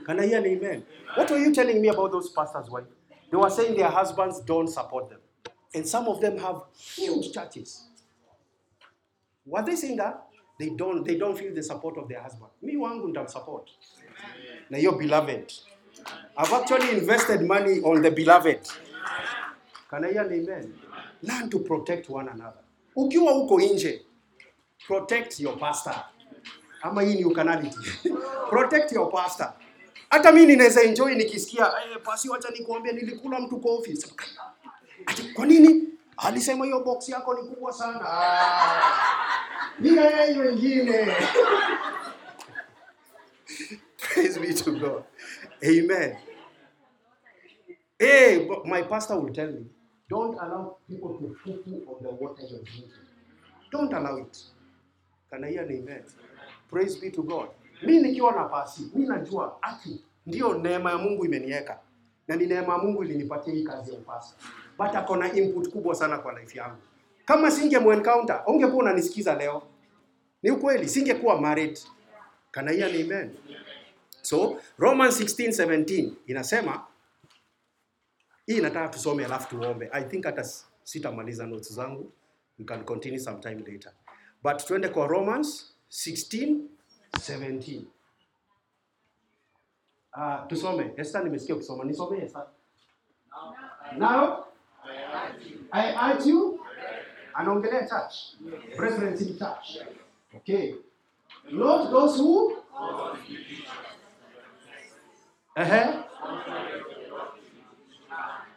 Can 0.05 0.21
I 0.21 0.27
hear 0.27 0.39
an 0.39 0.45
amen? 0.47 0.85
What 1.15 1.31
were 1.31 1.39
you 1.39 1.55
telling 1.55 1.81
me 1.81 1.89
about 1.89 2.13
those 2.13 2.29
pastors' 2.29 2.69
wife? 2.69 2.85
They 3.31 3.37
were 3.39 3.49
saying 3.49 3.79
their 3.79 3.89
husbands 3.89 4.41
don't 4.41 4.69
support 4.69 5.09
them. 5.09 5.21
And 5.75 5.89
some 5.89 6.07
of 6.07 6.21
them 6.21 6.37
have 6.37 6.61
huge 6.79 7.33
churches. 7.33 7.89
Were 9.47 9.63
they 9.63 9.75
saying 9.75 9.97
that? 9.97 10.23
They 10.59 10.69
don't, 10.69 11.03
they 11.03 11.17
don't 11.17 11.37
feel 11.39 11.55
the 11.55 11.63
support 11.63 11.97
of 11.97 12.09
their 12.09 12.21
husband. 12.21 12.51
Me 12.61 12.77
wangu 12.77 13.09
nitamsupport. 13.09 13.71
Na 14.69 14.77
your 14.79 14.99
beloved. 14.99 15.51
I've 16.37 16.53
actually 16.53 16.91
invested 16.99 17.41
money 17.41 17.81
on 17.81 18.03
the 18.03 18.11
beloved. 18.11 18.69
Can 19.89 20.05
I 20.05 20.13
hear 20.13 20.23
an 20.23 20.33
amen? 20.33 20.75
Learn 21.23 21.49
to 21.51 21.59
protect 21.61 22.11
one 22.11 22.29
another. 22.29 22.61
Ukiwa 22.97 23.33
huko 23.33 23.61
nje, 23.61 24.03
protect 24.87 25.41
your 25.41 25.59
pastor. 25.59 26.05
Ama 26.83 27.03
hii 27.03 27.15
ni 27.15 27.25
ukanality. 27.25 27.79
protect 28.51 28.93
your 28.93 29.13
pastor. 29.13 29.53
Hata 30.11 30.33
mimi 30.33 30.47
ninaweza 30.47 30.83
enjoy 30.83 31.15
nikisikia 31.15 31.67
eh, 31.67 31.99
pasi, 32.05 32.29
wacha 32.29 32.51
nikuambia 32.51 32.93
nilikula 32.93 33.41
mtu 33.41 33.61
kwa 33.61 33.73
office. 33.75 34.15
Kwa 35.35 35.47
nini? 35.47 35.89
Alisema 36.17 36.65
hiyo 36.65 36.81
box 36.81 37.09
yako 37.09 37.35
ni 37.35 37.49
kubwa 37.49 37.73
sana. 37.73 38.01
Mimi 39.79 39.95
Bila 39.97 40.25
hiyo 40.25 40.51
ingine. 40.51 41.17
Praise 43.97 44.41
be 44.41 44.55
to 44.55 44.73
God. 44.73 45.03
Amen. 45.63 46.17
Hey, 47.99 48.49
my 48.65 48.83
pastor 48.83 49.19
will 49.19 49.33
tell 49.33 49.53
me, 49.53 49.65
Don't 50.09 50.39
allow 50.39 50.77
people 50.89 51.19
to 51.19 51.37
poo 51.45 51.83
on 51.89 52.03
the 52.03 52.11
water 52.11 52.43
you're 52.49 52.63
drinking. 52.63 52.91
Don't 53.73 53.93
allow 53.93 54.17
it. 54.19 54.39
Can 55.31 55.45
I 55.45 55.51
hear 55.51 55.65
amen? 55.65 56.03
Praise 56.71 56.97
be 56.97 57.11
to 57.11 57.23
God. 57.23 57.49
Mi 57.83 57.99
nikiwa 58.01 58.33
na 58.33 58.45
pasi, 58.45 58.91
mi 58.95 59.07
najua 59.07 59.59
ati 59.63 60.05
ndio 60.27 60.55
neema 60.59 60.91
ya 60.91 60.99
Mungu 60.99 61.25
imeniweka 61.25 61.79
na 62.29 62.37
ni 62.37 62.47
neema 62.47 62.73
ya 62.73 62.79
Mungu 62.79 63.05
ilinipatia 63.05 63.55
hii 63.55 63.65
kazi 63.65 63.93
ya 63.93 63.99
upasi, 63.99 64.35
but 64.79 64.95
ako 64.95 65.17
na 65.17 65.33
input 65.33 65.69
kubwa 65.69 65.95
sana 65.95 66.19
kwa 66.19 66.41
life 66.41 66.59
yangu. 66.59 66.83
Kama 67.25 67.51
singemuencounter, 67.51 68.43
ungekuwa 68.47 68.83
unanisikiza 68.83 69.35
leo. 69.35 69.63
Ni 70.43 70.51
ukweli, 70.51 70.89
singekuwa 70.89 71.41
married. 71.41 71.79
Can 72.51 72.69
I 72.69 72.77
hear 72.77 72.91
amen? 72.91 73.37
So 74.23 74.59
Romans 74.79 75.21
16:17 75.21 76.11
inasema 76.27 76.87
hii 78.47 78.61
nataka 78.61 78.89
tusome 78.89 79.25
alafu 79.25 79.49
tuombe. 79.49 79.89
I 79.93 80.05
think 80.05 80.25
hata 80.25 80.45
sitamaliza 80.83 81.47
notes 81.47 81.73
zangu. 81.73 82.13
We 82.59 82.65
can 82.65 82.85
continue 82.85 83.19
sometime 83.21 83.55
later. 83.73 83.93
But 84.43 84.67
twende 84.67 84.89
kwa 84.89 85.07
Romans 85.07 85.75
16:17. 85.91 87.83
Ah, 90.13 90.47
tusome. 90.49 90.93
Esther 90.97 91.25
nimesikia 91.25 91.55
kusoma. 91.55 91.85
Nisome 91.85 92.23
Esther. 92.25 92.47
Now 93.97 94.45
I 95.73 95.95
urge 96.13 96.31
you 96.31 96.61
anaongelea 97.35 97.89
church. 97.89 98.15
Brethren 98.77 99.13
in 99.13 99.39
church. 99.39 99.79
Okay. 100.37 100.75
Not 101.51 101.91
those 101.91 102.19
who 102.23 102.57
Uh-huh. 105.57 106.03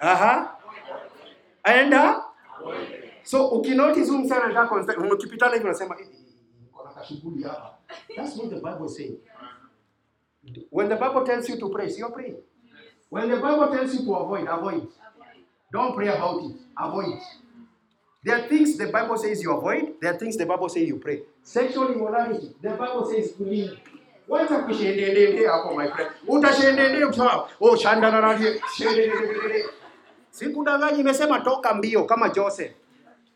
Aha. 0.01 0.57
Aenda. 1.64 2.23
So 3.30 3.47
ukinotice 3.47 4.10
huyu 4.11 4.19
msana 4.23 4.43
anataka 4.43 4.76
mkipitana 5.01 5.53
hivi 5.53 5.65
unasema 5.65 5.95
"Eh, 5.99 6.07
eh, 6.07 6.93
kashughuli 6.95 7.43
hapa. 7.43 7.77
That's 8.15 8.38
what 8.38 8.49
the 8.49 8.56
Bible 8.56 8.85
is. 8.85 9.11
When 10.72 10.89
the 10.89 10.95
Bible 10.95 11.23
tells 11.26 11.49
you 11.49 11.57
to 11.57 11.69
pray, 11.69 11.93
you 11.97 12.10
pray. 12.10 12.34
When 13.11 13.30
the 13.30 13.35
Bible 13.35 13.68
tells 13.77 13.93
you 13.93 14.06
to 14.06 14.15
avoid, 14.15 14.47
avoid. 14.47 14.88
Don't 15.72 15.95
pray 15.95 16.10
about 16.10 16.43
it. 16.43 16.56
Avoid. 16.77 17.19
There 18.23 18.35
are 18.35 18.47
things 18.49 18.77
the 18.77 18.88
Bible 18.91 19.18
says 19.18 19.43
you 19.43 19.51
avoid. 19.57 19.99
There 20.01 20.11
are 20.14 20.18
things 20.19 20.38
the 20.38 20.45
Bible 20.45 20.69
says 20.69 20.88
you 20.88 20.97
pray. 20.99 21.22
Sexual 21.43 21.91
immorality. 21.93 22.56
The 22.61 22.69
Bible 22.69 23.06
says 23.06 23.35
you 23.39 23.45
leave. 23.45 23.80
Wacha 24.27 24.60
kushendendende 24.60 25.47
hapo 25.47 25.76
my 25.76 25.88
friend. 25.88 26.11
Utashendendende 26.27 27.07
kusema 27.07 27.47
oh 27.61 27.76
shandarararie 27.76 28.61
shendendende. 28.77 29.65
Sikudanganyi 30.30 30.99
imesema 30.99 31.39
toka 31.39 31.73
mbio 31.73 32.03
kama 32.06 32.30
Joseph. 32.30 32.72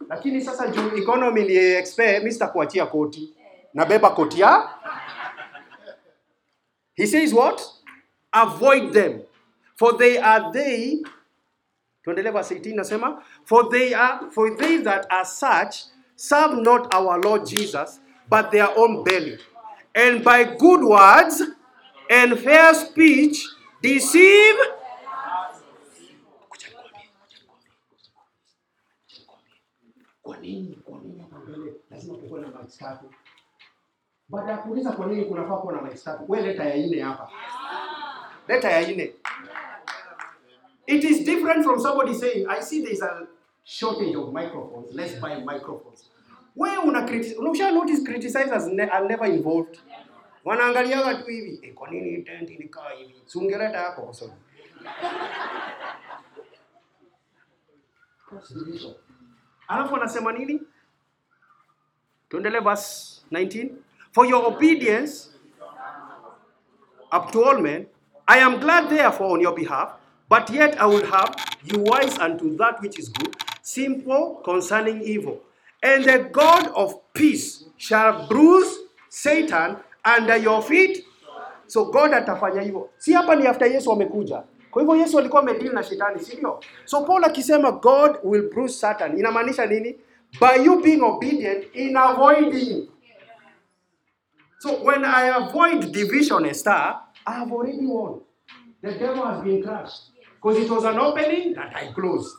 Lakini 0.09 0.41
sasa 0.41 0.67
juu 0.67 0.97
economy 0.97 1.41
ni 1.43 1.55
expert, 1.55 2.17
mimi 2.19 2.31
sitakuachia 2.31 2.85
koti. 2.85 3.33
Nabeba 3.73 4.09
koti 4.09 4.41
ya. 4.41 4.69
He 6.95 7.07
says 7.07 7.33
what? 7.33 7.61
Avoid 8.31 8.93
them. 8.93 9.21
For 9.75 9.97
they 9.97 10.17
are 10.19 10.51
they 10.53 11.03
tuendelee 12.03 12.31
verse 12.31 12.55
18 12.55 12.75
nasema 12.75 13.23
for 13.45 13.69
they 13.69 13.93
are 13.95 14.29
for 14.31 14.57
they 14.57 14.77
that 14.77 15.05
are 15.09 15.25
such 15.25 15.75
serve 16.15 16.61
not 16.61 16.93
our 16.93 17.17
lord 17.21 17.45
jesus 17.45 17.99
but 18.29 18.51
their 18.51 18.69
own 18.77 19.03
belly 19.03 19.37
and 19.95 20.23
by 20.23 20.43
good 20.43 20.83
words 20.83 21.41
and 22.09 22.37
fair 22.39 22.73
speech 22.75 23.45
deceive 23.81 24.55
nini 30.43 30.75
kwa 30.85 30.99
nini 30.99 31.19
hapa 31.21 31.39
mbele 31.39 31.73
lazima 31.91 32.17
kuwe 32.17 32.41
na 32.41 32.47
maji 32.47 32.77
tatu 32.77 33.05
baada 34.29 34.51
ya 34.51 34.57
kuuliza 34.57 34.91
kwa 34.91 35.05
nini 35.07 35.25
kunafaa 35.25 35.57
kuwa 35.57 35.73
na 35.73 35.81
maji 35.81 36.03
tatu 36.03 36.23
wewe 36.31 36.47
leta 36.47 36.63
ya 36.63 36.87
nne 36.87 37.01
hapa 37.01 37.29
leta 38.47 38.71
ya 38.71 38.87
nne 38.91 39.15
It 40.85 41.03
is 41.03 41.23
different 41.25 41.63
from 41.63 41.79
somebody 41.79 42.13
saying, 42.13 42.45
I 42.49 42.59
see 42.61 42.81
there's 42.83 43.01
a 43.01 43.25
shortage 43.63 44.15
of 44.17 44.33
microphones, 44.33 44.93
let's 44.93 45.13
buy 45.21 45.35
microphones. 45.39 46.09
Wewe 46.55 46.77
una 46.77 47.01
criti- 47.05 47.35
unasha 47.37 47.71
notice 47.71 48.03
criticizers 48.03 48.67
are 48.91 49.07
never 49.07 49.25
involved. 49.29 49.79
Wanaangaliaga 50.45 51.15
tu 51.23 51.29
hivi, 51.31 51.59
eh, 51.67 51.73
kwa 51.73 51.89
nini 51.89 52.21
tent 52.23 52.49
ilikaa 52.49 52.89
hivi? 52.89 53.21
Si 53.25 53.37
ungeleta 53.37 53.77
yako 53.77 54.01
kwa 54.01 54.13
sababu. 54.13 54.37
Alafu 59.73 59.95
anasema 59.95 60.31
nini? 60.31 60.61
Tuendelee 62.29 62.59
verse 62.59 63.21
19. 63.31 63.69
For 64.11 64.27
your 64.27 64.45
obedience 64.47 65.29
up 67.11 67.31
to 67.31 67.43
all 67.43 67.61
men. 67.61 67.85
I 68.27 68.39
am 68.39 68.59
glad 68.59 68.89
therefore 68.89 69.33
on 69.33 69.41
your 69.41 69.53
behalf, 69.55 69.93
but 70.29 70.49
yet 70.49 70.79
I 70.81 70.85
would 70.85 71.05
have 71.05 71.35
you 71.63 71.79
wise 71.79 72.17
unto 72.17 72.55
that 72.57 72.81
which 72.81 72.97
is 72.99 73.09
good, 73.09 73.35
simple 73.61 74.41
concerning 74.43 75.01
evil. 75.01 75.39
And 75.83 76.05
the 76.05 76.29
God 76.31 76.69
of 76.75 77.13
peace 77.13 77.65
shall 77.77 78.27
bruise 78.27 78.79
Satan 79.09 79.77
under 80.05 80.37
your 80.37 80.61
feet. 80.61 81.05
So 81.67 81.85
God 81.91 82.11
atafanya 82.13 82.61
hivyo. 82.61 82.89
Si 82.97 83.13
hapa 83.13 83.35
ni 83.35 83.47
after 83.47 83.67
Yesu 83.67 83.91
amekuja. 83.91 84.43
Kwa 84.73 84.81
hivyo 84.81 84.95
Yesu 84.95 85.19
alikuwa 85.19 85.41
amedeal 85.41 85.73
na 85.73 85.83
shetani, 85.83 86.19
si 86.19 86.35
ndio? 86.37 86.59
So 86.85 87.01
Paul 87.01 87.25
akisema 87.25 87.71
God 87.71 88.15
will 88.23 88.49
bruise 88.49 88.73
Satan, 88.79 89.17
inamaanisha 89.19 89.65
nini? 89.65 89.95
By 90.39 90.65
you 90.65 90.81
being 90.81 91.01
obedient 91.03 91.65
in 91.75 91.97
avoiding 91.97 92.87
So 94.63 94.81
when 94.81 95.03
I 95.03 95.27
avoid 95.27 95.91
division, 95.91 96.45
Esther, 96.45 96.95
I 97.27 97.33
have 97.33 97.51
already 97.51 97.85
won. 97.85 98.21
The 98.81 98.93
devil 98.93 99.25
has 99.25 99.43
been 99.43 99.61
crushed. 99.61 100.03
Because 100.35 100.57
it 100.57 100.69
was 100.71 100.85
an 100.85 100.97
opening 100.97 101.53
that 101.55 101.75
I 101.75 101.91
closed. 101.91 102.33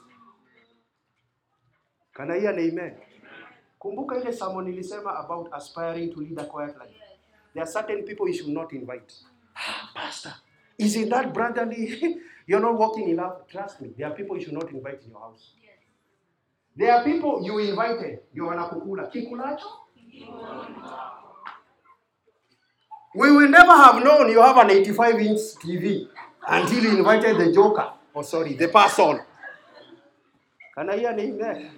Can 2.16 2.30
I 2.30 2.38
hear 2.40 2.50
an 2.50 2.58
amen? 2.60 2.94
Kumbuka 3.78 4.16
ile 4.22 4.32
sermon 4.32 4.64
nilisema 4.64 5.18
about 5.24 5.50
aspiring 5.52 6.14
to 6.14 6.20
lead 6.20 6.38
a 6.38 6.44
quiet 6.46 6.78
life. 6.78 6.96
There 7.52 7.62
are 7.62 7.66
certain 7.70 8.02
people 8.04 8.26
you 8.26 8.32
should 8.34 8.48
not 8.54 8.72
invite. 8.72 9.12
Ah, 9.54 9.90
Pastor, 9.94 10.32
is 10.78 10.96
it 10.96 11.10
that 11.10 11.32
brotherly? 11.32 12.18
You're 12.46 12.60
not 12.60 12.78
walking 12.78 13.08
in 13.08 13.16
love. 13.16 13.46
Trust 13.48 13.80
me, 13.80 13.90
there 13.96 14.08
are 14.08 14.14
people 14.14 14.36
you 14.36 14.44
should 14.44 14.52
not 14.54 14.70
invite 14.70 15.00
in 15.02 15.10
your 15.10 15.20
house. 15.20 15.52
There 16.76 16.92
are 16.92 17.04
people 17.04 17.42
you 17.44 17.58
invited, 17.58 18.18
ndio 18.32 18.46
wanakukula. 18.46 19.06
Kikulacho? 19.06 19.66
We 23.14 23.30
will 23.30 23.48
never 23.48 23.72
have 23.72 24.02
known 24.02 24.30
you 24.30 24.42
have 24.42 24.56
an 24.58 24.70
85 24.70 25.20
inch 25.20 25.38
TV 25.62 26.08
until 26.48 26.82
you 26.82 26.98
invited 26.98 27.38
the 27.38 27.52
joker. 27.52 27.92
Oh, 28.14 28.22
sorry, 28.22 28.54
the 28.54 28.68
person. 28.68 29.20
Can 30.76 30.90
I 30.90 30.96
hear 30.98 31.10
an 31.10 31.20
amen? 31.20 31.70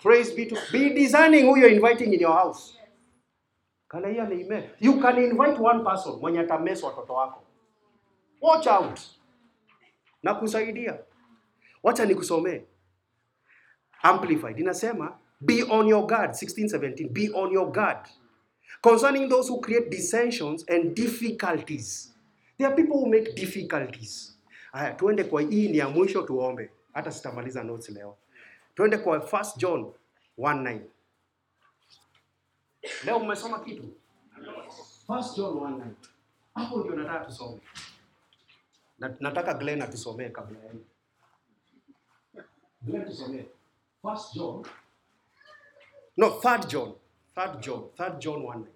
Praise 0.00 0.32
be 0.32 0.46
to 0.46 0.56
be 0.72 0.92
discerning 0.92 1.44
who 1.44 1.56
you're 1.58 1.70
inviting 1.70 2.12
in 2.12 2.18
your 2.18 2.32
house. 2.32 2.76
Can 3.88 4.04
I 4.04 4.12
hear 4.12 4.24
an 4.24 4.32
amen? 4.32 4.64
You 4.80 5.00
can 5.00 5.18
invite 5.18 5.58
one 5.58 5.84
person 5.84 6.12
mwenye 6.20 6.40
atamess 6.40 6.82
watoto 6.82 7.14
wako. 7.14 7.41
Watch 8.42 8.66
out. 8.66 9.00
Na 10.22 10.34
kusaidia. 10.34 10.98
Wacha 11.82 12.04
nikusomee. 12.04 12.60
Amplified 14.02 14.58
inasema 14.58 15.18
be 15.40 15.62
on 15.70 15.88
your 15.88 16.06
guard 16.06 16.30
1617 16.30 17.08
be 17.08 17.30
on 17.34 17.52
your 17.52 17.72
guard 17.72 18.08
concerning 18.80 19.28
those 19.28 19.48
who 19.48 19.60
create 19.60 19.90
dissensions 19.90 20.64
and 20.68 20.94
difficulties. 20.94 22.14
There 22.58 22.68
are 22.68 22.76
people 22.76 22.96
who 22.98 23.06
make 23.06 23.34
difficulties. 23.34 24.38
Haya, 24.72 24.94
tuende 24.94 25.24
kwa 25.24 25.42
hii 25.42 25.68
ni 25.68 25.78
ya 25.78 25.88
mwisho 25.88 26.22
tuombe. 26.22 26.70
Hata 26.92 27.10
sitamaliza 27.12 27.62
notes 27.64 27.88
leo. 27.88 28.16
Tuende 28.74 28.98
kwa 28.98 29.18
1 29.18 29.56
John 29.56 29.92
1:9. 30.38 30.80
Leo 33.04 33.18
mmesoma 33.18 33.60
kitu? 33.60 33.94
1 35.08 35.36
John 35.36 35.54
1:9. 35.54 35.94
Hapo 36.54 36.78
ndio 36.78 36.96
nataka 36.96 37.24
tusome. 37.24 37.60
Na, 39.02 39.08
nataka 39.20 39.54
Glenn 39.54 39.82
atusomee 39.82 40.28
kabla 40.30 40.58
ya. 40.64 40.72
Glenn 42.82 43.04
tusomee. 43.06 43.44
First 44.02 44.34
John 44.34 44.64
No, 46.16 46.30
third 46.40 46.68
John. 46.68 46.94
Third 47.34 47.60
John. 47.62 47.88
Third 47.96 48.20
John 48.20 48.42
1. 48.44 48.66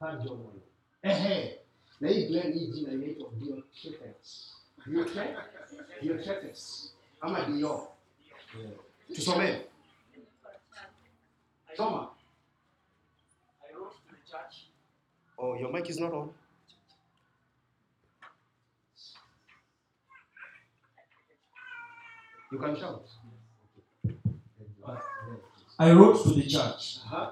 Third 0.00 0.22
John 0.24 0.38
1. 0.38 0.60
Ehe. 1.02 1.58
Na 2.00 2.08
hii 2.08 2.26
Glenn 2.26 2.52
hii 2.52 2.66
jina 2.66 2.92
inaitwa 2.92 3.30
Diotrephes. 3.30 4.52
Diotre- 4.86 5.44
Diotrephes. 6.02 6.94
Ama 7.20 7.44
Dio. 7.44 7.88
Yeah. 8.58 8.72
Tusomee. 9.14 9.60
Soma. 11.76 12.10
I 13.70 13.74
wrote 13.74 13.96
to 13.96 14.14
the 14.16 14.30
church 14.30 14.66
Oh, 15.38 15.56
your 15.60 15.72
mic 15.72 15.88
is 15.90 16.00
not 16.00 16.12
on. 16.12 16.34
You 22.52 22.58
can 22.58 22.76
shout. 22.76 23.02
I 25.78 25.90
wrote 25.92 26.22
to 26.24 26.30
the 26.30 26.42
church, 26.42 26.98
Uh-huh. 27.06 27.30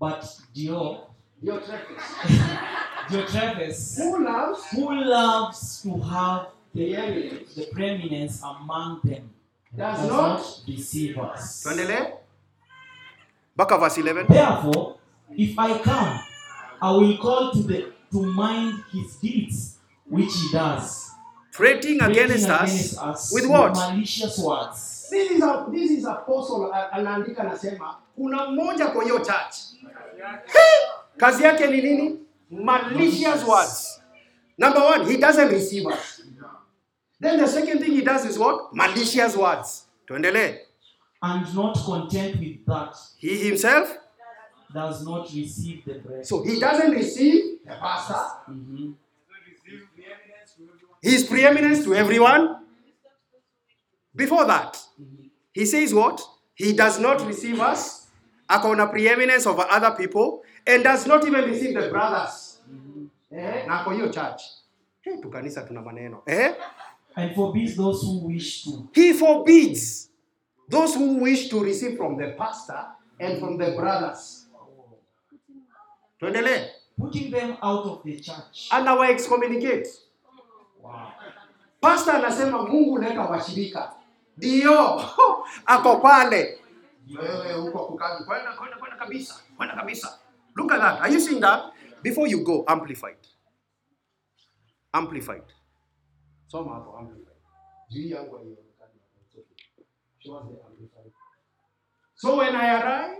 but 0.00 0.20
Dior. 0.54 1.04
Dior 1.44 1.60
Travis. 1.64 2.02
Dior 3.08 3.26
Travis. 3.30 3.98
Who 3.98 4.24
loves 4.24 4.70
who 4.70 5.04
loves 5.04 5.82
to 5.82 6.00
have 6.00 6.46
the 6.74 6.94
the, 6.96 7.44
the 7.54 7.66
preeminence 7.72 8.42
among 8.42 9.00
them, 9.04 9.28
does 9.76 9.98
does 10.00 10.08
not. 10.08 10.38
not 10.38 10.60
deceive 10.66 11.18
us. 11.18 11.64
Back 13.54 13.70
of 13.72 13.80
verse 13.80 13.98
11. 13.98 14.26
Therefore, 14.28 14.96
if 15.36 15.58
I 15.58 15.78
come, 15.78 16.20
I 16.80 16.90
will 16.92 17.18
call 17.18 17.52
to 17.52 17.62
the 17.62 17.92
to 18.10 18.22
mind 18.22 18.82
his 18.90 19.16
deeds 19.16 19.76
which 20.08 20.32
he 20.32 20.48
does, 20.52 21.10
Fretting 21.52 22.00
against 22.00 22.46
prating 22.46 22.50
us 22.50 22.72
against 22.72 22.98
us 22.98 23.32
with 23.32 23.46
what? 23.46 23.74
malicious 23.74 24.38
words. 24.38 25.08
This 25.10 25.30
is, 25.32 25.42
a, 25.42 25.66
this 25.70 25.90
is 25.90 26.04
apostle 26.06 26.72
anaandika 26.92 27.42
anasema 27.42 27.96
kuna 28.16 28.46
mmoja 28.46 28.86
kwa 28.86 29.04
hiyo 29.04 29.18
church. 29.18 29.54
Kazi 31.16 31.44
yake 31.44 31.66
ni 31.66 31.82
nini? 31.82 32.18
Malicious 32.50 33.44
words. 33.48 34.00
Number 34.58 34.82
one 34.82 35.04
he 35.04 35.16
doesn't 35.18 35.50
receive 35.50 35.86
us. 35.86 36.22
Then 37.20 37.38
the 37.40 37.48
second 37.48 37.80
thing 37.82 37.92
he 37.96 38.02
does 38.02 38.24
is 38.24 38.38
what? 38.38 38.72
Malicious 38.72 39.36
words. 39.36 39.86
Tuendelee. 40.06 40.58
And 41.22 41.54
not 41.54 41.78
content 41.86 42.36
with 42.40 42.66
that, 42.66 42.96
he 43.18 43.36
himself 43.36 43.88
does 44.74 45.04
not 45.04 45.28
receive 45.34 45.84
the 45.84 45.94
bread. 46.00 46.26
so 46.26 46.42
he 46.42 46.58
doesn't 46.58 46.90
receive 46.92 47.58
the 47.64 47.74
pastor 47.76 48.16
Mhm. 48.48 48.94
His 51.02 51.24
preeminence 51.24 51.84
to 51.84 51.94
everyone. 51.94 52.56
Before 54.14 54.44
that 54.46 54.78
he 55.52 55.66
says 55.66 55.92
what? 55.94 56.20
He 56.54 56.72
does 56.72 56.98
not 57.00 57.26
receive 57.26 57.60
us 57.60 58.06
akona 58.48 58.90
preeminence 58.90 59.46
over 59.46 59.66
other 59.70 59.90
people 59.96 60.42
and 60.66 60.84
does 60.84 61.06
not 61.06 61.26
even 61.26 61.44
receive 61.44 61.74
the 61.74 61.88
brothers. 61.88 62.60
Eh, 63.32 63.66
na 63.66 63.84
kwa 63.84 63.94
hiyo 63.94 64.08
church. 64.12 64.42
Hey, 65.00 65.16
tukanisa 65.16 65.62
tuna 65.66 65.80
maneno. 65.82 66.22
Eh? 66.26 66.54
And 67.16 67.34
forbids 67.34 67.76
those 67.76 68.02
who 68.02 68.26
wish 68.26 68.64
to. 68.64 68.88
he 68.94 69.12
forbids 69.12 70.10
those 70.68 70.94
who 70.94 71.16
wish 71.18 71.48
to 71.48 71.60
receive 71.64 71.96
from 71.96 72.16
the 72.18 72.34
pastor 72.38 72.86
and 73.20 73.38
from 73.40 73.58
the 73.58 73.70
brothers. 73.76 74.46
Tuendelee 76.20 76.66
Putting 76.98 77.30
them 77.30 77.56
out 77.62 77.86
of 77.86 78.02
the 78.04 78.20
church. 78.20 78.68
anawa 78.70 79.08
excommunicate 79.10 79.88
Wow. 80.82 80.92
pastor 81.80 82.14
anasema 82.16 82.62
mungu 82.62 82.98
leta 82.98 83.20
washirika 83.20 83.94
ndio. 84.36 85.00
Ako 85.66 85.96
pale. 85.96 86.58
Wewe 87.22 87.54
uko 87.68 87.86
kukazi 87.86 88.24
kwenda 88.24 88.52
kwenda 88.52 88.76
kwenda 88.76 88.96
kabisa. 88.96 89.42
Kwenda 89.56 89.74
kabisa. 89.76 90.18
Look 90.54 90.72
at 90.72 90.80
that. 90.80 91.00
Are 91.00 91.12
you 91.14 91.20
seeing 91.20 91.40
that? 91.40 91.72
Before 92.02 92.30
you 92.30 92.44
go 92.44 92.64
amplified. 92.66 93.16
Amplified. 94.92 95.44
Soma 96.46 96.74
hapo 96.74 96.98
amplified. 96.98 97.36
Juu 97.88 98.08
yangu 98.08 98.36
haionekani. 98.36 99.00
Show 100.18 100.36
us 100.36 100.44
the 100.46 100.66
amplified. 100.66 101.12
So 102.14 102.36
when 102.36 102.56
i 102.56 102.68
arrive 102.70 103.18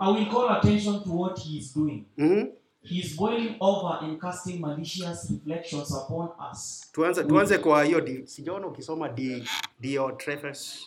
I 0.00 0.10
will 0.10 0.26
call 0.26 0.48
attention 0.48 1.02
to 1.04 1.10
what 1.10 1.38
he 1.38 1.58
is 1.58 1.74
doing. 1.74 2.06
mm-hmm. 2.18 2.50
He 2.88 2.98
is 3.00 3.16
boiling 3.16 3.56
over 3.60 3.98
and 4.04 4.20
casting 4.20 4.60
malicious 4.60 5.30
reflections 5.30 5.92
upon 5.94 6.28
us. 6.52 6.90
tuanze 6.92 7.24
tuanze 7.24 7.58
kwa 7.58 7.84
hiyo 7.84 8.00
di- 8.00 8.26
sijaona 8.26 8.66
ukisoma 8.66 9.08
di 9.08 9.48
diotrephes 9.80 10.78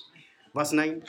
verse 0.56 0.76
9 0.76 1.02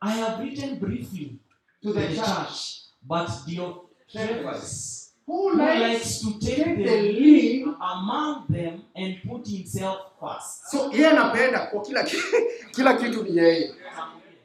I 0.00 0.20
have 0.20 0.42
written 0.44 0.76
briefly 0.78 1.38
To 1.82 1.92
the 1.92 2.08
church. 2.08 2.80
but 3.02 3.28
Diotrephes, 3.46 5.12
who 5.26 5.50
who 5.50 5.56
likes 5.56 6.20
to 6.20 6.38
take 6.40 6.76
the 6.84 7.02
lead 7.12 7.66
among 7.80 8.46
them 8.48 8.82
and 8.96 9.14
put 9.28 9.46
himself 9.48 9.96
first. 10.20 10.70
so 10.70 10.90
yeye 10.92 11.08
anapenda 11.08 11.66
kwa 11.66 11.82
kila 11.82 12.04
kila 12.74 12.94
kitu 12.94 13.22
ni 13.24 13.36
yeye 13.36 13.74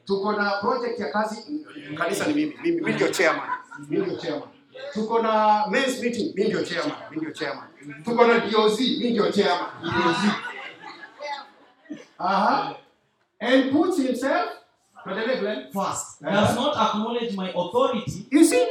tuko 0.04 0.32
na 0.32 0.50
project 0.60 1.00
ya 1.00 1.08
kazi 1.12 1.64
kanisa 1.98 2.26
ni 2.26 2.34
mimi 2.34 2.54
mimi 2.62 2.76
mimi 2.80 2.92
ndio 2.92 3.08
chairman 3.08 3.48
mimi 3.88 4.06
ndio 4.06 4.16
chairman 4.18 4.48
tuko 4.94 5.22
na 5.22 5.66
men's 5.70 6.00
meeting 6.02 6.32
mimi 6.34 6.48
ndio 6.48 6.64
chairman 6.64 6.96
mimi 7.10 7.16
ndio 7.22 7.32
chairman. 7.34 7.64
Tuko 8.04 8.26
na 8.26 8.38
DOZ 8.38 8.80
mimi 8.80 9.10
ndio 9.10 9.32
chairman 9.32 9.68
DOZ 9.82 10.16
aha. 12.18 12.76
And 13.40 13.70
puts 13.72 13.98
himself 13.98 14.50
tuendelee 15.04 15.36
Glenn. 15.40 15.62
First, 15.72 16.22
Uh-huh. 16.22 16.30
does 16.32 16.54
not 16.56 16.76
acknowledge 16.76 17.36
my 17.36 17.50
authority, 17.50 18.26
you 18.30 18.44
see? 18.44 18.66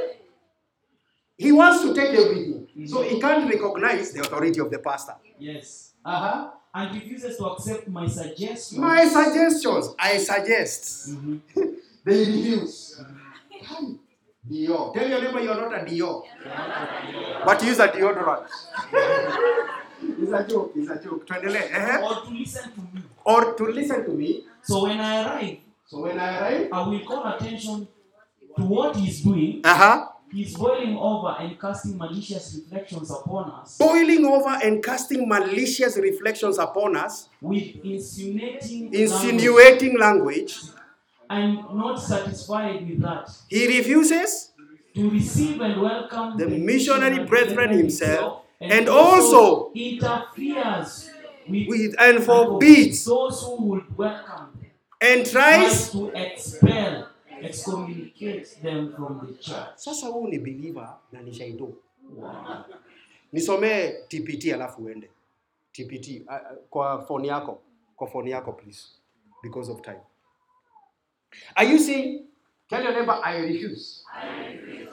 He 1.37 1.51
wants 1.51 1.81
to 1.81 1.93
take 1.93 2.09
everything. 2.19 2.87
So 2.87 3.01
he 3.03 3.19
can't 3.21 3.49
recognize 3.49 4.11
the 4.13 4.21
authority 4.21 4.59
of 4.59 4.69
the 4.71 4.79
pastor. 4.79 5.15
Yes, 5.39 5.91
aha. 6.05 6.51
And 6.73 6.93
refuses 6.95 7.37
to 7.37 7.45
accept 7.45 7.87
my 7.87 8.07
suggestions. 8.07 8.77
my 8.77 9.05
suggestions 9.07 9.95
i 9.99 10.17
suggest. 10.17 11.09
Mhm. 11.09 11.39
They 12.05 12.19
refuse. 12.25 13.01
Dio. 14.49 14.91
Tell 14.93 15.07
your 15.09 15.21
neighbor 15.21 15.39
you're 15.41 15.55
not 15.69 15.81
a 15.81 15.85
Dio. 15.85 16.23
But 17.45 17.63
use 17.63 17.79
a 17.79 17.87
deodorant. 17.87 18.47
it's 20.21 20.31
a 20.31 20.47
joke. 20.47 20.71
It's 20.75 20.89
a 20.89 21.01
joke. 21.03 21.25
Tuendelee. 21.27 21.71
Eh? 21.71 22.01
Or 22.01 22.23
to 22.25 22.29
listen 22.31 22.71
to 22.71 22.81
me. 22.81 23.01
Or 23.23 23.53
to 23.55 23.63
listen 23.65 24.05
to 24.05 24.11
me. 24.11 24.45
So 24.63 24.83
when 24.83 24.99
I 24.99 25.23
arrive, 25.23 25.57
So 25.87 26.01
when 26.01 26.19
I 26.19 26.39
arrive, 26.39 26.69
I 26.71 26.87
will 26.87 26.99
call 27.05 27.25
attention 27.35 27.87
to 28.57 28.63
what 28.63 28.95
he's 28.95 29.21
doing. 29.21 29.61
uh-huh. 29.63 30.09
He's 30.31 30.57
boiling 30.57 30.97
over 30.97 31.35
and 31.39 31.57
casting 31.61 31.97
malicious 31.97 32.59
reflections 32.59 33.09
upon 33.11 33.51
us 33.51 33.77
boiling 33.77 34.25
over 34.25 34.49
and 34.63 34.83
casting 34.83 35.29
malicious 35.29 35.95
reflections 35.97 36.57
upon 36.57 36.97
us, 36.97 37.29
with 37.39 37.63
insinuating 37.85 38.91
language. 38.91 38.99
insinuating 38.99 39.97
language. 39.99 40.59
And 41.29 41.57
not 41.73 41.97
satisfied 42.01 42.87
with 42.89 43.01
that. 43.01 43.29
He 43.49 43.67
refuses 43.77 44.51
To 44.95 45.09
receive 45.09 45.59
and 45.61 45.81
welcome 45.81 46.37
The 46.37 46.47
missionary 46.47 47.25
brethren 47.25 47.69
himself, 47.77 48.43
and, 48.61 48.71
and 48.71 48.89
also 48.89 49.71
interferes 49.75 51.09
with, 51.49 51.67
with 51.67 51.95
and 51.99 52.23
forbids 52.23 53.03
those 53.05 53.41
who 53.43 53.55
would 53.65 53.97
welcome 53.97 54.47
them. 54.61 54.71
and 55.01 55.25
tries 55.29 55.91
to 55.91 56.09
expel, 56.15 57.07
excommunicate 57.41 58.47
them 58.63 58.93
from 58.95 59.19
the 59.27 59.33
church. 59.43 59.75
Sasa 59.75 60.07
huu 60.07 60.27
ni 60.27 60.39
believer 60.39 60.89
na 61.11 61.21
ni 61.21 61.33
shaido. 61.33 61.73
Nisomee 63.33 63.93
TPT 64.07 64.53
alafu 64.53 64.81
uende. 64.83 65.09
TPT 65.71 66.21
uh, 66.27 66.33
uh, 66.33 66.57
kwa 66.69 67.05
phone 67.05 67.27
yako, 67.27 67.61
kwa 67.95 68.07
phone 68.07 68.29
yako 68.31 68.53
please 68.53 68.87
because 69.43 69.71
of 69.71 69.81
time. 69.81 69.99
Are 71.55 71.63
you 71.65 71.77
saying 71.79 72.25
tell 72.69 72.83
your 72.83 72.93
neighbor 72.93 73.19
I 73.23 73.37
refuse, 73.37 74.03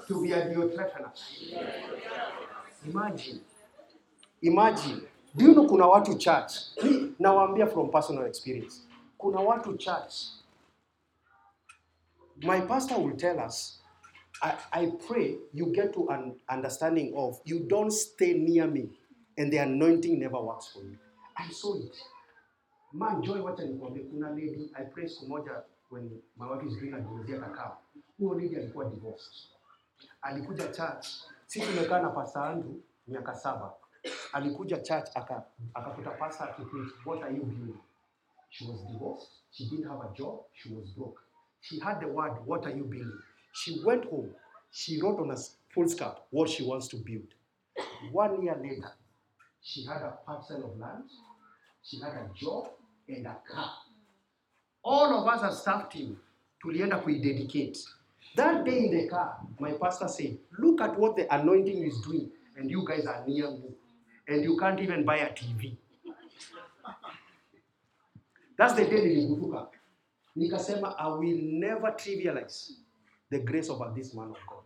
to 0.08 0.22
be 0.22 0.32
a 0.32 0.44
Diotrephanes. 0.48 1.54
Imagine. 2.86 3.40
Imagine. 4.42 5.02
Do 5.36 5.44
you 5.44 5.54
know 5.54 5.66
kuna 5.66 5.86
watu 5.86 6.18
church? 6.18 6.52
Nawaambia 7.20 7.66
from 7.72 7.90
personal 7.90 8.26
experience. 8.26 8.80
Kuna 9.18 9.38
watu 9.40 9.76
church. 9.78 10.14
My 12.42 12.60
pastor 12.60 12.98
will 12.98 13.16
tell 13.16 13.38
us 13.40 13.78
I, 14.42 14.54
I 14.72 14.86
pray 15.08 15.36
you 15.54 15.66
get 15.72 15.92
to 15.94 16.08
an 16.08 16.34
understanding 16.50 17.12
of 17.16 17.40
you 17.44 17.60
don't 17.60 17.92
stay 17.92 18.32
near 18.34 18.66
me 18.66 18.88
and 19.38 19.52
the 19.52 19.58
anointing 19.58 20.18
never 20.18 20.40
works 20.40 20.68
for 20.72 20.80
you. 20.82 20.98
I 21.36 21.48
saw 21.50 21.76
it. 21.76 21.96
Man, 22.92 23.22
Joy, 23.22 23.38
wacha 23.42 23.64
nikwambie, 23.64 24.02
kuna 24.10 24.30
lady 24.30 24.70
I 24.74 24.84
pray 24.84 25.08
siku 25.08 25.26
moja 25.28 25.62
when 25.92 26.10
my 26.38 26.46
wife 26.50 26.64
is 26.66 26.74
doing 26.76 26.94
a 26.94 27.00
genesia 27.00 27.38
kakao. 27.40 27.78
Huyo 28.18 28.34
lady 28.34 28.56
alikuwa 28.56 28.84
divorced. 28.84 29.32
Alikuja 30.22 30.68
church, 30.68 31.06
si 31.46 31.60
tumekaa 31.60 32.02
na 32.02 32.10
Pastor 32.10 32.42
Andrew 32.42 32.74
miaka 33.06 33.34
saba. 33.34 33.74
Alikuja 34.32 34.76
church 34.78 35.08
aka 35.16 35.44
akakuta 35.74 36.10
pastor 36.10 36.48
akipreach, 36.48 37.06
what 37.06 37.22
are 37.22 37.34
you 37.36 37.42
doing? 37.44 37.78
She 38.50 38.64
was 38.66 38.80
divorced. 38.92 39.28
She 39.50 39.64
didn't 39.64 39.88
have 39.88 40.00
a 40.00 40.12
job. 40.14 40.40
She 40.54 40.74
was 40.74 40.86
broke. 40.96 41.20
She 41.60 41.78
had 41.80 42.00
the 42.00 42.08
word, 42.08 42.32
What 42.46 42.66
are 42.66 42.76
you 42.76 42.84
building? 42.84 43.18
She 43.52 43.80
went 43.84 44.04
home. 44.04 44.34
She 44.70 45.00
wrote 45.00 45.20
on 45.20 45.30
a 45.30 45.36
full 45.74 45.88
scarf 45.88 46.18
what 46.30 46.48
she 46.48 46.64
wants 46.64 46.88
to 46.88 46.96
build. 46.96 47.34
One 48.12 48.42
year 48.42 48.56
later, 48.62 48.92
she 49.62 49.84
had 49.86 50.02
a 50.02 50.18
parcel 50.26 50.64
of 50.64 50.78
land, 50.78 51.04
she 51.82 52.00
had 52.00 52.12
a 52.12 52.28
job, 52.34 52.68
and 53.08 53.26
a 53.26 53.36
car. 53.50 53.70
All 54.84 55.12
of 55.18 55.26
us 55.34 55.42
as 55.42 55.60
staff 55.60 55.88
team, 55.88 56.16
tulienda 56.62 56.98
kuidedicate. 56.98 57.78
That 58.36 58.64
day 58.64 58.78
in 58.86 58.90
the 58.90 59.08
car, 59.08 59.36
my 59.60 59.72
pastor 59.72 60.08
said, 60.08 60.38
Look 60.58 60.80
at 60.80 60.98
what 60.98 61.16
the 61.16 61.32
anointing 61.34 61.84
is 61.84 62.00
doing, 62.00 62.30
and 62.56 62.70
you 62.70 62.84
guys 62.86 63.06
are 63.06 63.24
near 63.26 63.50
me, 63.50 63.74
and 64.28 64.42
you 64.44 64.56
can't 64.56 64.80
even 64.80 65.04
buy 65.04 65.18
a 65.18 65.32
TV. 65.32 65.76
That's 68.56 68.74
the 68.74 68.84
day 68.84 69.00
niligutuka. 69.00 69.68
nikasema 70.36 70.98
i 70.98 71.10
will 71.10 71.42
never 71.42 71.96
trivialize 71.96 72.72
the 73.30 73.38
grace 73.38 73.70
of 73.70 73.94
this 73.94 74.14
man 74.14 74.30
of 74.30 74.38
god 74.46 74.64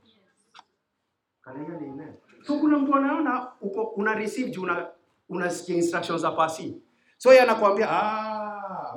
so 2.47 2.59
kuna 2.59 2.79
mtu 2.79 2.95
anaona 2.95 3.53
uko 3.61 3.83
una 3.83 4.15
receive 4.15 4.51
juu 4.51 4.63
una 4.63 4.89
unasikia 5.29 5.77
instructions 5.77 6.23
za 6.23 6.31
pasi 6.31 6.83
so 7.19 7.31
yeye 7.31 7.43
anakuambia 7.43 7.89
ah 7.91 8.95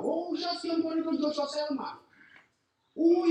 Joshua 1.20 1.48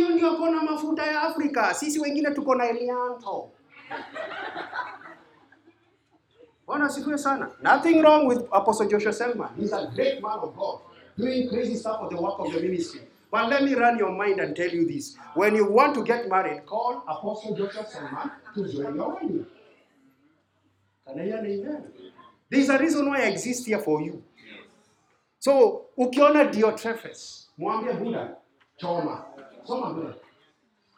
ndio 0.09 0.31
ako 0.31 0.49
na 0.49 0.63
mafuta 0.63 1.05
ya 1.05 1.21
Afrika 1.21 1.73
sisi 1.73 1.99
wengine 1.99 2.31
tuko 2.31 2.55
na 2.55 2.69
Elianto 2.69 3.51
Bwana 6.69 6.85
asifiwe 6.85 7.17
sana. 7.17 7.49
Nothing 7.63 7.99
wrong 8.01 8.27
with 8.27 8.45
Apostle 8.51 8.87
Joshua 8.87 9.11
Selman. 9.11 9.49
He's 9.57 9.73
a 9.73 9.91
great 9.95 10.21
man 10.21 10.37
of 10.39 10.55
God, 10.55 10.79
doing 11.17 11.49
crazy 11.49 11.75
stuff 11.75 11.99
for 11.99 12.09
the 12.09 12.21
work 12.21 12.37
of 12.39 12.53
the 12.53 12.59
ministry. 12.59 13.01
But 13.31 13.49
let 13.49 13.63
me 13.63 13.73
run 13.73 13.97
your 13.97 14.11
mind 14.11 14.39
and 14.39 14.55
tell 14.55 14.69
you 14.69 14.85
this. 14.85 15.15
When 15.33 15.55
you 15.55 15.65
want 15.65 15.95
to 15.95 16.03
get 16.03 16.29
married, 16.29 16.67
call 16.67 17.03
Apostle 17.07 17.55
Joshua 17.55 17.85
Selman 17.87 18.29
to 18.53 18.71
join 18.71 18.95
your 18.95 19.15
wedding. 19.15 19.45
Can 21.07 21.19
I 21.19 21.23
hear 21.23 21.37
an 21.37 21.45
amen? 21.47 21.83
There's 22.51 22.69
a 22.69 22.77
reason 22.77 23.09
why 23.09 23.23
I 23.23 23.29
exist 23.29 23.65
here 23.65 23.79
for 23.79 23.99
you. 24.03 24.21
So, 25.39 25.85
ukiona 25.97 26.45
Diotrephes, 26.45 27.47
mwambie 27.57 27.93
Buddha, 27.93 28.35
choma. 28.77 29.23
Soma 29.65 29.93
Buddha. 29.93 30.13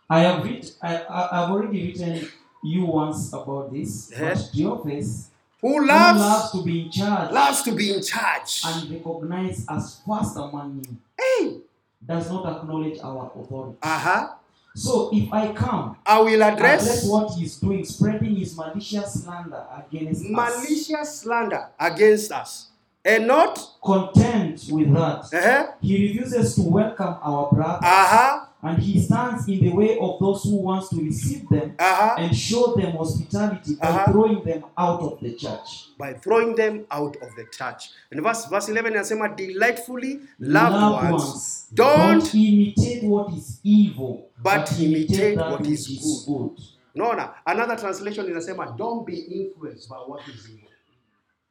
I 0.09 0.19
have 0.23 0.43
writ- 0.43 0.76
I, 0.81 0.95
I, 0.97 1.43
I've 1.43 1.51
already 1.51 1.88
written 1.88 2.27
you 2.63 2.85
once 2.85 3.31
about 3.34 3.72
this. 3.72 4.11
Yes. 4.11 4.49
But 4.49 4.53
Diophis, 4.57 5.27
Who 5.61 5.69
who 5.80 5.88
loves, 5.88 6.19
loves 6.19 6.51
to 6.51 6.63
be 6.63 6.81
in 6.85 6.91
charge 6.91 7.31
loves 7.31 7.61
to 7.63 7.72
be 7.72 7.93
in 7.93 8.01
charge. 8.01 8.61
and 8.65 8.89
recognized 8.91 9.68
as 9.69 10.01
first 10.07 10.35
among 10.35 10.84
you, 10.84 10.97
Hey! 11.19 11.57
does 12.05 12.30
not 12.31 12.45
acknowledge 12.57 12.97
our 13.03 13.31
authority. 13.35 13.77
Uh-huh. 13.84 14.34
So 14.76 15.09
if 15.13 15.31
I 15.31 15.51
come, 15.53 15.97
I 16.05 16.19
will 16.19 16.41
address 16.41 16.81
address 16.84 17.05
what 17.05 17.34
he's 17.35 17.57
doing, 17.57 17.85
spreading 17.85 18.35
his 18.38 18.55
malicious 18.57 19.22
slander 19.23 19.65
against 19.77 20.23
us, 20.26 20.30
malicious 20.31 21.19
slander 21.19 21.68
against 21.80 22.31
us. 22.31 22.70
And 23.03 23.26
not, 23.28 23.57
content 23.84 24.68
with 24.69 24.94
that, 24.94 25.26
uh-huh, 25.34 25.72
he 25.82 26.07
refuses 26.07 26.56
to 26.56 26.61
welcome 26.61 27.15
our 27.23 27.49
brothers, 27.52 27.82
uh-huh, 27.84 28.45
and 28.61 28.78
he 28.78 29.02
stands 29.02 29.48
in 29.48 29.60
the 29.60 29.69
way 29.72 29.98
of 29.99 30.19
those 30.19 30.44
who 30.44 30.57
wants 30.57 30.90
to 30.90 30.98
receive 31.02 31.49
them 31.49 31.73
uh-huh, 31.80 32.15
and 32.19 32.36
show 32.38 32.76
them 32.76 32.91
hospitality 32.91 33.73
by 33.82 33.88
Uh-huh. 33.88 34.11
throwing 34.11 34.44
them 34.44 34.64
out 34.78 35.02
of 35.02 35.19
the 35.19 35.34
church. 35.34 35.88
by 35.98 36.14
throwing 36.14 36.56
them 36.56 36.86
out 36.91 37.15
of 37.23 37.30
the 37.36 37.45
church. 37.52 37.90
And 38.11 38.22
verse, 38.22 38.45
verse 38.45 38.69
11 38.69 38.94
inasema 38.94 39.36
delightfully 39.36 40.19
loved, 40.40 41.11
ones, 41.11 41.65
don't, 41.73 42.36
imitate 42.36 43.03
what 43.03 43.34
is 43.34 43.60
evil, 43.64 44.30
but 44.44 44.72
imitate 44.80 45.34
imitate 45.34 45.38
what 45.38 45.65
is 45.65 46.26
good. 46.28 46.52
Unaona, 46.95 47.34
another 47.48 47.76
translation 47.78 48.26
inasema 48.28 48.78
don't 48.78 49.07
be 49.07 49.15
influenced 49.15 49.90
by 49.90 49.95
what 49.98 50.22
is 50.28 50.48
evil. 50.49 50.68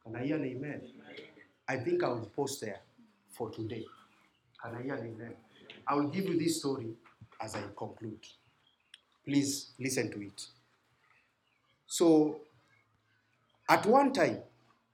Can 0.04 0.16
I 0.16 0.26
hear 0.26 0.36
an 0.36 0.44
amen? 0.44 0.80
I 1.70 1.76
think 1.76 2.02
I 2.02 2.08
will 2.08 2.28
post 2.34 2.60
there 2.62 2.80
for 3.30 3.48
today. 3.48 3.84
Can 4.60 4.74
I 4.74 4.82
hear? 4.82 5.36
I 5.86 5.94
will 5.94 6.08
give 6.08 6.24
you 6.24 6.36
this 6.36 6.58
story 6.58 6.88
as 7.40 7.54
I 7.54 7.62
conclude. 7.76 8.18
Please 9.24 9.70
listen 9.78 10.10
to 10.10 10.20
it. 10.20 10.46
So, 11.86 12.40
at 13.68 13.86
one 13.86 14.12
time, 14.12 14.38